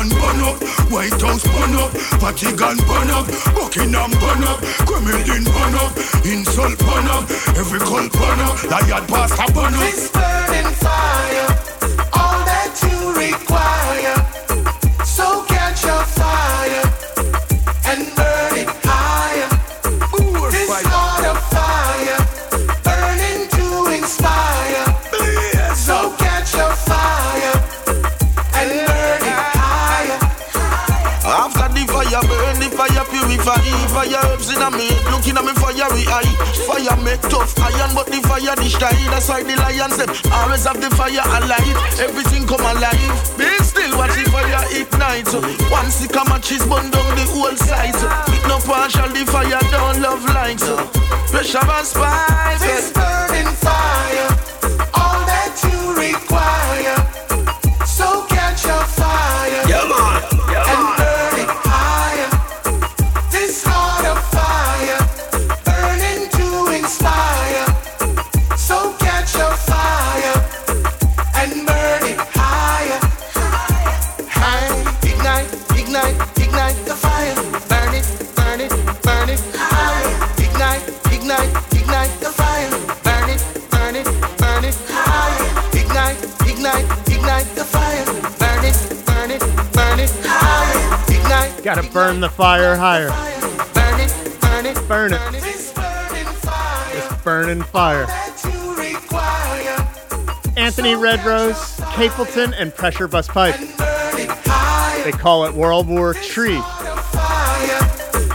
[0.00, 1.90] Pentagon burn up, White House burn up.
[2.20, 4.60] Vatican burn up, Buckingham burn up.
[4.88, 7.30] Kremlin burn up, insult burn up.
[7.56, 9.80] Every cult burn up, Lion pastor burn up.
[9.80, 11.29] This burning fire,
[36.80, 40.80] Fire make tough iron, but the fire destroy That's why the lions them always have
[40.80, 41.76] the fire alive.
[42.00, 43.36] Everything come alive.
[43.36, 45.28] Be still watch the fire ignite.
[45.70, 48.00] One stick of matches burn down the whole site.
[48.32, 50.64] It no partial, the fire don't love lights
[51.30, 54.49] Pressure and spice This burning fire,
[91.92, 93.08] burn the fire higher.
[93.74, 95.32] burn it, burn it, Burn it.
[95.32, 98.06] This burning fire It's burning fire.
[98.06, 100.56] that you require.
[100.56, 101.56] Anthony Red Rose,
[101.94, 103.56] Capleton, and Pressure Busspipe.
[103.78, 105.04] Burn it higher.
[105.04, 106.60] They call it World War Tree.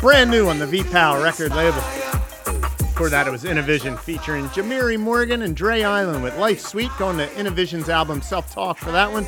[0.02, 1.82] Brand new on the VPAL record label.
[2.80, 7.18] Before that, it was Innovision featuring Jamiri Morgan and Dre Island with Life Sweet, going
[7.18, 9.26] to Innovision's album Self Talk for that one.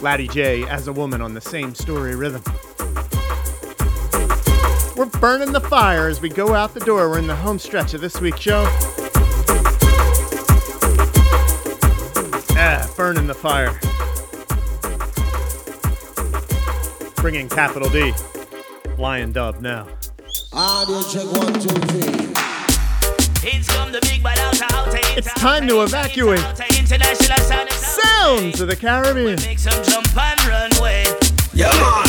[0.00, 2.42] Latty J as a woman on the same story rhythm.
[4.98, 7.08] We're burning the fire as we go out the door.
[7.08, 8.64] We're in the home stretch of this week's show.
[12.58, 13.78] Ah, burning the fire.
[17.14, 18.12] Bringing Capital D.
[18.98, 19.86] Lion Dub now.
[20.52, 22.34] Audio check one, two, three.
[25.16, 26.40] It's time to evacuate.
[27.70, 29.36] Sounds of the Caribbean.
[29.42, 31.04] Make some jump and run away.
[31.54, 31.82] Yeah, man.
[31.84, 32.07] Yeah, man.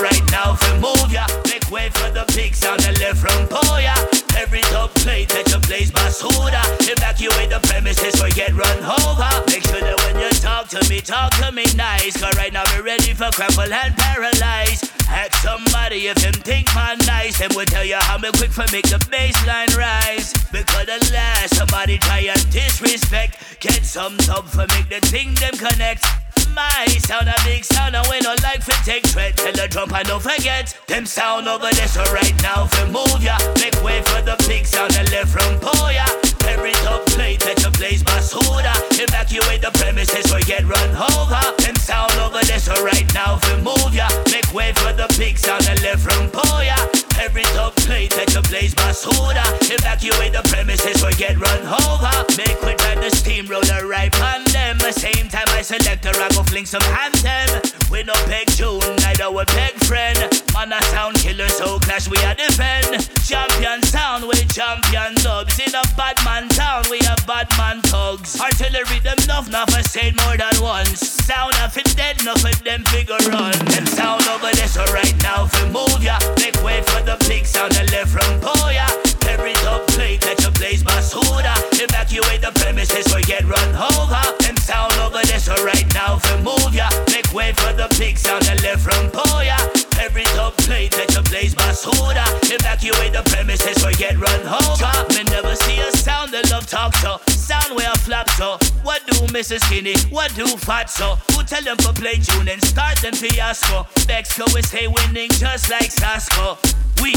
[0.00, 1.26] Right now, for move ya.
[1.46, 3.94] Make way for the pigs on the left from Poya.
[4.36, 6.62] Every top plate that you place Basuda.
[6.88, 9.30] Evacuate the premises or get run over.
[9.46, 12.16] Make sure that when you talk to me, talk to me nice.
[12.16, 14.80] Cause right now we're ready for crumple and paralyze.
[15.08, 17.38] Ask somebody if him think my nice.
[17.38, 20.32] Them will tell you how me quick for make the baseline rise.
[20.50, 23.36] Because last somebody try and disrespect.
[23.60, 26.06] Get some top for make the thing them connect.
[26.54, 29.36] My sound a big sound and we no like for take threat.
[29.36, 31.88] Tell the drum and don't forget them sound over there.
[31.88, 35.58] So right now for move ya, make way for the big sound and left from
[35.60, 36.06] Poya.
[36.48, 38.74] Every top plate that you place Basuda.
[39.00, 41.40] Evacuate the premises or get run over.
[41.62, 42.58] Them sound over there.
[42.58, 46.28] So right now for move ya, make way for the big sound and left from
[46.30, 46.99] Poya.
[47.20, 49.44] Every top plate that you place Basuda.
[49.68, 52.16] Evacuate the premises or get run over.
[52.40, 54.80] Make we drive the steamroller right on them.
[54.90, 57.60] Same time I select a rag go fling some anthem.
[57.90, 60.16] We no peg tune, neither we peg friend.
[60.54, 63.10] Man a sound killer, so clash we a defend.
[63.22, 65.58] Champion sound with champion dubs.
[65.60, 68.40] In a bad man town, we have bad man thugs.
[68.40, 71.00] Artillery them enough, enough I said more than once.
[71.00, 73.58] Sound of it dead, enough of them figure run.
[73.70, 76.18] Them sound over there, so right now for move ya.
[76.38, 78.86] Make way for the big sound and left from Poya.
[79.28, 81.54] Every top plate that you place Basuda.
[81.80, 84.22] Evacuate the premises or get run over.
[84.40, 86.88] Them sound over there, so right now for move ya.
[87.08, 89.89] Make way for the big sound and left from Poya.
[90.00, 92.24] Every top plate that you place Basuda.
[92.48, 94.92] Evacuate the premises or get run over.
[95.12, 97.20] Me never see a sound that love talk so.
[97.28, 98.56] Sound where I flap so.
[98.82, 99.60] What do Mrs.
[99.68, 99.94] Skinny?
[100.08, 101.16] What do Fat so?
[101.32, 103.84] Who tell them for play tune and start them fiasco?
[104.08, 106.56] Bexco we say winning just like Sasko.
[107.02, 107.12] We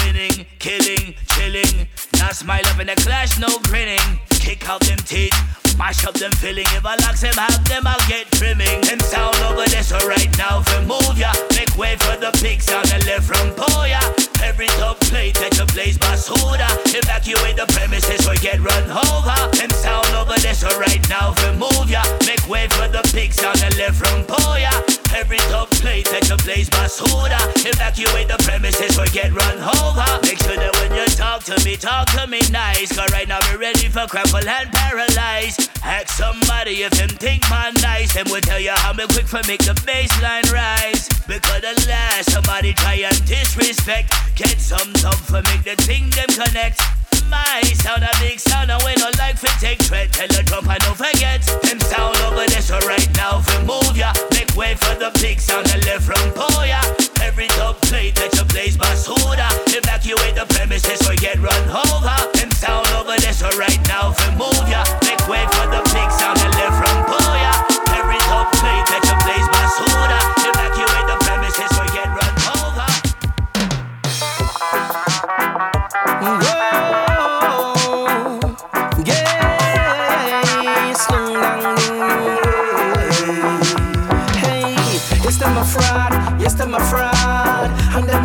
[0.00, 1.86] winning, killing, chilling.
[2.16, 4.00] Not smile up in the clash, no grinning.
[4.42, 5.32] Kick out them teeth,
[5.78, 6.66] mash up them filling.
[6.74, 8.80] If I locks them have them, I'll get trimming.
[8.82, 11.32] Them sound over there, so right now for move ya.
[11.54, 14.02] Make way for the big on the left from Poya.
[14.42, 16.66] Every top plate that you place Basuda.
[16.90, 19.38] Evacuate the premises or get run over.
[19.54, 22.02] Them sound over there, so right now for move ya.
[22.26, 24.74] Make way for the big on the left from Poya.
[25.14, 27.38] Every top plate that you place Basuda.
[27.62, 30.08] Evacuate the premises or get run over.
[30.26, 32.90] Make sure that when you talk to me, talk to me nice.
[32.96, 35.68] Cause right now we're ready for crumple and paralyze.
[35.84, 38.14] Ask somebody if him think man nice.
[38.14, 41.08] Them will tell you how me quick for make the baseline rise.
[41.26, 44.12] Because last somebody try and disrespect.
[44.36, 46.80] Get some top for make the thing them connect.
[47.28, 50.12] My sound a big sound and we don't like for take threat.
[50.12, 51.42] Tell the drum and don't forget.
[51.62, 54.12] Them sound over there so right now for move ya.
[54.32, 56.80] Make way for the big sound and left from Poya.
[57.20, 59.48] Every top plate that you place Basuda.
[59.74, 62.16] Evacuate the premises or get run over.
[62.38, 64.84] Them sound over there so right now for move ya.
[65.04, 67.52] Make way for the big sound and left from Poya.
[67.98, 70.18] Every top plate that you place Basuda.
[70.48, 72.41] Evacuate the premises or get run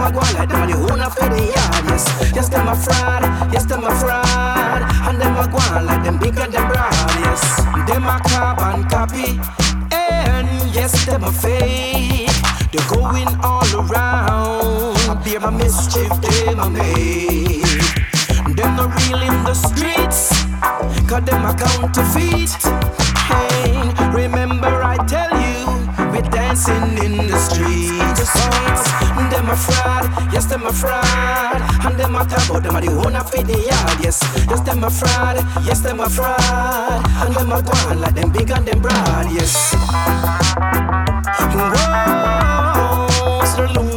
[0.08, 2.08] A go like them a the owner for the yard, yes.
[2.34, 4.82] Yes, them a fraud, yes, them a fraud.
[5.03, 7.44] And them a go like them big and them broad, yes.
[7.88, 9.38] Them a carbon copy,
[9.92, 12.32] and yes, them a fake.
[12.72, 14.95] They're going all around.
[15.11, 17.68] I bear my mischief, them a make.
[18.56, 20.32] Them not real in the streets,
[21.10, 22.56] cause them a counterfeit.
[23.27, 24.37] Hey, remember I
[26.18, 28.34] we're dancing in the streets.
[29.28, 31.62] Them a fraud, yes, them a fraud.
[31.86, 34.22] And them a taboo, them a the owner for the yard, yes.
[34.50, 37.06] Yes, them a fraud, yes, them a fraud.
[37.22, 39.76] And them a go on like them big and them broad, yes.
[41.54, 43.97] Whoa, so long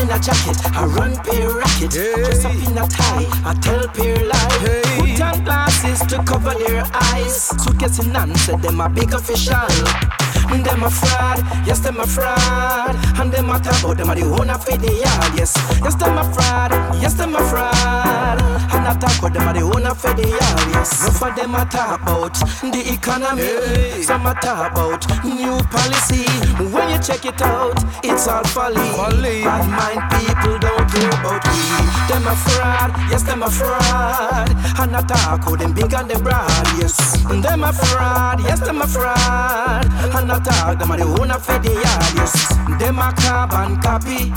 [0.00, 1.90] in a jacket, I run peer racket.
[1.90, 4.86] Dress up in a tie, I tell peer lie.
[4.98, 7.48] Put on glasses to cover their eyes.
[7.62, 10.15] Suitcase in hand, said them a big official.
[10.46, 12.96] Them a fraud, yes, them a fraud.
[13.18, 15.54] And them a talk about them a the owner for the yard, yes.
[15.82, 18.42] Yes, them a fraud, yes, them a fraud.
[18.74, 21.02] And I talk about them a the owner for the yard, yes.
[21.02, 24.02] Enough of them a talk about the economy.
[24.02, 26.26] Some a talk about new policy.
[26.58, 29.44] When you check it out, it's all folly.
[29.44, 31.62] Bad mind people don't care about me.
[32.10, 34.50] Them a fraud, yes, them a fraud.
[34.78, 36.96] And I talk about them big and them broad, yes.
[37.22, 39.86] Them a fraud, yes, them a fraud.
[40.16, 42.48] And Talk them a the owner for the yard, yes.
[42.78, 44.32] Them a carbon copy.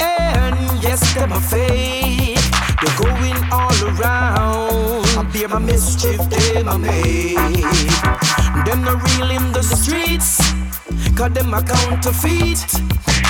[0.00, 2.38] And yes, them a fake.
[2.80, 5.06] They're going all around.
[5.18, 7.36] I bear my mischief, them a make.
[8.64, 10.40] Them no real in the streets.
[11.14, 12.64] Cause them a counterfeit.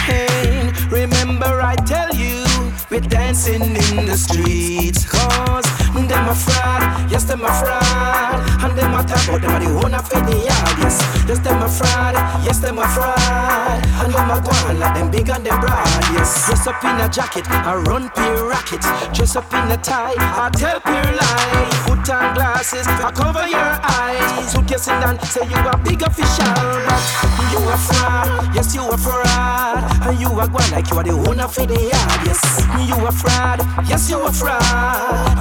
[0.09, 2.45] And remember I tell you,
[2.91, 5.05] we're dancing in the streets.
[5.11, 5.67] Cause
[6.13, 8.41] them a fraud, yes, them a fraud.
[8.63, 11.01] And them a talk about them a the owner for the yard, yes.
[11.27, 13.81] Yes, them a fraud, yes, them a fraud.
[14.03, 16.47] And them a go on like them big and them broad, yes.
[16.47, 18.85] Dress up in a jacket, I run peer racket.
[19.15, 21.69] Dress up in a tie, I tell peer lie.
[21.87, 24.53] Put on glasses, I cover your eyes.
[24.53, 28.99] Suitcase in and say you a big official, but you a fraud, yes, you a
[28.99, 29.81] fraud.
[30.07, 32.43] And you a go on like you are the owner for the yard, yes.
[32.89, 34.63] You a fraud, yes, you a fraud.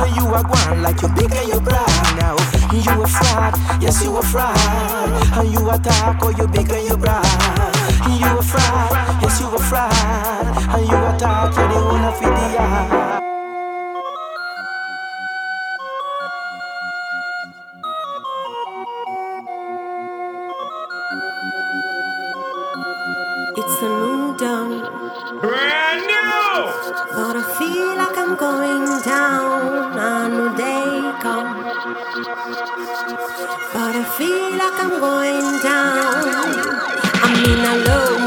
[0.02, 2.36] And you a go on like you're big and you're broad now.
[2.74, 4.58] You a fraud, yes, you a fraud.
[5.38, 7.26] And you attack or oh, you big and you broad.
[8.08, 8.92] You a fraud,
[9.22, 10.46] yes, you a fraud.
[10.76, 13.12] And you attack you're the the yard.
[23.58, 24.72] It's a new dawn.
[25.42, 26.32] Brand new!
[27.16, 29.91] But I feel like I'm going down.
[34.22, 36.26] Feel like I'm going down.
[37.26, 38.21] I'm in a low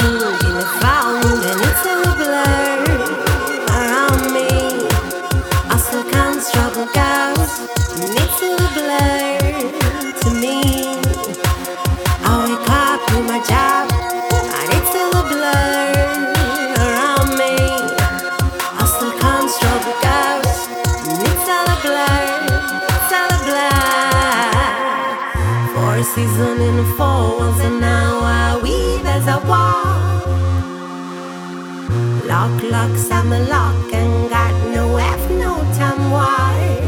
[32.45, 36.79] Lock, locks, I'm a lock, and got no F, no time, why?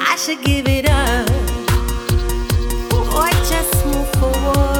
[0.00, 1.28] I should give it up,
[3.14, 4.77] or just move forward.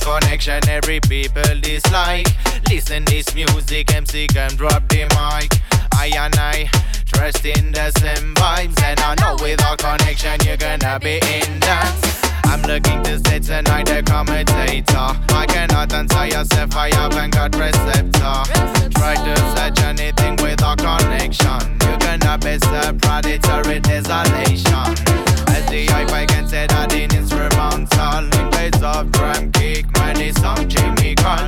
[0.00, 2.26] Connection, every people dislike.
[2.70, 5.60] Listen this music, MC can drop the mic.
[5.92, 6.70] I and I
[7.06, 12.22] trust in the same vibes, and I know without connection you're gonna be in dance.
[12.44, 15.08] I'm looking to sit tonight, a commentator.
[15.30, 18.90] I cannot answer yourself, I haven't got receptor.
[18.96, 21.78] Try to search anything without connection.
[21.82, 25.47] You're gonna be surprised, with desolation.
[25.70, 30.66] The hi-fi can set that in instrumental In place of drum kick, man, it's some
[30.66, 31.46] Jimmy Call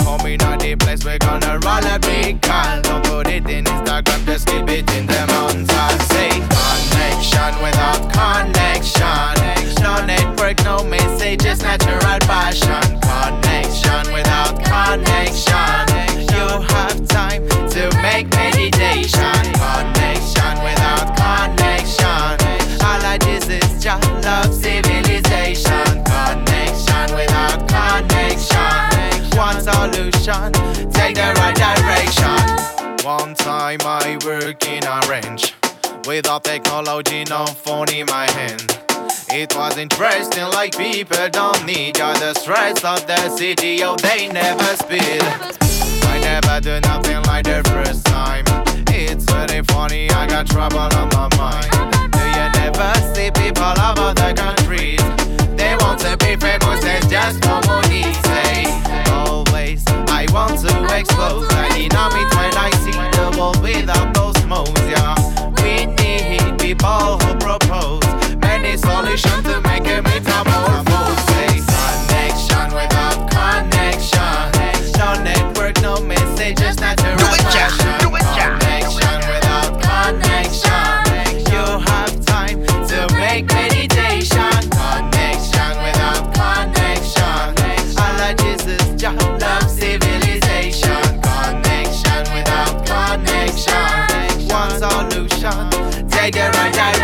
[0.00, 2.80] Coming out the place, we're gonna roll a big call.
[2.80, 5.68] Don't put it in Instagram, just keep it in the mountains
[6.08, 9.84] Say connection without connection.
[9.84, 12.82] No network, no message, it's natural passion.
[13.04, 15.84] Connection without connection.
[16.32, 19.44] You have time to make meditation.
[19.60, 22.37] Connection without connection
[22.82, 26.04] all I this is just love civilization.
[26.04, 29.36] Connection without connection.
[29.36, 30.52] One solution,
[30.92, 33.06] take the right direction.
[33.06, 35.54] One time I work in a range.
[36.06, 38.78] Without technology, no phone in my hand.
[39.30, 44.28] It was interesting, like people don't need all the stress of the city, oh, they
[44.28, 45.22] never speed.
[45.22, 48.44] I never do nothing like the first time.
[48.88, 52.07] It's very funny, I got trouble on my mind.
[52.38, 55.02] You never see people over the countries?
[55.58, 58.04] They want to be famous, there's just no money.
[58.30, 58.62] Say,
[59.10, 61.48] always, I want to expose.
[61.50, 65.16] I need it when I see the world without those modes, yeah.
[65.62, 71.27] We need people who propose many solutions to make a metamorphose.
[96.28, 96.97] Right direction.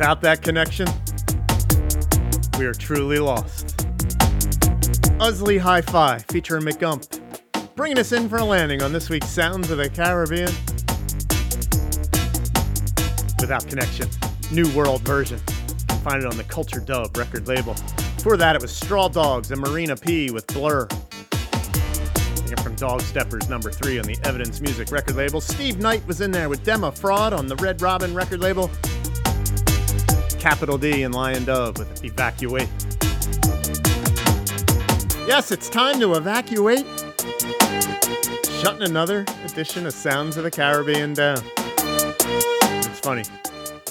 [0.00, 0.86] Without that connection,
[2.58, 3.76] we are truly lost.
[5.18, 7.20] Usley Hi Fi featuring McGump,
[7.76, 10.50] bringing us in for a landing on this week's Sounds of the Caribbean.
[13.40, 14.08] Without connection,
[14.50, 15.38] New World version.
[15.48, 17.74] You can find it on the Culture Dub record label.
[18.16, 20.88] Before that, it was Strawdogz and Marina P with Blur.
[22.62, 25.42] From Dog Steppers number three on the Evidence Music record label.
[25.42, 28.70] Steve Knight was in there with Dema Fraud on the Red Robin record label.
[30.40, 32.68] Capital D and Lion Dove with Evacuate.
[35.28, 36.86] Yes, it's time to evacuate.
[38.60, 41.38] Shutting another edition of Sounds of the Caribbean down.
[41.58, 43.24] It's funny.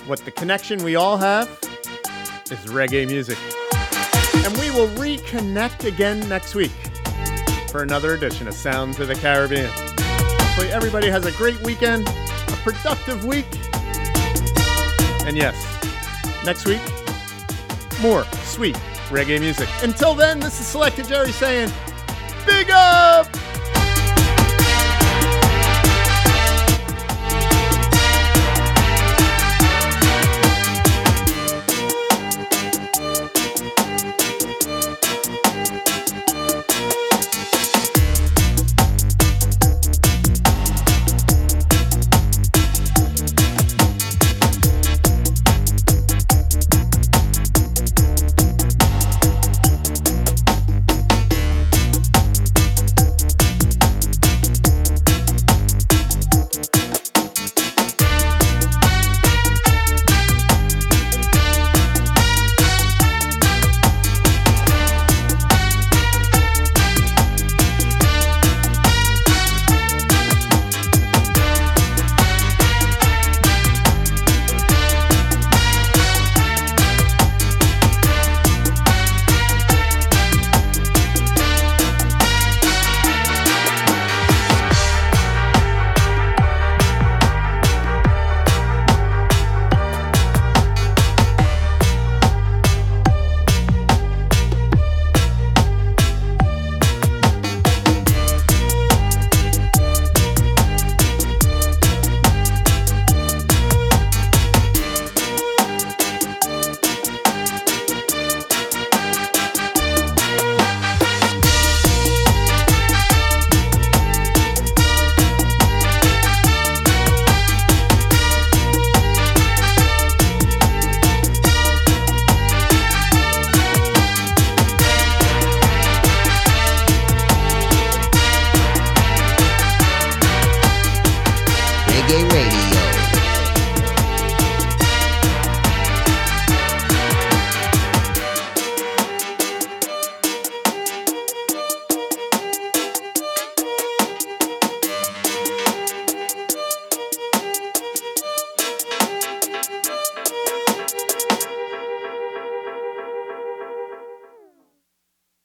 [0.07, 1.47] What the connection we all have
[2.51, 3.37] is reggae music.
[4.33, 6.71] And we will reconnect again next week.
[7.69, 9.69] for another edition of Sounds of the Caribbean.
[9.69, 13.45] Hopefully, everybody has a great weekend, a productive week.
[15.25, 15.55] And yes,
[16.49, 16.81] next week,
[18.01, 18.75] more sweet
[19.09, 19.69] reggae music.
[19.83, 21.71] Until then, this is Selecta Jerry saying,
[22.47, 23.27] Big up!